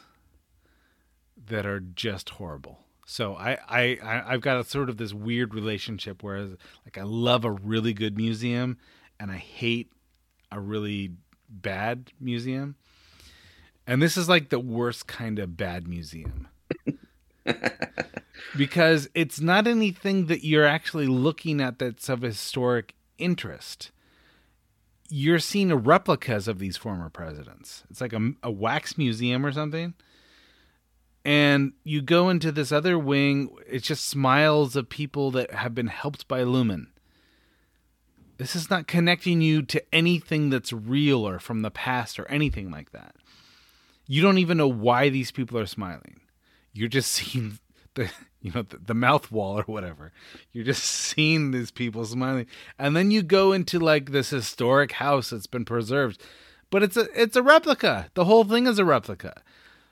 that 1.47 1.65
are 1.65 1.79
just 1.79 2.29
horrible. 2.29 2.77
So 3.07 3.35
I, 3.35 3.57
I, 3.67 4.23
I've 4.27 4.41
got 4.41 4.59
a 4.59 4.63
sort 4.63 4.89
of 4.89 4.97
this 4.97 5.11
weird 5.11 5.55
relationship 5.55 6.21
where 6.21 6.41
like 6.85 6.99
I 6.99 7.03
love 7.03 7.45
a 7.45 7.51
really 7.51 7.93
good 7.93 8.15
museum 8.15 8.77
and 9.19 9.31
I 9.31 9.37
hate 9.37 9.91
a 10.51 10.59
really 10.59 11.13
bad 11.49 12.11
museum. 12.19 12.75
And 13.87 14.03
this 14.03 14.17
is 14.17 14.29
like 14.29 14.49
the 14.49 14.59
worst 14.59 15.07
kind 15.07 15.39
of 15.39 15.57
bad 15.57 15.87
museum. 15.87 16.47
because 18.57 19.09
it's 19.13 19.39
not 19.39 19.67
anything 19.67 20.27
that 20.27 20.43
you're 20.43 20.65
actually 20.65 21.07
looking 21.07 21.61
at 21.61 21.79
that's 21.79 22.09
of 22.09 22.21
historic 22.21 22.95
interest. 23.17 23.91
You're 25.09 25.39
seeing 25.39 25.73
replicas 25.73 26.47
of 26.47 26.59
these 26.59 26.77
former 26.77 27.09
presidents. 27.09 27.83
It's 27.89 28.01
like 28.01 28.13
a, 28.13 28.31
a 28.41 28.51
wax 28.51 28.97
museum 28.97 29.45
or 29.45 29.51
something 29.51 29.93
and 31.25 31.73
you 31.83 32.01
go 32.01 32.29
into 32.29 32.51
this 32.51 32.71
other 32.71 32.97
wing 32.99 33.49
it's 33.67 33.87
just 33.87 34.07
smiles 34.07 34.75
of 34.75 34.89
people 34.89 35.31
that 35.31 35.51
have 35.51 35.73
been 35.73 35.87
helped 35.87 36.27
by 36.27 36.41
Lumon 36.41 36.87
this 38.37 38.55
is 38.55 38.69
not 38.69 38.87
connecting 38.87 39.41
you 39.41 39.61
to 39.61 39.81
anything 39.93 40.49
that's 40.49 40.73
real 40.73 41.27
or 41.27 41.39
from 41.39 41.61
the 41.61 41.71
past 41.71 42.19
or 42.19 42.27
anything 42.27 42.69
like 42.69 42.91
that 42.91 43.15
you 44.05 44.21
don't 44.21 44.37
even 44.37 44.57
know 44.57 44.67
why 44.67 45.09
these 45.09 45.31
people 45.31 45.57
are 45.57 45.65
smiling 45.65 46.21
you're 46.73 46.89
just 46.89 47.11
seeing 47.11 47.59
the 47.95 48.11
you 48.43 48.51
know 48.51 48.61
the, 48.61 48.77
the 48.77 48.93
mouth 48.93 49.31
wall 49.31 49.59
or 49.59 49.63
whatever 49.63 50.11
you're 50.51 50.63
just 50.63 50.83
seeing 50.83 51.49
these 51.49 51.71
people 51.71 52.05
smiling 52.05 52.45
and 52.77 52.95
then 52.95 53.09
you 53.09 53.23
go 53.23 53.51
into 53.51 53.79
like 53.79 54.11
this 54.11 54.29
historic 54.29 54.93
house 54.93 55.31
that's 55.31 55.47
been 55.47 55.65
preserved 55.65 56.21
but 56.69 56.83
it's 56.83 56.97
a 56.97 57.07
it's 57.19 57.35
a 57.35 57.41
replica 57.41 58.09
the 58.13 58.25
whole 58.25 58.43
thing 58.43 58.67
is 58.67 58.77
a 58.77 58.85
replica 58.85 59.41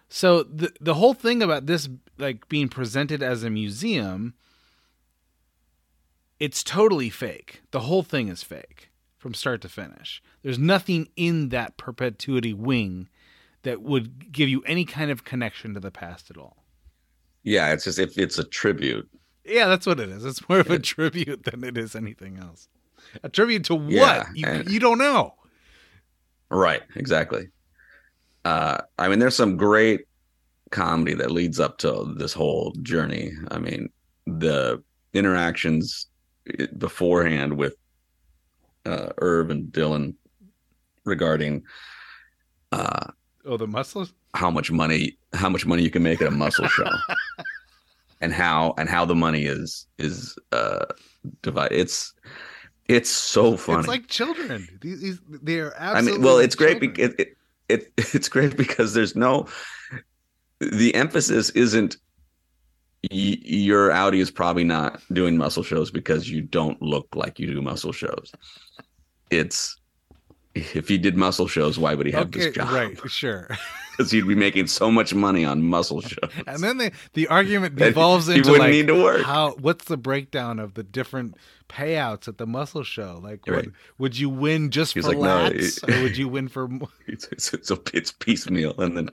so 0.09 0.43
the 0.43 0.71
the 0.79 0.93
whole 0.93 1.15
thing 1.15 1.41
about 1.41 1.65
this 1.65 1.89
like 2.19 2.47
being 2.49 2.69
presented 2.69 3.23
as 3.23 3.43
a 3.43 3.49
museum 3.49 4.35
it's 6.41 6.63
totally 6.63 7.11
fake. 7.11 7.61
The 7.69 7.81
whole 7.81 8.01
thing 8.01 8.27
is 8.27 8.41
fake 8.41 8.89
from 9.15 9.35
start 9.35 9.61
to 9.61 9.69
finish. 9.69 10.23
There's 10.41 10.57
nothing 10.57 11.09
in 11.15 11.49
that 11.49 11.77
perpetuity 11.77 12.51
wing 12.51 13.09
that 13.61 13.83
would 13.83 14.31
give 14.31 14.49
you 14.49 14.63
any 14.63 14.83
kind 14.83 15.11
of 15.11 15.23
connection 15.23 15.75
to 15.75 15.79
the 15.79 15.91
past 15.91 16.31
at 16.31 16.37
all. 16.37 16.60
Yeah, 17.43 17.73
it's 17.73 17.83
just 17.85 17.99
if 17.99 18.17
it's 18.17 18.37
a 18.37 18.43
tribute. 18.43 19.09
Yeah, 19.45 19.67
that's 19.67 19.85
what 19.87 19.99
it 19.99 20.09
is. 20.09 20.23
It's 20.25 20.47
more 20.47 20.59
of 20.59 20.69
a 20.69 20.79
tribute 20.79 21.43
than 21.43 21.63
it 21.63 21.77
is 21.77 21.95
anything 21.95 22.37
else. 22.37 22.67
A 23.23 23.29
tribute 23.29 23.65
to 23.65 23.75
what? 23.75 23.89
Yeah, 23.91 24.23
you, 24.33 24.45
and- 24.47 24.69
you 24.69 24.79
don't 24.79 24.97
know. 24.99 25.33
Right, 26.49 26.81
exactly. 26.95 27.47
Uh, 28.45 28.79
I 28.99 29.07
mean, 29.07 29.19
there's 29.19 29.35
some 29.35 29.55
great 29.57 30.01
comedy 30.71 31.13
that 31.15 31.31
leads 31.31 31.59
up 31.59 31.77
to 31.79 32.13
this 32.17 32.33
whole 32.33 32.71
journey. 32.81 33.31
I 33.49 33.57
mean, 33.59 33.89
the 34.25 34.83
interactions 35.13 36.07
beforehand 36.77 37.57
with 37.57 37.75
uh, 38.85 39.09
Irv 39.17 39.49
and 39.49 39.65
Dylan 39.71 40.15
regarding 41.05 41.63
uh, 42.71 43.07
Oh, 43.45 43.57
the 43.57 43.67
muscles? 43.67 44.13
how 44.33 44.49
much 44.49 44.71
money 44.71 45.17
how 45.33 45.49
much 45.49 45.65
money 45.65 45.83
you 45.83 45.89
can 45.89 46.03
make 46.03 46.21
at 46.21 46.27
a 46.27 46.31
muscle 46.31 46.67
show, 46.67 46.89
and 48.21 48.33
how 48.33 48.73
and 48.77 48.89
how 48.89 49.05
the 49.05 49.15
money 49.15 49.45
is 49.45 49.87
is 49.97 50.37
uh, 50.51 50.85
divided. 51.41 51.79
It's 51.79 52.13
it's 52.87 53.09
so 53.09 53.57
funny. 53.57 53.79
It's 53.79 53.87
like 53.87 54.07
children. 54.07 54.67
These, 54.81 55.01
these 55.01 55.19
they 55.29 55.59
are 55.59 55.73
absolutely. 55.77 56.11
I 56.11 56.15
mean, 56.17 56.25
well, 56.25 56.37
it's 56.37 56.55
great 56.55 56.79
because 56.79 57.13
it, 57.13 57.19
it, 57.69 57.83
it 57.97 58.13
it's 58.15 58.29
great 58.29 58.55
because 58.57 58.93
there's 58.93 59.15
no 59.15 59.47
the 60.59 60.93
emphasis 60.95 61.49
isn't 61.51 61.97
y- 63.11 63.37
your 63.41 63.89
outie 63.89 64.21
is 64.21 64.31
probably 64.31 64.63
not 64.63 65.01
doing 65.11 65.37
muscle 65.37 65.63
shows 65.63 65.91
because 65.91 66.29
you 66.29 66.41
don't 66.41 66.81
look 66.81 67.07
like 67.15 67.39
you 67.39 67.47
do 67.47 67.61
muscle 67.61 67.91
shows. 67.91 68.31
It's 69.29 69.77
if 70.55 70.87
he 70.87 70.97
did 70.97 71.15
muscle 71.17 71.47
shows, 71.47 71.79
why 71.79 71.95
would 71.95 72.05
he 72.05 72.11
have 72.11 72.27
okay, 72.27 72.39
this 72.45 72.55
job? 72.55 72.71
right, 72.71 72.97
sure. 73.09 73.47
Because 73.91 74.11
he'd 74.11 74.27
be 74.27 74.35
making 74.35 74.67
so 74.67 74.89
much 74.89 75.13
money 75.13 75.43
on 75.45 75.61
muscle 75.63 76.01
shows. 76.01 76.29
And 76.47 76.63
then 76.63 76.77
the 76.77 76.91
the 77.13 77.27
argument 77.27 77.75
devolves 77.77 78.27
he 78.27 78.35
into 78.37 78.51
wouldn't 78.51 78.67
like 78.67 78.71
need 78.71 78.87
to 78.87 79.01
work. 79.03 79.21
how 79.23 79.51
what's 79.59 79.85
the 79.85 79.97
breakdown 79.97 80.59
of 80.59 80.73
the 80.75 80.83
different 80.83 81.35
payouts 81.69 82.27
at 82.27 82.37
the 82.37 82.47
muscle 82.47 82.83
show? 82.83 83.19
Like, 83.23 83.45
Right. 83.47 83.65
would, 83.65 83.73
would 83.97 84.17
you 84.17 84.29
win 84.29 84.71
just 84.71 84.93
He's 84.93 85.03
for 85.05 85.09
like, 85.11 85.19
no, 85.19 85.49
lats, 85.51 85.83
it- 85.87 85.95
or 85.95 86.01
would 86.03 86.17
you 86.17 86.27
win 86.29 86.47
for? 86.47 86.69
It's 87.07 87.25
it's 87.31 87.53
it's, 87.53 87.69
a, 87.71 87.77
it's 87.93 88.11
piecemeal, 88.11 88.79
and 88.79 88.97
then 88.97 89.09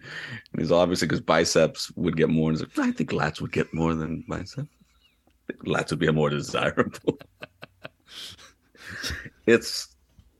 and 0.52 0.60
he's 0.60 0.72
obviously 0.72 1.06
because 1.08 1.20
biceps 1.20 1.90
would 1.96 2.16
get 2.16 2.28
more. 2.30 2.50
And 2.50 2.58
he's 2.58 2.66
like, 2.78 2.88
I 2.88 2.92
think 2.92 3.10
lats 3.10 3.40
would 3.40 3.52
get 3.52 3.72
more 3.74 3.94
than 3.94 4.24
biceps. 4.28 4.68
Lats 5.66 5.90
would 5.90 5.98
be 5.98 6.06
a 6.08 6.12
more 6.12 6.30
desirable. 6.30 7.18
it's 9.46 9.88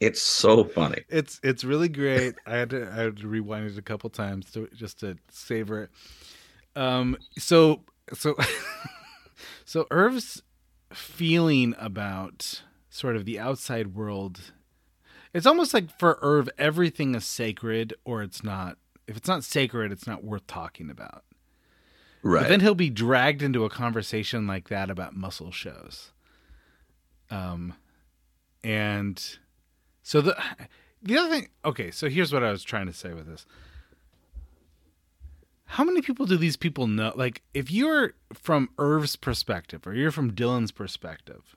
it's 0.01 0.23
so 0.23 0.65
funny. 0.65 1.03
It's 1.09 1.41
it's 1.43 1.65
really 1.65 1.89
great. 1.89 2.35
I 2.47 2.57
had 2.57 2.71
to 2.71 2.89
I 2.91 3.03
had 3.03 3.17
to 3.19 3.29
rewind 3.29 3.71
it 3.71 3.79
a 3.79 3.83
couple 3.83 4.11
times 4.11 4.51
to 4.53 4.69
just 4.75 5.01
to 5.01 5.17
savor 5.31 5.85
it. 5.85 5.91
Um. 6.81 7.17
So 7.39 7.83
so 8.13 8.37
so 9.65 9.87
Irv's 9.91 10.43
feeling 10.93 11.75
about 11.79 12.63
sort 12.91 13.17
of 13.17 13.25
the 13.25 13.39
outside 13.39 13.95
world. 13.95 14.53
It's 15.35 15.47
almost 15.47 15.75
like 15.75 15.97
for 15.99 16.19
Irv, 16.23 16.49
everything 16.59 17.15
is 17.15 17.27
sacred, 17.27 17.95
or 18.05 18.23
it's 18.23 18.43
not. 18.43 18.79
If 19.07 19.17
it's 19.17 19.29
not 19.29 19.45
sacred, 19.45 19.93
it's 19.93 20.07
not 20.07 20.25
worth 20.25 20.47
talking 20.47 20.91
about. 20.91 21.25
Right. 22.23 22.43
But 22.43 22.49
then 22.49 22.61
he'll 22.61 22.75
be 22.75 22.91
dragged 22.91 23.43
into 23.43 23.65
a 23.65 23.71
conversation 23.71 24.47
like 24.47 24.69
that 24.69 24.91
about 24.91 25.15
muscle 25.15 25.53
shows. 25.53 26.13
Um, 27.31 27.75
and 28.65 29.39
so 30.09 30.23
the 30.23 30.35
the 31.03 31.19
other 31.19 31.29
thing. 31.29 31.49
Okay, 31.67 31.91
so 31.91 32.09
here's 32.09 32.33
what 32.33 32.43
I 32.43 32.51
was 32.51 32.65
trying 32.65 32.87
to 32.87 32.93
say 32.95 33.13
with 33.13 33.27
this. 33.27 33.45
How 35.67 35.85
many 35.85 36.01
people 36.01 36.25
do 36.25 36.37
these 36.39 36.57
people 36.57 36.87
know? 36.87 37.13
Like, 37.15 37.43
if 37.53 37.71
you're 37.71 38.15
from 38.33 38.71
Irv's 38.79 39.17
perspective 39.17 39.87
or 39.87 39.95
you're 39.95 40.11
from 40.11 40.33
Dylan's 40.33 40.73
perspective, 40.73 41.55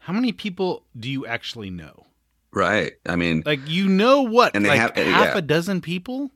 how 0.00 0.12
many 0.12 0.32
people 0.32 0.84
do 0.98 1.08
you 1.10 1.26
actually 1.26 1.70
know? 1.70 2.06
right. 2.52 2.94
I 3.06 3.14
mean, 3.16 3.44
Like, 3.46 3.60
you 3.66 3.88
know 3.88 4.22
what? 4.22 4.54
And 4.54 4.64
they 4.64 4.70
like 4.70 4.80
have- 4.80 4.98
uh, 4.98 5.04
half 5.04 5.34
yeah. 5.34 5.38
a 5.38 5.42
dozen 5.42 5.80
people 5.80 6.32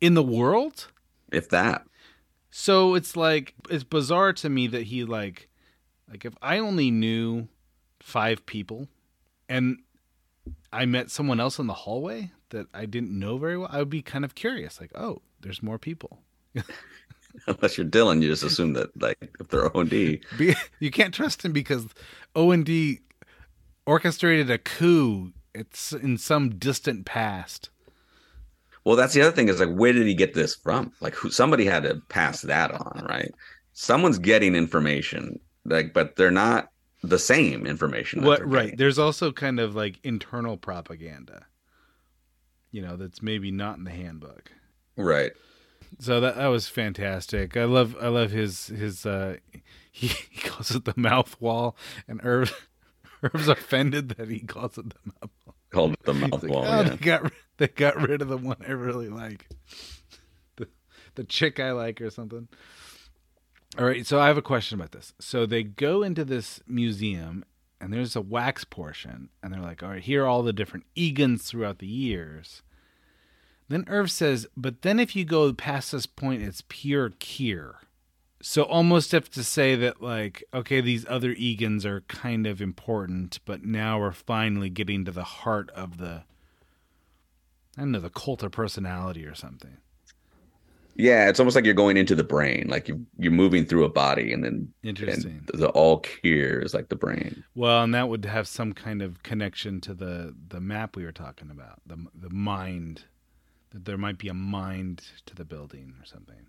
in 0.00 0.14
the 0.14 0.22
world. 0.22 0.88
if 1.30 1.48
that. 1.50 1.86
So 2.50 2.94
it's 2.94 3.14
like 3.16 3.54
it's 3.68 3.84
bizarre 3.84 4.32
to 4.32 4.48
me 4.48 4.66
that 4.68 4.84
he 4.84 5.04
like 5.04 5.48
like 6.10 6.24
if 6.24 6.32
I 6.42 6.58
only 6.58 6.90
knew 6.90 7.46
five 8.00 8.44
people 8.44 8.88
and 9.48 9.78
I 10.72 10.86
met 10.86 11.10
someone 11.10 11.40
else 11.40 11.58
in 11.58 11.66
the 11.66 11.74
hallway 11.74 12.30
that 12.50 12.66
I 12.72 12.86
didn't 12.86 13.16
know 13.16 13.38
very 13.38 13.56
well, 13.56 13.68
I 13.70 13.78
would 13.78 13.90
be 13.90 14.02
kind 14.02 14.24
of 14.24 14.34
curious, 14.34 14.80
like, 14.80 14.92
oh, 14.94 15.22
there's 15.40 15.62
more 15.62 15.78
people. 15.78 16.20
Unless 17.46 17.78
you're 17.78 17.86
Dylan, 17.86 18.22
you 18.22 18.28
just 18.28 18.42
assume 18.42 18.72
that 18.72 19.00
like 19.00 19.32
if 19.38 19.48
they're 19.48 19.74
O 19.76 19.80
and 19.80 19.90
D, 19.90 20.20
you 20.80 20.90
can't 20.90 21.14
trust 21.14 21.44
him 21.44 21.52
because 21.52 21.86
O 22.34 22.50
and 22.50 22.64
D 22.66 23.00
orchestrated 23.86 24.50
a 24.50 24.58
coup. 24.58 25.32
It's 25.54 25.92
in 25.92 26.18
some 26.18 26.50
distant 26.58 27.06
past. 27.06 27.70
Well, 28.84 28.96
that's 28.96 29.14
the 29.14 29.22
other 29.22 29.32
thing 29.32 29.48
is 29.48 29.60
like, 29.60 29.74
where 29.74 29.92
did 29.92 30.06
he 30.06 30.14
get 30.14 30.34
this 30.34 30.54
from? 30.54 30.92
Like, 31.00 31.14
who, 31.14 31.30
somebody 31.30 31.66
had 31.66 31.82
to 31.82 32.00
pass 32.08 32.42
that 32.42 32.72
on, 32.72 33.06
right? 33.08 33.32
Someone's 33.72 34.18
getting 34.18 34.54
information, 34.54 35.38
like, 35.64 35.92
but 35.92 36.16
they're 36.16 36.30
not 36.30 36.70
the 37.02 37.18
same 37.18 37.66
information. 37.66 38.22
What 38.24 38.46
right? 38.46 38.76
There's 38.76 38.98
also 38.98 39.32
kind 39.32 39.58
of 39.58 39.74
like 39.74 39.98
internal 40.02 40.56
propaganda. 40.56 41.46
You 42.70 42.82
know, 42.82 42.96
that's 42.96 43.22
maybe 43.22 43.50
not 43.50 43.78
in 43.78 43.84
the 43.84 43.90
handbook. 43.90 44.52
Right. 44.96 45.32
So 45.98 46.20
that 46.20 46.36
that 46.36 46.46
was 46.46 46.68
fantastic. 46.68 47.56
I 47.56 47.64
love 47.64 47.96
I 48.00 48.08
love 48.08 48.30
his 48.30 48.66
his 48.66 49.04
uh 49.04 49.36
he, 49.90 50.06
he 50.30 50.40
calls 50.48 50.74
it 50.74 50.84
the 50.84 50.94
mouth 50.96 51.40
wall 51.40 51.76
and 52.06 52.20
Irv 52.22 52.68
Irv's 53.22 53.48
offended 53.48 54.10
that 54.10 54.28
he 54.28 54.40
calls 54.40 54.78
it 54.78 54.90
the 54.90 54.96
mouth 55.04 55.30
wall. 55.44 55.54
Called 55.70 55.92
it 55.92 56.02
the 56.04 56.14
mouth 56.14 56.42
like, 56.42 56.52
wall. 56.52 56.64
oh, 56.66 56.80
yeah. 56.82 56.88
they 56.88 56.96
got 56.96 57.32
they 57.58 57.68
got 57.68 58.00
rid 58.00 58.22
of 58.22 58.28
the 58.28 58.36
one 58.36 58.56
I 58.66 58.72
really 58.72 59.08
like. 59.08 59.48
The 60.56 60.68
the 61.14 61.24
chick 61.24 61.60
I 61.60 61.72
like 61.72 62.00
or 62.00 62.10
something. 62.10 62.48
All 63.78 63.84
right, 63.86 64.04
so 64.04 64.18
I 64.18 64.26
have 64.26 64.38
a 64.38 64.42
question 64.42 64.78
about 64.78 64.92
this. 64.92 65.14
So 65.20 65.46
they 65.46 65.62
go 65.62 66.02
into 66.02 66.24
this 66.24 66.60
museum 66.66 67.44
and 67.80 67.92
there's 67.92 68.16
a 68.16 68.20
wax 68.20 68.64
portion 68.64 69.30
and 69.42 69.52
they're 69.52 69.60
like, 69.60 69.82
"All 69.82 69.90
right, 69.90 70.02
here 70.02 70.24
are 70.24 70.26
all 70.26 70.42
the 70.42 70.52
different 70.52 70.86
Egans 70.96 71.42
throughout 71.42 71.78
the 71.78 71.86
years." 71.86 72.62
Then 73.68 73.84
Irv 73.86 74.10
says, 74.10 74.46
"But 74.56 74.82
then 74.82 74.98
if 74.98 75.14
you 75.14 75.24
go 75.24 75.52
past 75.52 75.92
this 75.92 76.06
point, 76.06 76.42
it's 76.42 76.64
pure 76.68 77.10
Kier." 77.10 77.76
So 78.42 78.62
almost 78.62 79.12
have 79.12 79.30
to 79.30 79.44
say 79.44 79.76
that 79.76 80.02
like, 80.02 80.42
okay, 80.52 80.80
these 80.80 81.06
other 81.08 81.34
Egans 81.34 81.84
are 81.84 82.00
kind 82.02 82.46
of 82.46 82.60
important, 82.60 83.38
but 83.44 83.64
now 83.64 84.00
we're 84.00 84.12
finally 84.12 84.70
getting 84.70 85.04
to 85.04 85.12
the 85.12 85.24
heart 85.24 85.70
of 85.70 85.98
the 85.98 86.24
I 87.76 87.82
don't 87.82 87.92
know, 87.92 88.00
the 88.00 88.10
cult 88.10 88.42
of 88.42 88.50
personality 88.50 89.24
or 89.24 89.34
something. 89.34 89.76
Yeah, 91.00 91.28
it's 91.28 91.40
almost 91.40 91.56
like 91.56 91.64
you're 91.64 91.74
going 91.74 91.96
into 91.96 92.14
the 92.14 92.24
brain, 92.24 92.66
like 92.68 92.88
you 92.88 93.04
you're 93.18 93.32
moving 93.32 93.64
through 93.64 93.84
a 93.84 93.88
body, 93.88 94.32
and 94.32 94.44
then 94.44 94.72
Interesting. 94.82 95.44
and 95.52 95.60
the 95.60 95.68
all 95.70 96.00
clear 96.00 96.60
is 96.60 96.74
like 96.74 96.88
the 96.88 96.96
brain. 96.96 97.42
Well, 97.54 97.82
and 97.82 97.94
that 97.94 98.08
would 98.08 98.24
have 98.24 98.46
some 98.46 98.72
kind 98.72 99.02
of 99.02 99.22
connection 99.22 99.80
to 99.82 99.94
the 99.94 100.34
the 100.48 100.60
map 100.60 100.96
we 100.96 101.04
were 101.04 101.12
talking 101.12 101.50
about, 101.50 101.80
the 101.86 101.96
the 102.14 102.30
mind. 102.30 103.04
That 103.70 103.84
there 103.84 103.98
might 103.98 104.18
be 104.18 104.26
a 104.28 104.34
mind 104.34 105.02
to 105.26 105.34
the 105.36 105.44
building 105.44 105.94
or 106.00 106.04
something. 106.04 106.48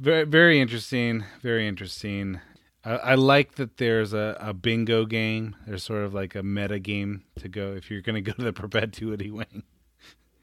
Very 0.00 0.24
very 0.24 0.60
interesting. 0.60 1.24
Very 1.42 1.66
interesting. 1.68 2.40
I, 2.84 2.96
I 2.96 3.14
like 3.14 3.54
that 3.56 3.76
there's 3.76 4.12
a, 4.12 4.36
a 4.40 4.52
bingo 4.54 5.04
game. 5.04 5.56
There's 5.66 5.84
sort 5.84 6.04
of 6.04 6.14
like 6.14 6.34
a 6.34 6.42
meta 6.42 6.78
game 6.78 7.24
to 7.38 7.48
go 7.48 7.72
if 7.74 7.90
you're 7.90 8.00
going 8.02 8.22
to 8.24 8.30
go 8.30 8.32
to 8.32 8.42
the 8.42 8.52
perpetuity 8.62 9.30
wing. 9.30 9.62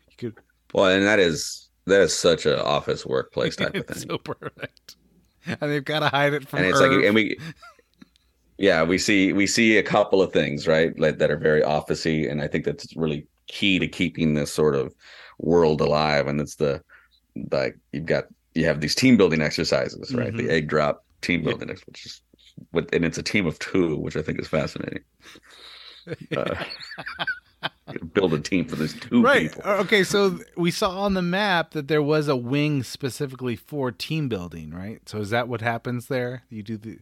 You 0.09 0.17
could. 0.17 0.37
Well, 0.73 0.85
and 0.85 1.05
that 1.05 1.19
is 1.19 1.69
that 1.85 2.01
is 2.01 2.15
such 2.17 2.45
an 2.45 2.59
office 2.59 3.05
workplace 3.05 3.55
type 3.55 3.75
of 3.75 3.87
thing. 3.87 4.07
so 4.09 4.17
perfect. 4.17 4.95
And 5.45 5.57
they've 5.71 5.83
got 5.83 5.99
to 6.01 6.09
hide 6.09 6.33
it 6.33 6.47
from. 6.47 6.59
and 6.59 6.67
it's 6.67 6.79
like 6.79 6.91
and 6.91 7.15
we 7.15 7.37
yeah 8.57 8.83
we 8.83 8.97
see 8.97 9.31
we 9.33 9.47
see 9.47 9.77
a 9.77 9.83
couple 9.83 10.21
of 10.21 10.31
things 10.33 10.67
right 10.67 10.97
like 10.99 11.17
that 11.17 11.31
are 11.31 11.37
very 11.37 11.61
officey 11.61 12.29
and 12.29 12.41
i 12.41 12.47
think 12.47 12.65
that's 12.65 12.93
really 12.97 13.25
key 13.47 13.79
to 13.79 13.87
keeping 13.87 14.33
this 14.33 14.51
sort 14.51 14.75
of 14.75 14.93
world 15.39 15.79
alive 15.79 16.27
and 16.27 16.41
it's 16.41 16.55
the 16.55 16.81
like 17.53 17.77
you've 17.93 18.05
got 18.05 18.25
you 18.55 18.65
have 18.65 18.81
these 18.81 18.93
team 18.95 19.15
building 19.15 19.41
exercises 19.41 20.13
right 20.13 20.33
Mhm. 20.33 20.37
the 20.39 20.49
egg 20.49 20.67
drop 20.67 21.05
team 21.21 21.41
building 21.41 21.69
ex- 21.69 21.81
which 21.87 22.05
is 22.05 22.21
with 22.73 22.93
and 22.93 23.05
it's 23.05 23.17
a 23.17 23.23
team 23.23 23.47
of 23.47 23.57
two 23.59 23.95
which 23.95 24.17
i 24.17 24.21
think 24.21 24.39
is 24.41 24.47
fascinating 24.49 25.03
uh, 26.37 26.55
build 28.13 28.33
a 28.33 28.39
team 28.39 28.65
for 28.65 28.75
these 28.75 28.93
two 28.93 29.21
right. 29.21 29.51
people 29.51 29.61
Uh, 29.65 29.77
Okay, 29.79 30.03
so 30.03 30.39
we 30.57 30.71
saw 30.71 31.01
on 31.01 31.13
the 31.13 31.21
map 31.21 31.71
that 31.71 31.87
there 31.87 32.01
was 32.01 32.27
a 32.27 32.35
wing 32.35 32.83
specifically 32.83 33.55
for 33.55 33.91
team 33.91 34.29
building, 34.29 34.71
right? 34.71 35.07
So 35.07 35.19
is 35.19 35.29
that 35.29 35.47
what 35.47 35.61
happens 35.61 36.07
there? 36.07 36.43
You 36.49 36.63
do 36.63 36.77
the 36.77 36.99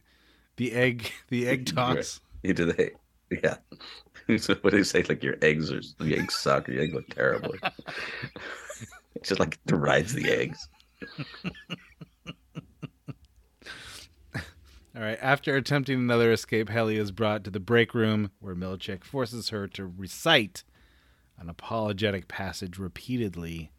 the 0.56 0.72
egg 0.72 1.10
the 1.28 1.46
egg 1.48 1.66
toss. 1.66 2.20
you 2.42 2.52
do 2.52 2.72
they 2.72 2.90
yeah 3.30 3.56
so 4.38 4.54
what 4.62 4.70
do 4.70 4.76
you 4.76 4.84
say 4.84 5.02
like 5.04 5.22
your 5.22 5.36
eggs 5.42 5.70
are 5.72 5.80
the 5.98 6.16
eggs 6.16 6.34
suck 6.34 6.66
your 6.68 6.82
eggs 6.82 6.94
look 6.94 7.08
terrible 7.10 7.54
it's 9.14 9.28
just 9.28 9.38
like 9.40 9.58
derides 9.66 10.12
the 10.14 10.28
eggs 10.30 10.68
All 14.96 15.04
right. 15.04 15.18
After 15.22 15.54
attempting 15.54 15.98
another 16.00 16.32
escape, 16.32 16.68
Helly 16.68 16.96
is 16.96 17.12
brought 17.12 17.44
to 17.44 17.50
the 17.50 17.60
break 17.60 17.94
room 17.94 18.32
where 18.40 18.56
Milchick 18.56 19.04
forces 19.04 19.50
her 19.50 19.68
to 19.68 19.86
recite 19.86 20.64
an 21.38 21.48
apologetic 21.48 22.28
passage 22.28 22.78
repeatedly. 22.78 23.70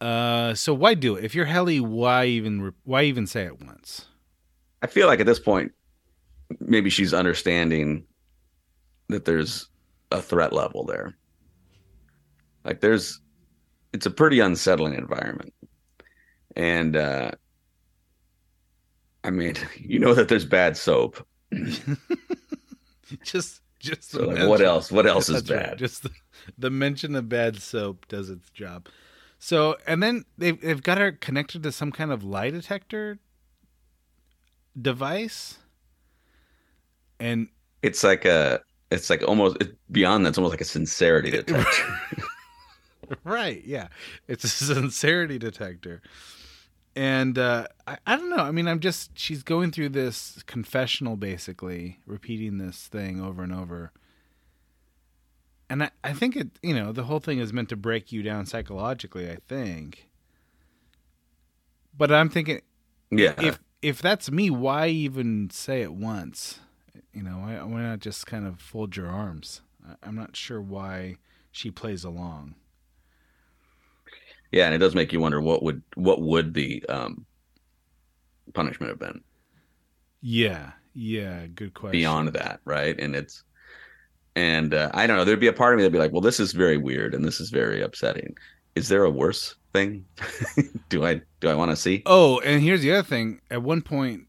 Uh, 0.00 0.54
so 0.54 0.72
why 0.74 0.94
do 0.94 1.16
it? 1.16 1.24
If 1.24 1.34
you're 1.34 1.46
Helly, 1.46 1.80
why 1.80 2.26
even 2.26 2.62
re- 2.62 2.72
why 2.84 3.02
even 3.04 3.26
say 3.26 3.44
it 3.44 3.60
once? 3.60 4.06
I 4.82 4.86
feel 4.86 5.06
like 5.08 5.20
at 5.20 5.26
this 5.26 5.40
point, 5.40 5.72
maybe 6.60 6.90
she's 6.90 7.12
understanding 7.12 8.04
that 9.08 9.24
there's 9.24 9.68
a 10.12 10.22
threat 10.22 10.52
level 10.52 10.84
there. 10.84 11.16
Like 12.64 12.80
there's, 12.80 13.20
it's 13.92 14.06
a 14.06 14.10
pretty 14.10 14.40
unsettling 14.40 14.94
environment, 14.94 15.52
and 16.54 16.96
uh, 16.96 17.30
I 19.24 19.30
mean, 19.30 19.54
you 19.76 19.98
know 19.98 20.14
that 20.14 20.28
there's 20.28 20.44
bad 20.44 20.76
soap. 20.76 21.26
just 23.22 23.62
just 23.80 24.10
So 24.10 24.26
like, 24.26 24.38
what 24.38 24.60
else? 24.60 24.90
What 24.90 25.06
else 25.06 25.28
is 25.30 25.42
That's 25.42 25.50
right. 25.50 25.70
bad? 25.70 25.78
Just 25.78 26.02
the, 26.04 26.10
the 26.56 26.70
mention 26.70 27.14
of 27.14 27.28
bad 27.28 27.60
soap 27.62 28.06
does 28.08 28.30
its 28.30 28.50
job. 28.50 28.88
So, 29.38 29.76
and 29.86 30.02
then 30.02 30.24
they've 30.36 30.60
they've 30.60 30.82
got 30.82 30.98
her 30.98 31.12
connected 31.12 31.62
to 31.62 31.72
some 31.72 31.92
kind 31.92 32.12
of 32.12 32.24
lie 32.24 32.50
detector 32.50 33.18
device, 34.80 35.58
and 37.20 37.48
It's 37.82 38.02
like 38.04 38.24
a, 38.24 38.60
it's 38.90 39.10
like 39.10 39.22
almost 39.26 39.56
it, 39.60 39.76
beyond 39.90 40.24
that. 40.24 40.30
It's 40.30 40.38
almost 40.38 40.52
like 40.52 40.60
a 40.60 40.64
sincerity 40.64 41.30
detector. 41.30 42.00
right, 43.24 43.64
yeah, 43.64 43.88
it's 44.26 44.44
a 44.44 44.48
sincerity 44.48 45.38
detector. 45.38 46.02
And 46.96 47.38
uh, 47.38 47.66
I, 47.86 47.98
I 48.06 48.16
don't 48.16 48.30
know. 48.30 48.42
I 48.42 48.50
mean, 48.50 48.66
I'm 48.66 48.80
just 48.80 49.16
she's 49.16 49.42
going 49.42 49.70
through 49.70 49.90
this 49.90 50.42
confessional, 50.46 51.16
basically 51.16 52.00
repeating 52.06 52.58
this 52.58 52.88
thing 52.88 53.20
over 53.20 53.42
and 53.42 53.52
over. 53.52 53.92
And 55.70 55.84
I, 55.84 55.90
I 56.02 56.12
think 56.12 56.34
it, 56.34 56.58
you 56.62 56.74
know, 56.74 56.92
the 56.92 57.04
whole 57.04 57.20
thing 57.20 57.38
is 57.38 57.52
meant 57.52 57.68
to 57.68 57.76
break 57.76 58.10
you 58.10 58.22
down 58.22 58.46
psychologically. 58.46 59.30
I 59.30 59.38
think. 59.46 60.08
But 61.96 62.10
I'm 62.12 62.28
thinking, 62.28 62.62
yeah, 63.10 63.34
if 63.38 63.60
if 63.82 64.02
that's 64.02 64.30
me, 64.30 64.50
why 64.50 64.88
even 64.88 65.50
say 65.50 65.82
it 65.82 65.92
once? 65.92 66.60
You 67.12 67.22
know, 67.22 67.38
why, 67.38 67.62
why 67.62 67.82
not 67.82 68.00
just 68.00 68.26
kind 68.26 68.46
of 68.46 68.60
fold 68.60 68.96
your 68.96 69.08
arms? 69.08 69.60
I, 69.86 69.94
I'm 70.02 70.16
not 70.16 70.36
sure 70.36 70.60
why 70.60 71.16
she 71.52 71.70
plays 71.70 72.04
along. 72.04 72.54
Yeah, 74.52 74.66
and 74.66 74.74
it 74.74 74.78
does 74.78 74.94
make 74.94 75.12
you 75.12 75.20
wonder 75.20 75.40
what 75.40 75.62
would 75.62 75.82
what 75.94 76.20
would 76.22 76.54
the 76.54 76.84
um, 76.88 77.26
punishment 78.54 78.90
have 78.90 78.98
been. 78.98 79.22
Yeah, 80.20 80.72
yeah, 80.94 81.46
good 81.46 81.74
question. 81.74 81.92
beyond 81.92 82.28
that, 82.28 82.60
right? 82.64 82.98
And 82.98 83.14
it's 83.14 83.44
and 84.34 84.74
uh, 84.74 84.90
I 84.94 85.06
don't 85.06 85.16
know. 85.16 85.24
There'd 85.24 85.40
be 85.40 85.48
a 85.48 85.52
part 85.52 85.74
of 85.74 85.78
me 85.78 85.82
that'd 85.82 85.92
be 85.92 85.98
like, 85.98 86.12
"Well, 86.12 86.20
this 86.20 86.40
is 86.40 86.52
very 86.52 86.76
weird 86.76 87.14
and 87.14 87.24
this 87.24 87.40
is 87.40 87.50
very 87.50 87.82
upsetting. 87.82 88.36
Is 88.74 88.88
there 88.88 89.04
a 89.04 89.10
worse 89.10 89.54
thing? 89.72 90.04
do 90.88 91.04
I 91.04 91.20
do 91.40 91.48
I 91.48 91.54
want 91.54 91.70
to 91.70 91.76
see?" 91.76 92.02
Oh, 92.06 92.40
and 92.40 92.62
here's 92.62 92.82
the 92.82 92.92
other 92.92 93.02
thing. 93.02 93.40
At 93.50 93.62
one 93.62 93.82
point, 93.82 94.28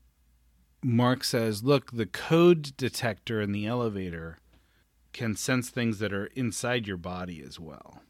Mark 0.84 1.24
says, 1.24 1.63
"Look, 1.63 1.91
the 1.91 2.05
code 2.05 2.76
detector 2.76 3.41
in 3.41 3.51
the 3.51 3.65
elevator 3.65 4.39
can 5.13 5.36
sense 5.36 5.70
things 5.70 5.99
that 5.99 6.13
are 6.13 6.28
inside 6.28 6.88
your 6.88 6.97
body 6.97 7.41
as 7.45 7.59
well, 7.59 8.01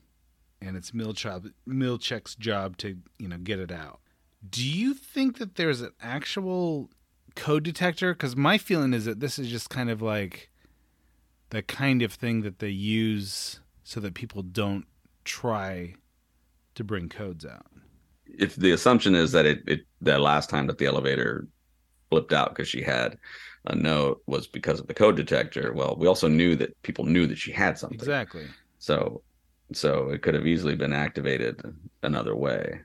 and 0.61 0.75
it's 0.75 0.91
Milchick 0.91 1.51
Milchick's 1.67 2.35
job 2.35 2.77
to 2.77 2.97
you 3.17 3.27
know 3.27 3.37
get 3.37 3.59
it 3.59 3.71
out." 3.71 3.99
Do 4.47 4.65
you 4.65 4.93
think 4.93 5.37
that 5.37 5.55
there's 5.55 5.81
an 5.81 5.91
actual 6.01 6.89
code 7.35 7.63
detector? 7.63 8.13
Because 8.13 8.35
my 8.35 8.57
feeling 8.57 8.93
is 8.93 9.05
that 9.05 9.19
this 9.19 9.37
is 9.37 9.49
just 9.49 9.69
kind 9.69 9.89
of 9.89 10.01
like 10.01 10.49
the 11.49 11.61
kind 11.61 12.01
of 12.01 12.13
thing 12.13 12.41
that 12.41 12.59
they 12.59 12.69
use 12.69 13.59
so 13.83 13.99
that 13.99 14.13
people 14.13 14.43
don't 14.43 14.85
try 15.25 15.95
to 16.75 16.83
bring 16.83 17.09
codes 17.09 17.45
out. 17.45 17.65
If 18.25 18.55
the 18.55 18.71
assumption 18.71 19.15
is 19.15 19.31
that 19.31 19.45
it, 19.45 19.63
it 19.67 19.81
that 20.01 20.21
last 20.21 20.49
time 20.49 20.67
that 20.67 20.77
the 20.77 20.85
elevator 20.85 21.47
flipped 22.09 22.33
out 22.33 22.49
because 22.49 22.67
she 22.67 22.81
had 22.81 23.17
a 23.65 23.75
note 23.75 24.21
was 24.27 24.47
because 24.47 24.79
of 24.79 24.87
the 24.87 24.93
code 24.93 25.15
detector, 25.15 25.73
well, 25.73 25.95
we 25.99 26.07
also 26.07 26.27
knew 26.27 26.55
that 26.55 26.79
people 26.83 27.05
knew 27.05 27.27
that 27.27 27.37
she 27.37 27.51
had 27.51 27.77
something. 27.77 27.97
Exactly. 27.97 28.45
So 28.77 29.21
so 29.73 30.09
it 30.09 30.21
could 30.21 30.33
have 30.35 30.47
easily 30.47 30.75
been 30.75 30.93
activated 30.93 31.61
another 32.03 32.35
way. 32.35 32.81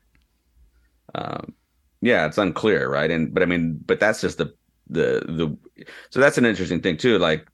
Um, 1.15 1.55
yeah, 2.01 2.27
it's 2.27 2.39
unclear, 2.39 2.89
right? 2.91 3.11
And 3.11 3.33
but 3.33 3.43
I 3.43 3.47
mean, 3.47 3.79
but 3.85 4.01
that's 4.01 4.21
just 4.21 4.39
the 4.39 4.55
the 4.89 5.21
the 5.27 5.57
so 6.11 6.21
that's 6.21 6.39
an 6.39 6.45
interesting 6.47 6.83
thing 6.83 6.97
too. 6.97 7.19
Like 7.19 7.47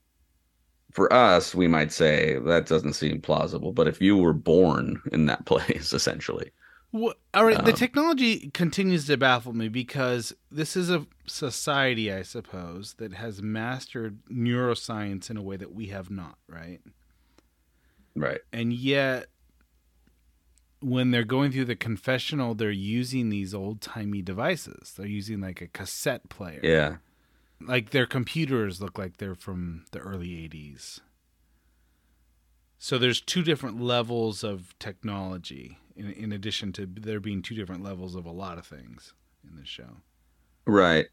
for 0.92 1.12
us, 1.12 1.54
we 1.54 1.68
might 1.68 1.92
say 1.92 2.38
that 2.46 2.66
doesn't 2.66 2.94
seem 2.94 3.20
plausible. 3.20 3.72
But 3.72 3.88
if 3.88 4.00
you 4.00 4.16
were 4.16 4.32
born 4.32 5.02
in 5.12 5.26
that 5.26 5.46
place, 5.46 5.92
essentially, 5.92 6.52
Well, 6.92 7.14
all 7.34 7.44
right, 7.44 7.62
the 7.62 7.72
Um, 7.72 7.72
technology 7.72 8.50
continues 8.50 9.06
to 9.06 9.16
baffle 9.16 9.52
me 9.52 9.68
because 9.68 10.32
this 10.50 10.76
is 10.76 10.90
a 10.90 11.06
society, 11.26 12.12
I 12.12 12.22
suppose, 12.22 12.94
that 12.94 13.12
has 13.14 13.40
mastered 13.40 14.18
neuroscience 14.28 15.30
in 15.30 15.36
a 15.36 15.42
way 15.42 15.56
that 15.56 15.72
we 15.72 15.86
have 15.86 16.10
not, 16.10 16.36
right? 16.48 16.80
Right? 18.16 18.40
And 18.52 18.72
yet, 18.72 19.26
when 20.80 21.10
they're 21.10 21.24
going 21.24 21.52
through 21.52 21.66
the 21.66 21.76
confessional, 21.76 22.54
they're 22.54 22.70
using 22.70 23.28
these 23.28 23.54
old 23.54 23.80
timey 23.80 24.22
devices. 24.22 24.94
They're 24.96 25.06
using 25.06 25.40
like 25.40 25.60
a 25.60 25.66
cassette 25.68 26.28
player. 26.30 26.60
Yeah, 26.62 26.96
Like 27.60 27.90
their 27.90 28.06
computers 28.06 28.80
look 28.80 28.98
like 28.98 29.18
they're 29.18 29.34
from 29.34 29.84
the 29.92 29.98
early 29.98 30.28
80s. 30.28 31.00
So 32.78 32.96
there's 32.98 33.20
two 33.20 33.42
different 33.42 33.80
levels 33.80 34.42
of 34.42 34.74
technology 34.78 35.78
in, 35.94 36.10
in 36.12 36.32
addition 36.32 36.72
to 36.74 36.86
there 36.86 37.20
being 37.20 37.42
two 37.42 37.54
different 37.54 37.82
levels 37.82 38.14
of 38.14 38.24
a 38.24 38.30
lot 38.32 38.56
of 38.58 38.66
things 38.66 39.12
in 39.48 39.56
this 39.56 39.68
show. 39.68 39.98
right. 40.66 41.06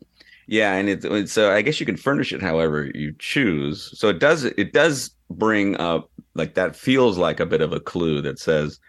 Yeah, 0.50 0.74
and 0.76 0.88
it's 0.88 1.04
it's- 1.04 1.32
so 1.34 1.52
I 1.52 1.62
guess 1.62 1.80
you 1.80 1.86
can 1.86 1.98
furnish 1.98 2.32
it 2.32 2.42
however 2.42 2.90
you 2.96 3.14
choose. 3.20 3.98
So 4.00 4.08
it 4.10 4.20
does 4.20 4.46
it 4.46 4.72
does 4.72 5.12
bring 5.30 5.76
up 5.78 6.10
like 6.36 6.56
that 6.56 6.76
feels 6.76 7.18
like 7.18 7.40
a 7.40 7.46
bit 7.46 7.62
of 7.62 7.74
a 7.74 7.80
clue 7.80 8.22
that 8.22 8.40
says 8.40 8.80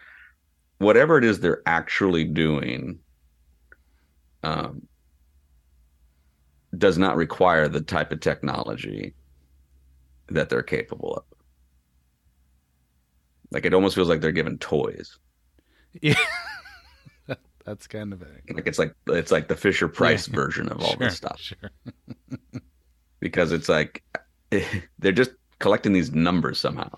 whatever 0.77 1.17
it 1.17 1.23
is 1.23 1.39
they're 1.39 1.61
actually 1.65 2.23
doing 2.23 2.99
um, 4.43 4.87
does 6.77 6.97
not 6.97 7.17
require 7.17 7.67
the 7.67 7.81
type 7.81 8.11
of 8.11 8.19
technology 8.21 9.13
that 10.29 10.49
they're 10.49 10.63
capable 10.63 11.15
of. 11.15 11.23
Like 13.51 13.65
it 13.65 13.73
almost 13.73 13.95
feels 13.95 14.09
like 14.09 14.21
they're 14.21 14.31
given 14.31 14.57
toys. 14.59 15.17
Yeah. 16.01 16.15
That's 17.65 17.87
kind 17.87 18.13
of 18.13 18.21
it. 18.21 18.43
Like 18.53 18.67
it's 18.67 18.79
like 18.79 18.93
it's 19.07 19.31
like 19.31 19.47
the 19.47 19.55
Fisher 19.55 19.87
Price 19.87 20.27
Yeah. 20.27 20.35
version 20.35 20.69
of 20.69 20.79
all 20.81 20.93
Sure, 20.93 21.07
this 21.07 21.17
stuff 21.17 21.39
Sure. 21.39 21.71
because 23.19 23.51
it's 23.51 23.67
like 23.69 24.03
they're 24.99 25.11
just 25.11 25.31
collecting 25.59 25.93
these 25.93 26.11
numbers 26.11 26.59
somehow, 26.59 26.89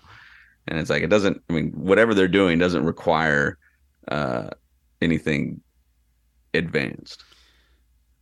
and 0.68 0.78
it's 0.78 0.90
like 0.90 1.02
it 1.02 1.08
doesn't. 1.10 1.42
I 1.48 1.52
mean, 1.52 1.72
whatever 1.72 2.14
they're 2.14 2.28
doing 2.28 2.58
doesn't 2.58 2.84
require 2.84 3.58
uh, 4.08 4.50
anything 5.00 5.60
advanced. 6.54 7.24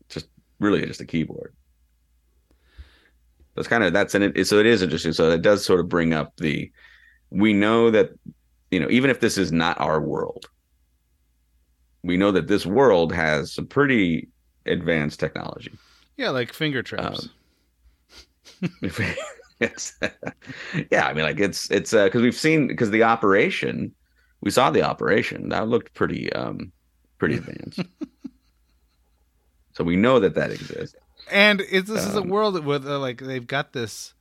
Just 0.08 0.28
really 0.58 0.84
just 0.84 1.00
a 1.00 1.06
keyboard. 1.06 1.54
That's 3.54 3.68
kind 3.68 3.84
of 3.84 3.92
that's 3.92 4.14
and 4.14 4.24
it. 4.24 4.46
So 4.46 4.58
it 4.58 4.66
is 4.66 4.82
interesting. 4.82 5.12
So 5.12 5.30
it 5.30 5.42
does 5.42 5.64
sort 5.64 5.80
of 5.80 5.88
bring 5.88 6.14
up 6.14 6.36
the. 6.36 6.70
We 7.30 7.52
know 7.52 7.90
that 7.90 8.10
you 8.70 8.80
know 8.80 8.88
even 8.90 9.10
if 9.10 9.20
this 9.20 9.38
is 9.38 9.52
not 9.52 9.80
our 9.80 10.00
world, 10.00 10.46
we 12.02 12.16
know 12.16 12.32
that 12.32 12.48
this 12.48 12.66
world 12.66 13.12
has 13.12 13.52
some 13.52 13.66
pretty 13.66 14.28
advanced 14.66 15.20
technology. 15.20 15.72
Yeah, 16.16 16.30
like 16.30 16.52
finger 16.52 16.82
traps. 16.82 17.28
yes. 19.60 19.98
yeah, 20.90 21.06
I 21.06 21.12
mean, 21.12 21.24
like 21.24 21.40
it's 21.40 21.70
it's 21.70 21.92
because 21.92 22.22
we've 22.22 22.34
seen 22.34 22.66
because 22.66 22.90
the 22.90 23.02
operation, 23.02 23.94
we 24.40 24.50
saw 24.50 24.70
the 24.70 24.82
operation 24.82 25.50
that 25.50 25.68
looked 25.68 25.94
pretty 25.94 26.32
um 26.32 26.72
pretty 27.18 27.34
advanced. 27.38 27.82
so 29.72 29.84
we 29.84 29.96
know 29.96 30.20
that 30.20 30.34
that 30.34 30.50
exists. 30.50 30.96
and 31.30 31.60
it's, 31.70 31.88
this 31.88 32.06
is 32.06 32.16
a 32.16 32.20
um, 32.22 32.28
world 32.28 32.64
where 32.64 32.78
they're 32.78 32.98
like 32.98 33.20
they've 33.20 33.46
got 33.46 33.72
this 33.72 34.14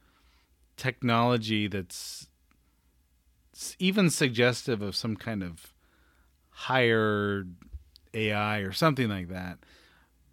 technology 0.77 1.67
that's 1.67 2.27
even 3.77 4.09
suggestive 4.09 4.81
of 4.81 4.95
some 4.95 5.15
kind 5.15 5.43
of 5.43 5.73
higher 6.49 7.45
AI 8.13 8.59
or 8.59 8.71
something 8.71 9.09
like 9.09 9.29
that, 9.29 9.59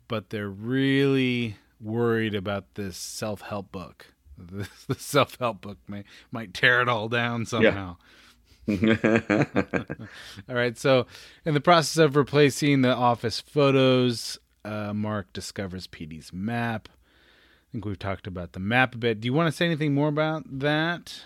but 0.09 0.31
they're 0.31 0.49
really 0.49 1.57
worried 1.81 2.35
about 2.35 2.75
this 2.75 2.97
self-help 2.97 3.71
book. 3.71 4.07
The, 4.39 4.69
the 4.89 4.95
self-help 4.95 5.61
book 5.61 5.79
may 5.89 6.05
might 6.31 6.55
tear 6.55 6.81
it 6.81 6.89
all 6.89 7.09
down 7.09 7.47
somehow. 7.47 7.97
All 8.69 8.77
right. 10.49 10.77
So, 10.77 11.07
in 11.45 11.55
the 11.55 11.61
process 11.61 11.99
of 11.99 12.17
replacing 12.17 12.83
the 12.83 12.93
office 12.93 13.41
photos, 13.41 14.39
uh, 14.65 14.93
Mark 14.93 15.33
discovers 15.33 15.87
Petey's 15.87 16.33
map. 16.33 16.89
I 16.91 17.73
think 17.73 17.85
we've 17.85 17.99
talked 17.99 18.27
about 18.27 18.55
the 18.55 18.61
map 18.61 18.97
a 18.97 18.99
bit. 18.99 19.21
Do 19.21 19.27
you 19.27 19.33
want 19.33 19.47
to 19.47 19.53
say 19.53 19.67
anything 19.67 19.95
more 19.95 20.09
about 20.09 20.43
that? 20.59 21.23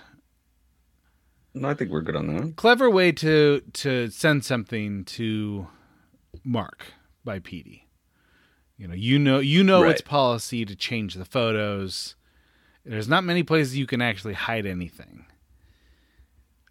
no, 1.54 1.68
I 1.68 1.74
think 1.74 1.90
we're 1.90 2.02
good 2.02 2.16
on 2.16 2.26
that. 2.28 2.56
Clever 2.56 2.90
way 2.90 3.12
to 3.12 3.62
to 3.72 4.10
send 4.10 4.44
something 4.44 5.04
to 5.06 5.66
Mark 6.44 6.92
by 7.24 7.38
Petey. 7.38 7.88
You 8.76 8.88
know, 8.88 8.94
you 8.94 9.18
know, 9.18 9.38
you 9.40 9.62
know 9.62 9.82
it's 9.84 10.00
policy 10.00 10.64
to 10.64 10.74
change 10.76 11.14
the 11.14 11.24
photos. 11.24 12.16
There's 12.84 13.08
not 13.08 13.24
many 13.24 13.42
places 13.42 13.76
you 13.76 13.86
can 13.86 14.00
actually 14.00 14.34
hide 14.34 14.66
anything. 14.66 15.26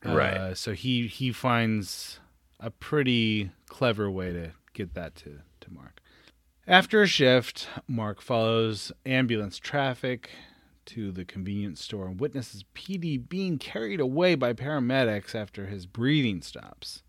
Right. 0.03 0.33
Uh, 0.33 0.55
so 0.55 0.73
he 0.73 1.07
he 1.07 1.31
finds 1.31 2.19
a 2.59 2.71
pretty 2.71 3.51
clever 3.67 4.09
way 4.09 4.31
to 4.31 4.51
get 4.73 4.93
that 4.93 5.15
to 5.17 5.39
to 5.61 5.73
Mark. 5.73 5.99
After 6.67 7.01
a 7.01 7.07
shift, 7.07 7.67
Mark 7.87 8.21
follows 8.21 8.91
ambulance 9.05 9.57
traffic 9.57 10.29
to 10.85 11.11
the 11.11 11.25
convenience 11.25 11.83
store 11.83 12.07
and 12.07 12.19
witnesses 12.19 12.63
Petey 12.73 13.17
being 13.17 13.57
carried 13.57 13.99
away 13.99 14.35
by 14.35 14.53
paramedics 14.53 15.35
after 15.35 15.67
his 15.67 15.85
breathing 15.85 16.41
stops. 16.41 17.03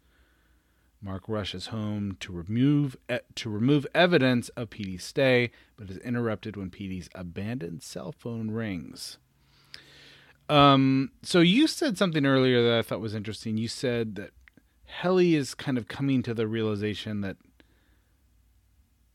Mark 1.02 1.24
rushes 1.28 1.66
home 1.68 2.16
to 2.20 2.32
remove 2.32 2.96
to 3.34 3.48
remove 3.50 3.86
evidence 3.94 4.50
of 4.50 4.68
Petey's 4.70 5.02
stay, 5.04 5.50
but 5.76 5.88
is 5.90 5.96
interrupted 5.98 6.56
when 6.56 6.68
Petey's 6.70 7.08
abandoned 7.14 7.82
cell 7.82 8.12
phone 8.12 8.50
rings. 8.50 9.16
Um, 10.50 11.12
so 11.22 11.40
you 11.40 11.66
said 11.66 11.96
something 11.96 12.26
earlier 12.26 12.62
that 12.62 12.78
I 12.78 12.82
thought 12.82 13.00
was 13.00 13.14
interesting. 13.14 13.56
You 13.56 13.68
said 13.68 14.16
that 14.16 14.30
Helly 14.84 15.36
is 15.36 15.54
kind 15.54 15.78
of 15.78 15.88
coming 15.88 16.22
to 16.24 16.34
the 16.34 16.46
realization 16.48 17.20
that 17.22 17.36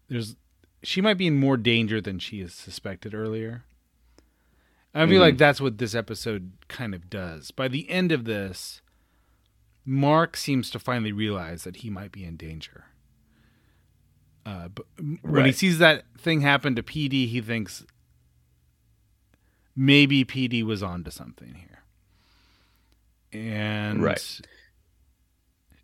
there's 0.07 0.35
she 0.81 1.01
might 1.01 1.17
be 1.17 1.27
in 1.27 1.39
more 1.39 1.57
danger 1.57 1.99
than 1.99 2.19
she 2.19 2.41
is 2.41 2.53
suspected 2.53 3.13
earlier. 3.13 3.63
I 4.93 5.05
feel 5.07 5.17
Mhm. 5.17 5.21
like 5.21 5.37
that's 5.37 5.59
what 5.59 5.77
this 5.77 5.93
episode 5.95 6.53
kind 6.67 6.95
of 6.95 7.09
does. 7.09 7.51
By 7.51 7.67
the 7.67 7.89
end 7.89 8.11
of 8.11 8.23
this, 8.25 8.81
Mark 9.85 10.35
seems 10.35 10.69
to 10.71 10.79
finally 10.79 11.11
realize 11.11 11.63
that 11.63 11.77
he 11.77 11.89
might 11.89 12.11
be 12.11 12.23
in 12.23 12.35
danger. 12.35 12.85
Uh, 14.45 14.67
but 14.67 14.85
when 15.21 15.45
he 15.45 15.51
sees 15.51 15.79
that 15.79 16.03
thing 16.17 16.41
happen 16.41 16.75
to 16.75 16.83
Petey, 16.83 17.25
he 17.27 17.41
thinks 17.41 17.83
maybe 19.75 20.23
Petey 20.23 20.63
was 20.63 20.83
onto 20.83 21.11
something 21.11 21.55
here. 21.55 21.83
And 23.31 24.03
Right. 24.03 24.41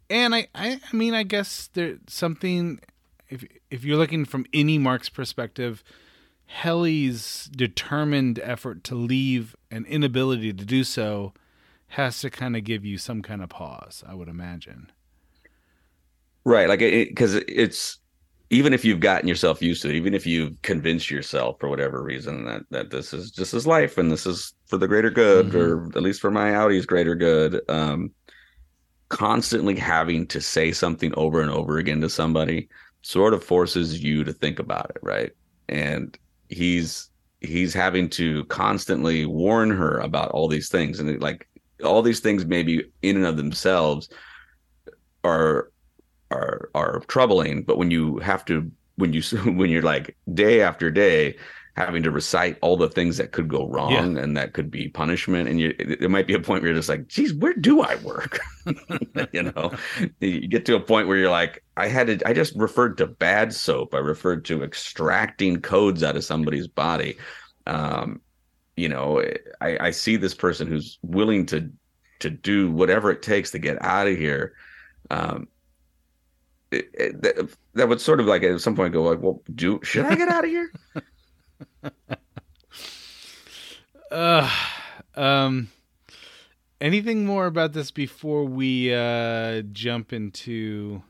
And 0.10 0.36
I, 0.36 0.48
I, 0.54 0.80
I 0.92 0.96
mean, 0.96 1.14
I 1.14 1.24
guess 1.24 1.70
there's 1.74 2.00
something. 2.08 2.82
If 3.30 3.46
if 3.70 3.86
you're 3.86 3.98
looking 3.98 4.26
from 4.26 4.46
any 4.54 4.78
Mark's 4.78 5.08
perspective, 5.08 5.84
Helly's 6.48 7.50
determined 7.56 8.38
effort 8.44 8.84
to 8.86 8.96
leave 8.96 9.56
and 9.72 9.86
inability 9.86 10.52
to 10.52 10.66
do 10.66 10.84
so 10.84 11.34
has 11.92 12.22
to 12.22 12.30
kind 12.30 12.56
of 12.56 12.64
give 12.64 12.86
you 12.86 12.98
some 12.98 13.22
kind 13.22 13.44
of 13.44 13.50
pause. 13.50 14.04
I 14.08 14.14
would 14.14 14.30
imagine. 14.30 14.92
Right, 16.46 16.68
like 16.68 16.82
it 16.82 17.10
because 17.10 17.36
it's 17.36 18.00
even 18.50 18.74
if 18.74 18.84
you've 18.84 19.00
gotten 19.00 19.28
yourself 19.28 19.62
used 19.62 19.82
to 19.82 19.90
it, 19.90 19.96
even 19.96 20.14
if 20.14 20.26
you've 20.26 20.62
convinced 20.62 21.12
yourself 21.12 21.58
for 21.60 21.70
whatever 21.70 22.02
reason 22.02 22.46
that 22.46 22.64
that 22.70 22.90
this 22.92 23.14
is 23.14 23.32
just 23.32 23.52
his 23.52 23.68
life 23.68 23.98
and 23.98 24.12
this 24.12 24.26
is 24.26 24.54
for 24.68 24.78
the 24.78 24.88
greater 24.88 25.10
good, 25.10 25.54
or 25.54 25.86
at 25.96 26.02
least 26.02 26.22
for 26.22 26.32
my 26.32 26.54
outie's 26.56 26.86
greater 26.86 27.16
good, 27.16 27.62
um, 27.70 28.12
constantly 29.10 29.76
having 29.76 30.26
to 30.28 30.40
say 30.40 30.72
something 30.72 31.14
over 31.16 31.42
and 31.42 31.52
over 31.52 31.78
again 31.78 32.02
to 32.02 32.10
somebody 32.10 32.70
sort 33.02 33.34
of 33.34 33.44
forces 33.44 34.02
you 34.02 34.24
to 34.24 34.32
think 34.32 34.60
about 34.60 34.90
it, 34.90 35.00
right? 35.02 35.32
And 35.68 36.18
he's 36.50 37.10
he's 37.42 37.74
having 37.74 38.10
to 38.12 38.46
constantly 38.46 39.26
warn 39.26 39.72
her 39.72 39.98
about 40.00 40.32
all 40.32 40.48
these 40.48 40.70
things, 40.70 41.00
and 41.00 41.10
it, 41.10 41.20
like 41.22 41.48
all 41.84 42.02
these 42.02 42.20
things, 42.20 42.46
maybe 42.46 42.92
in 43.02 43.18
and 43.18 43.26
of 43.26 43.38
themselves, 43.38 44.10
are 45.24 45.72
are 46.32 46.70
are 46.74 47.02
troubling 47.08 47.64
but 47.64 47.78
when 47.78 47.92
you 47.92 48.18
have 48.20 48.44
to 48.46 48.72
when 48.96 49.14
you 49.14 49.22
when 49.44 49.70
you're 49.70 49.82
like 49.82 50.16
day 50.34 50.62
after 50.62 50.90
day 50.90 51.36
having 51.78 52.04
to 52.04 52.12
recite 52.12 52.58
all 52.62 52.76
the 52.76 52.90
things 52.90 53.16
that 53.16 53.32
could 53.32 53.48
go 53.48 53.66
wrong 53.68 54.18
and 54.18 54.36
that 54.36 54.52
could 54.52 54.70
be 54.70 54.90
punishment 54.90 55.48
and 55.48 55.58
you 55.60 55.74
there 56.00 56.10
might 56.10 56.28
be 56.28 56.34
a 56.34 56.40
point 56.40 56.62
where 56.62 56.72
you're 56.72 56.78
just 56.78 56.90
like 56.90 57.08
geez 57.08 57.34
where 57.34 57.54
do 57.54 57.82
i 57.82 57.96
work? 57.96 58.40
You 59.34 59.44
know? 59.44 59.72
You 60.20 60.48
get 60.48 60.66
to 60.66 60.76
a 60.76 60.80
point 60.80 61.08
where 61.08 61.18
you're 61.18 61.30
like 61.30 61.64
i 61.78 61.88
had 61.88 62.08
to 62.08 62.28
i 62.28 62.34
just 62.34 62.56
referred 62.56 62.98
to 62.98 63.08
bad 63.08 63.54
soap. 63.54 63.96
I 63.96 64.00
referred 64.00 64.46
to 64.46 64.64
extracting 64.64 65.62
codes 65.62 66.04
out 66.04 66.18
of 66.18 66.26
somebody's 66.26 66.68
body. 66.68 67.18
Um 67.66 68.22
you 68.76 68.90
know, 68.90 69.24
I, 69.62 69.78
I 69.80 69.92
see 69.92 70.16
this 70.16 70.34
person 70.34 70.68
who's 70.68 70.98
willing 71.02 71.46
to 71.48 71.72
to 72.20 72.30
do 72.30 72.72
whatever 72.72 73.12
it 73.12 73.22
takes 73.22 73.52
to 73.52 73.60
get 73.60 73.82
out 73.82 74.08
of 74.08 74.18
here. 74.18 74.54
Um, 75.10 75.48
it, 76.72 76.90
it, 76.94 77.22
that, 77.22 77.50
that 77.74 77.90
would 77.90 78.00
sort 78.00 78.20
of 78.20 78.28
like 78.28 78.44
at 78.44 78.62
some 78.62 78.76
point 78.76 78.94
go 78.94 79.04
like, 79.04 79.22
well, 79.22 79.42
do 79.54 79.80
should 79.84 80.06
I 80.06 80.16
get 80.16 80.30
out 80.30 80.44
of 80.44 80.50
here? 80.50 80.72
Uh, 84.12 84.50
um, 85.16 85.70
anything 86.82 87.26
more 87.26 87.46
about 87.46 87.72
this 87.72 87.92
before 87.92 88.44
we 88.44 88.94
uh, 88.94 89.62
jump 89.72 90.12
into 90.12 91.02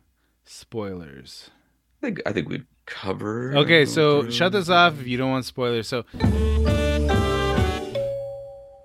spoilers? 0.45 1.49
I 1.97 2.05
think 2.05 2.21
I 2.27 2.31
think 2.31 2.47
we've 2.47 2.67
covered. 2.85 3.57
Okay, 3.57 3.87
so 3.87 4.29
shut 4.29 4.51
this 4.51 4.69
off 4.69 4.99
if 4.99 5.07
you 5.07 5.17
don't 5.17 5.31
want 5.31 5.45
spoilers. 5.45 5.87
So, 5.87 6.05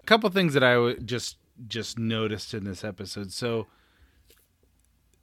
couple 0.07 0.31
things 0.31 0.55
that 0.55 0.63
I 0.65 0.75
w- 0.75 0.99
just 1.01 1.37
just 1.69 1.99
noticed 1.99 2.55
in 2.55 2.65
this 2.65 2.85
episode. 2.85 3.33
So, 3.33 3.67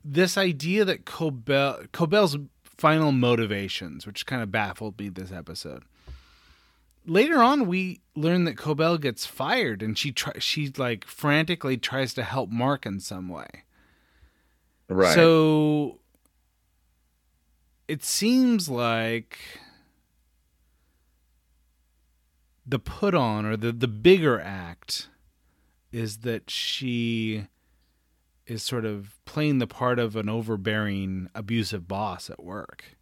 this 0.04 0.38
idea 0.38 0.86
that 0.86 1.06
Cobel 1.06 1.82
Cobel's 1.92 2.38
final 2.64 3.12
motivations, 3.12 4.06
which 4.06 4.26
kind 4.26 4.42
of 4.42 4.52
baffled 4.52 5.00
me 5.00 5.10
this 5.10 5.32
episode. 5.32 5.84
Later 7.06 7.44
on, 7.44 7.68
we 7.68 8.02
learn 8.16 8.46
that 8.46 8.58
Cobel 8.58 8.98
gets 8.98 9.26
fired, 9.26 9.82
and 9.82 9.98
she 9.98 10.12
try 10.12 10.34
she 10.40 10.72
like 10.78 11.06
frantically 11.06 11.78
tries 11.78 12.14
to 12.14 12.24
help 12.24 12.50
Mark 12.50 12.86
in 12.86 13.00
some 13.00 13.28
way. 13.30 13.48
right. 14.90 15.14
So 15.14 16.00
it 17.88 18.04
seems 18.04 18.70
like 18.70 19.38
the 22.66 22.80
put 22.80 23.14
on 23.14 23.46
or 23.46 23.58
the 23.58 23.72
the 23.72 23.88
bigger 23.88 24.40
act 24.40 25.10
is 25.92 26.20
that 26.20 26.50
she 26.50 27.48
is 28.46 28.64
sort 28.64 28.86
of 28.86 29.20
playing 29.26 29.60
the 29.60 29.68
part 29.68 30.00
of 30.00 30.16
an 30.16 30.30
overbearing 30.30 31.30
abusive 31.36 31.88
boss 31.88 32.30
at 32.30 32.44
work. 32.44 32.98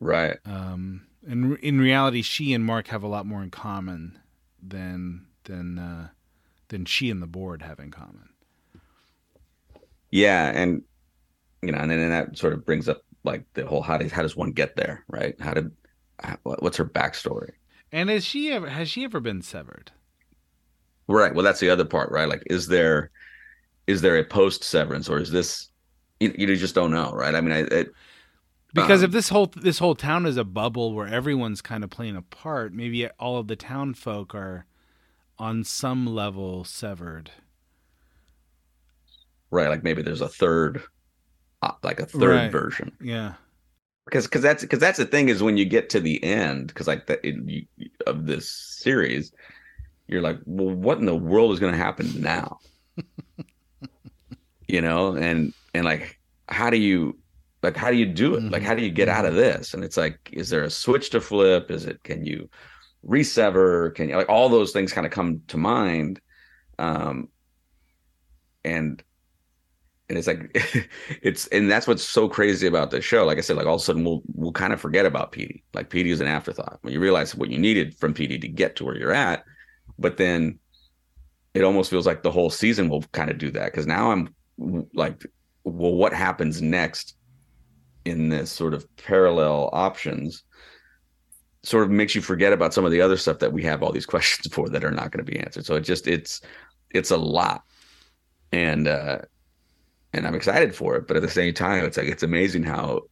right. 0.00 0.38
Um 0.44 1.06
and 1.26 1.58
in 1.58 1.80
reality 1.80 2.22
she 2.22 2.52
and 2.52 2.64
Mark 2.64 2.88
have 2.88 3.02
a 3.02 3.08
lot 3.08 3.26
more 3.26 3.42
in 3.42 3.50
common 3.50 4.18
than 4.62 5.26
than 5.44 5.78
uh 5.78 6.08
than 6.68 6.84
she 6.84 7.10
and 7.10 7.22
the 7.22 7.26
board 7.26 7.62
have 7.62 7.78
in 7.80 7.90
common. 7.90 8.30
Yeah, 10.10 10.50
and 10.54 10.82
you 11.62 11.72
know, 11.72 11.78
and 11.78 11.90
then 11.90 12.10
that 12.10 12.38
sort 12.38 12.54
of 12.54 12.66
brings 12.66 12.88
up 12.88 13.02
like 13.24 13.44
the 13.54 13.66
whole 13.66 13.82
how 13.82 13.98
does 13.98 14.12
how 14.12 14.22
does 14.22 14.36
one 14.36 14.52
get 14.52 14.76
there, 14.76 15.04
right? 15.08 15.40
How 15.40 15.54
did 15.54 15.72
what's 16.44 16.78
her 16.78 16.86
backstory? 16.86 17.52
And 17.92 18.08
has 18.08 18.24
she 18.24 18.50
ever 18.50 18.70
has 18.70 18.88
she 18.88 19.04
ever 19.04 19.20
been 19.20 19.42
severed? 19.42 19.92
Right. 21.08 21.34
Well, 21.34 21.44
that's 21.44 21.60
the 21.60 21.70
other 21.70 21.84
part, 21.84 22.10
right? 22.10 22.28
Like, 22.28 22.42
is 22.46 22.66
there 22.66 23.10
is 23.86 24.02
there 24.02 24.18
a 24.18 24.24
post 24.24 24.64
severance, 24.64 25.08
or 25.08 25.18
is 25.20 25.30
this 25.32 25.70
you, 26.20 26.34
you 26.38 26.56
just 26.56 26.74
don't 26.74 26.92
know, 26.92 27.12
right? 27.12 27.34
I 27.34 27.40
mean, 27.42 27.52
I, 27.52 27.60
it, 27.60 27.88
Because 28.72 29.02
Um, 29.02 29.02
if 29.02 29.10
this 29.10 29.28
whole 29.28 29.46
this 29.48 29.78
whole 29.78 29.94
town 29.94 30.24
is 30.24 30.38
a 30.38 30.44
bubble 30.44 30.94
where 30.94 31.06
everyone's 31.06 31.60
kind 31.60 31.84
of 31.84 31.90
playing 31.90 32.16
a 32.16 32.22
part, 32.22 32.72
maybe 32.72 33.06
all 33.18 33.36
of 33.38 33.46
the 33.46 33.56
town 33.56 33.92
folk 33.92 34.34
are 34.34 34.64
on 35.38 35.64
some 35.64 36.06
level 36.06 36.64
severed. 36.64 37.32
right, 39.50 39.68
like 39.68 39.82
maybe 39.82 40.02
there's 40.02 40.20
a 40.20 40.28
third, 40.28 40.82
uh, 41.62 41.72
like 41.84 42.00
a 42.00 42.06
third 42.06 42.48
Right. 42.48 42.50
version, 42.50 42.98
Yeah. 43.00 43.34
Because 44.08 44.26
because 44.26 44.42
that's 44.42 44.62
because 44.62 44.78
that's 44.80 44.98
the 44.98 45.06
thing 45.06 45.28
is 45.28 45.42
when 45.42 45.56
you 45.56 45.64
get 45.64 45.90
to 45.90 46.00
the 46.00 46.22
end, 46.22 46.68
because 46.68 46.86
like 46.86 47.06
the 47.06 47.24
it, 47.26 47.36
you, 47.46 47.66
of 48.06 48.26
this 48.26 48.50
series, 48.50 49.32
you're 50.08 50.22
like, 50.22 50.38
well, 50.46 50.74
what 50.74 50.98
in 50.98 51.06
the 51.06 51.16
world 51.16 51.52
is 51.52 51.60
going 51.60 51.72
to 51.72 51.78
happen 51.78 52.20
now? 52.22 52.58
you 54.68 54.80
know, 54.80 55.14
and 55.16 55.52
and 55.74 55.84
like, 55.84 56.18
how 56.48 56.70
do 56.70 56.76
you 56.76 57.18
like 57.62 57.76
how 57.76 57.90
do 57.90 57.96
you 57.96 58.06
do 58.06 58.34
it? 58.36 58.44
Like, 58.50 58.62
Mhm. 58.62 58.66
how 58.66 58.74
do 58.74 58.82
you 58.84 58.90
get 58.90 59.08
out 59.08 59.24
of 59.24 59.34
this? 59.34 59.74
And 59.74 59.82
it's 59.84 59.96
like, 59.96 60.18
is 60.32 60.50
there 60.50 60.64
a 60.64 60.70
switch 60.70 61.10
to 61.10 61.20
flip? 61.20 61.70
Is 61.70 61.86
it 61.86 62.02
can 62.04 62.24
you 62.24 62.48
resever? 63.06 63.94
Can 63.94 64.08
you 64.10 64.16
like 64.16 64.28
all 64.30 64.48
those 64.48 64.72
things 64.72 64.92
kind 64.92 65.06
of 65.06 65.12
come 65.12 65.42
to 65.48 65.56
mind? 65.58 66.20
Um, 66.78 67.28
and 68.64 69.02
and 70.08 70.16
it's 70.16 70.26
like 70.26 70.50
it's 71.22 71.46
and 71.48 71.70
that's 71.70 71.86
what's 71.86 72.02
so 72.02 72.28
crazy 72.28 72.66
about 72.66 72.90
the 72.90 73.00
show. 73.00 73.24
Like 73.24 73.38
I 73.38 73.42
said, 73.42 73.56
like 73.56 73.66
all 73.66 73.76
of 73.76 73.80
a 73.80 73.84
sudden 73.84 74.04
we'll 74.04 74.22
we'll 74.34 74.52
kind 74.52 74.72
of 74.72 74.80
forget 74.80 75.06
about 75.06 75.32
Petey. 75.32 75.64
Like 75.74 75.90
Petey 75.90 76.10
is 76.10 76.20
an 76.20 76.26
afterthought 76.26 76.78
when 76.82 76.92
you 76.92 77.00
realize 77.00 77.34
what 77.34 77.50
you 77.50 77.58
needed 77.58 77.96
from 77.96 78.14
Petey 78.14 78.38
to 78.38 78.48
get 78.48 78.76
to 78.76 78.84
where 78.84 78.96
you're 78.96 79.12
at. 79.12 79.44
But 79.98 80.16
then 80.16 80.58
it 81.54 81.64
almost 81.64 81.90
feels 81.90 82.06
like 82.06 82.22
the 82.22 82.30
whole 82.30 82.50
season 82.50 82.88
will 82.88 83.02
kind 83.12 83.30
of 83.30 83.38
do 83.38 83.50
that 83.50 83.72
because 83.72 83.86
now 83.86 84.10
I'm 84.10 84.34
like, 84.94 85.26
well, 85.64 85.94
what 85.94 86.12
happens 86.12 86.62
next 86.62 87.16
in 88.04 88.28
this 88.28 88.50
sort 88.50 88.74
of 88.74 88.86
parallel 88.96 89.70
options? 89.72 90.44
Sort 91.64 91.84
of 91.84 91.90
makes 91.90 92.14
you 92.14 92.22
forget 92.22 92.52
about 92.52 92.72
some 92.72 92.84
of 92.84 92.92
the 92.92 93.00
other 93.00 93.16
stuff 93.16 93.40
that 93.40 93.52
we 93.52 93.62
have 93.64 93.82
all 93.82 93.92
these 93.92 94.06
questions 94.14 94.52
for 94.54 94.68
that 94.68 94.84
are 94.84 94.90
not 94.90 95.10
going 95.10 95.24
to 95.24 95.30
be 95.30 95.38
answered. 95.38 95.66
So 95.66 95.74
it 95.74 95.82
just 95.82 96.06
it's 96.06 96.40
it's 96.90 97.10
a 97.10 97.16
lot, 97.16 97.64
and 98.52 98.88
uh 98.88 99.18
and 100.12 100.26
I'm 100.26 100.34
excited 100.34 100.74
for 100.74 100.96
it. 100.96 101.06
But 101.06 101.16
at 101.16 101.22
the 101.22 101.28
same 101.30 101.54
time, 101.54 101.84
it's 101.84 101.96
like 101.96 102.08
it's 102.08 102.22
amazing 102.22 102.64
how 102.64 103.02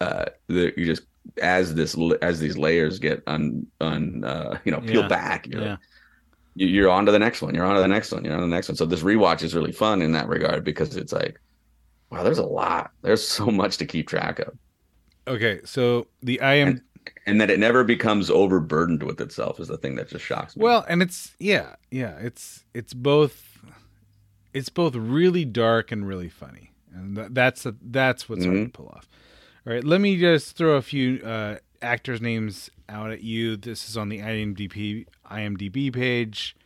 uh 0.00 0.26
the, 0.48 0.72
you 0.76 0.86
just 0.86 1.02
as 1.42 1.74
this 1.74 1.96
as 2.22 2.40
these 2.40 2.56
layers 2.56 2.98
get 2.98 3.22
un 3.26 3.66
un 3.80 4.24
uh, 4.24 4.58
you 4.64 4.72
know 4.72 4.80
peel 4.80 5.02
Yeah. 5.02 5.08
back, 5.08 5.46
you're, 5.46 5.62
Yeah. 5.62 5.76
you- 6.54 6.68
you're 6.68 6.90
on 6.90 7.06
to 7.06 7.12
the 7.12 7.18
next 7.18 7.42
one. 7.42 7.54
You're 7.54 7.64
on 7.66 7.74
to 7.76 7.80
the 7.82 7.88
next 7.88 8.12
one. 8.12 8.24
You're 8.24 8.34
on 8.34 8.40
to 8.40 8.46
the 8.46 8.50
next 8.54 8.68
one. 8.68 8.76
So 8.76 8.86
this 8.86 9.02
rewatch 9.02 9.42
is 9.42 9.54
really 9.54 9.72
fun 9.72 10.02
in 10.02 10.12
that 10.12 10.28
regard 10.28 10.64
because 10.64 10.96
it's 10.96 11.12
like, 11.12 11.40
wow, 12.10 12.22
there's 12.22 12.38
a 12.38 12.46
lot. 12.46 12.90
There's 13.02 13.26
so 13.26 13.46
much 13.46 13.76
to 13.78 13.86
keep 13.86 14.08
track 14.08 14.38
of, 14.40 14.56
Okay, 15.26 15.60
so 15.64 16.06
the 16.22 16.40
I 16.40 16.54
am 16.54 16.80
and 17.26 17.40
that 17.40 17.50
it 17.50 17.58
never 17.58 17.84
becomes 17.84 18.30
overburdened 18.30 19.02
with 19.02 19.20
itself 19.20 19.60
is 19.60 19.68
the 19.68 19.76
thing 19.78 19.94
that 19.96 20.08
just 20.08 20.24
shocks 20.24 20.56
me. 20.56 20.62
well, 20.62 20.84
and 20.88 21.02
it's 21.02 21.34
yeah, 21.38 21.76
yeah, 21.90 22.16
it's 22.18 22.64
it's 22.74 22.94
both 22.94 23.47
it's 24.52 24.68
both 24.68 24.94
really 24.94 25.44
dark 25.44 25.92
and 25.92 26.06
really 26.06 26.28
funny, 26.28 26.72
and 26.94 27.16
th- 27.16 27.28
that's 27.32 27.66
that's 27.82 28.28
what's 28.28 28.44
hard 28.44 28.56
to 28.56 28.68
pull 28.68 28.88
off. 28.88 29.08
All 29.66 29.72
right, 29.72 29.84
let 29.84 30.00
me 30.00 30.18
just 30.18 30.56
throw 30.56 30.76
a 30.76 30.82
few 30.82 31.20
uh, 31.22 31.56
actors' 31.82 32.20
names 32.20 32.70
out 32.88 33.10
at 33.10 33.22
you. 33.22 33.56
This 33.56 33.88
is 33.88 33.96
on 33.96 34.08
the 34.08 34.18
IMDb 34.18 35.06
IMDb 35.30 35.92
page, 35.92 36.56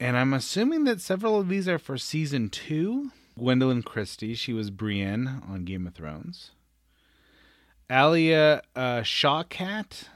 and 0.00 0.16
I'm 0.16 0.32
assuming 0.32 0.84
that 0.84 1.00
several 1.00 1.38
of 1.38 1.48
these 1.48 1.68
are 1.68 1.78
for 1.78 1.98
season 1.98 2.48
two. 2.48 3.10
Gwendoline 3.38 3.84
Christie, 3.84 4.34
she 4.34 4.52
was 4.52 4.70
Brienne 4.70 5.42
on 5.48 5.64
Game 5.64 5.86
of 5.86 5.94
Thrones. 5.94 6.50
Alia 7.90 8.62
uh, 8.74 9.00
Shawkat, 9.00 10.08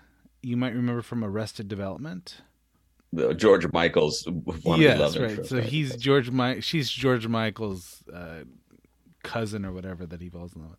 you 0.42 0.56
might 0.56 0.74
remember 0.74 1.02
from 1.02 1.24
Arrested 1.24 1.68
Development. 1.68 2.42
George 3.36 3.70
Michael's 3.72 4.26
one 4.62 4.76
of 4.76 4.80
yes, 4.80 5.16
right. 5.18 5.44
So 5.44 5.60
he's 5.60 5.96
George. 5.96 6.30
Mi- 6.30 6.60
she's 6.60 6.90
George 6.90 7.26
Michael's 7.26 8.02
uh, 8.12 8.44
cousin 9.22 9.64
or 9.64 9.72
whatever 9.72 10.06
that 10.06 10.20
he 10.20 10.28
falls 10.30 10.54
in 10.54 10.62
love 10.62 10.70
with. 10.70 10.78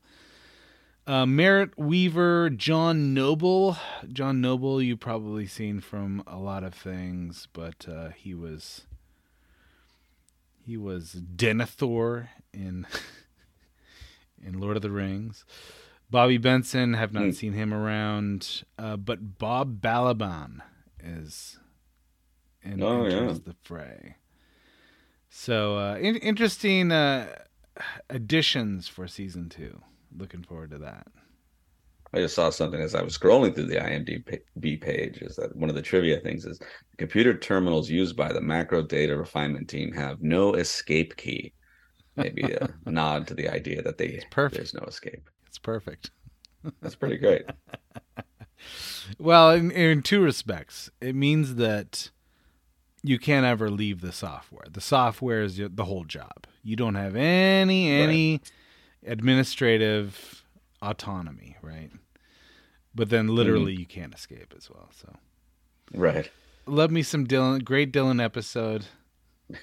Uh, 1.06 1.26
Merritt 1.26 1.78
Wever, 1.78 2.50
John 2.50 3.14
Noble. 3.14 3.78
John 4.12 4.40
Noble, 4.42 4.82
you 4.82 4.96
probably 4.98 5.46
seen 5.46 5.80
from 5.82 6.24
a 6.26 6.38
lot 6.38 6.64
of 6.64 6.74
things, 6.74 7.48
but 7.54 7.86
uh, 7.88 8.10
he 8.16 8.34
was 8.34 8.88
he 10.66 10.78
was 10.78 11.22
Denethor 11.36 12.30
in 12.54 12.88
in 14.44 14.60
Lord 14.60 14.76
of 14.78 14.82
the 14.82 14.90
Rings. 14.92 15.46
Bobby 16.10 16.38
Benson, 16.38 16.94
have 16.94 17.12
not 17.14 17.24
Hmm. 17.24 17.32
seen 17.32 17.54
him 17.54 17.74
around, 17.74 18.64
uh, 18.78 18.96
but 18.98 19.38
Bob 19.40 19.82
Balaban 19.82 20.60
is 21.04 21.60
and 22.64 22.84
Oh, 22.84 23.04
enters 23.06 23.38
yeah. 23.38 23.44
the 23.46 23.56
fray. 23.64 24.16
So 25.30 25.78
uh, 25.78 25.96
in- 26.00 26.18
interesting 26.18 26.92
uh, 26.92 27.36
additions 28.10 28.88
for 28.88 29.08
season 29.08 29.50
two. 29.50 29.82
Looking 30.16 30.44
forward 30.44 30.72
to 30.72 30.78
that. 30.80 31.08
I 32.16 32.20
just 32.20 32.36
saw 32.36 32.52
something 32.52 32.80
as 32.80 32.94
I 32.94 33.02
was 33.02 33.18
scrolling 33.18 33.56
through 33.56 33.66
the 33.66 33.78
IMDb 33.78 34.80
page. 34.80 35.18
Is 35.24 35.36
that 35.38 35.56
one 35.56 35.70
of 35.70 35.76
the 35.76 35.82
trivia 35.82 36.20
things? 36.20 36.46
Is 36.46 36.60
computer 37.00 37.36
terminals 37.36 37.90
used 37.90 38.16
by 38.16 38.32
the 38.32 38.42
macro 38.42 38.84
data 38.84 39.18
refinement 39.18 39.68
team 39.68 39.92
have 39.94 40.22
no 40.22 40.54
escape 40.54 41.16
key? 41.18 41.54
Maybe 42.16 42.44
a 42.44 42.70
nod 42.86 43.26
to 43.28 43.34
the 43.34 43.50
idea 43.50 43.82
that 43.82 43.98
they 43.98 44.22
perfect. 44.30 44.58
there's 44.58 44.76
no 44.76 44.86
escape. 44.88 45.28
It's 45.48 45.58
perfect. 45.58 46.12
That's 46.82 46.96
pretty 46.96 47.18
great. 47.18 47.46
Well, 49.20 49.52
in, 49.52 49.72
in 49.72 50.02
two 50.04 50.22
respects, 50.22 50.90
it 51.02 51.16
means 51.16 51.56
that 51.56 52.12
you 53.04 53.20
can't 53.20 53.46
ever 53.46 53.70
leave 53.70 54.02
the 54.02 54.12
software. 54.12 54.66
The 54.72 54.82
software 54.82 55.44
is 55.44 55.58
the 55.58 55.86
whole 55.86 56.06
job. 56.06 56.48
You 56.64 56.76
don't 56.76 56.96
have 56.96 57.16
any 57.16 57.92
any 57.92 58.42
administrative 59.06 60.44
autonomy, 60.82 61.58
right? 61.62 61.92
But 62.96 63.10
then 63.10 63.26
mm-hmm. 63.26 63.36
literally 63.36 63.76
you 63.76 63.86
can't 63.86 64.14
escape 64.14 64.54
as 64.58 64.70
well. 64.70 64.90
So 64.96 65.14
Right. 65.94 66.30
Love 66.66 66.92
me 66.92 67.04
some 67.04 67.28
Dylan. 67.28 67.64
Great 67.64 67.92
Dylan 67.92 68.24
episode. 68.24 68.86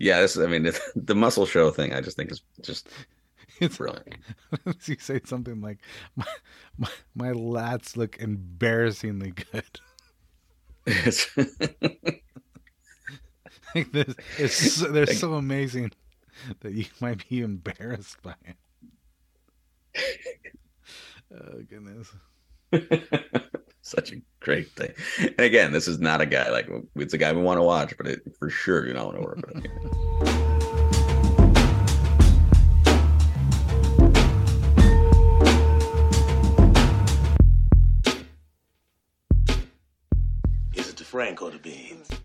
Yeah, 0.00 0.20
this. 0.20 0.36
I 0.36 0.46
mean, 0.46 0.66
it's, 0.66 0.80
the 0.96 1.14
muscle 1.14 1.46
show 1.46 1.70
thing. 1.70 1.92
I 1.92 2.00
just 2.00 2.16
think 2.16 2.32
is 2.32 2.42
just 2.60 2.88
It's 3.60 3.76
brilliant. 3.76 4.16
you 4.86 4.96
say 4.98 5.20
something 5.24 5.60
like, 5.60 5.78
"My 6.16 6.26
my, 6.76 6.88
my 7.14 7.28
lats 7.28 7.96
look 7.96 8.18
embarrassingly 8.18 9.30
good." 9.30 9.80
It's, 10.86 11.26
it's 13.74 14.74
so, 14.74 14.86
they're 14.88 15.06
so 15.06 15.34
amazing 15.34 15.90
that 16.60 16.72
you 16.72 16.84
might 17.00 17.28
be 17.28 17.40
embarrassed 17.40 18.22
by 18.22 18.34
it. 18.44 18.56
Oh 21.34 21.60
goodness. 21.68 22.12
such 23.82 24.12
a 24.12 24.22
great 24.38 24.70
thing. 24.70 24.92
And 25.18 25.40
again, 25.40 25.72
this 25.72 25.88
is 25.88 25.98
not 25.98 26.20
a 26.20 26.26
guy 26.26 26.50
like 26.50 26.68
it's 26.94 27.14
a 27.14 27.18
guy 27.18 27.32
we 27.32 27.42
want 27.42 27.58
to 27.58 27.64
watch, 27.64 27.96
but 27.96 28.06
it, 28.06 28.20
for 28.38 28.48
sure 28.48 28.86
you 28.86 28.92
don't 28.92 29.06
want 29.06 29.16
to 29.16 29.22
work 29.22 29.44
with 29.44 30.45
Is 41.18 41.34
the 41.50 41.58
beans? 41.58 42.10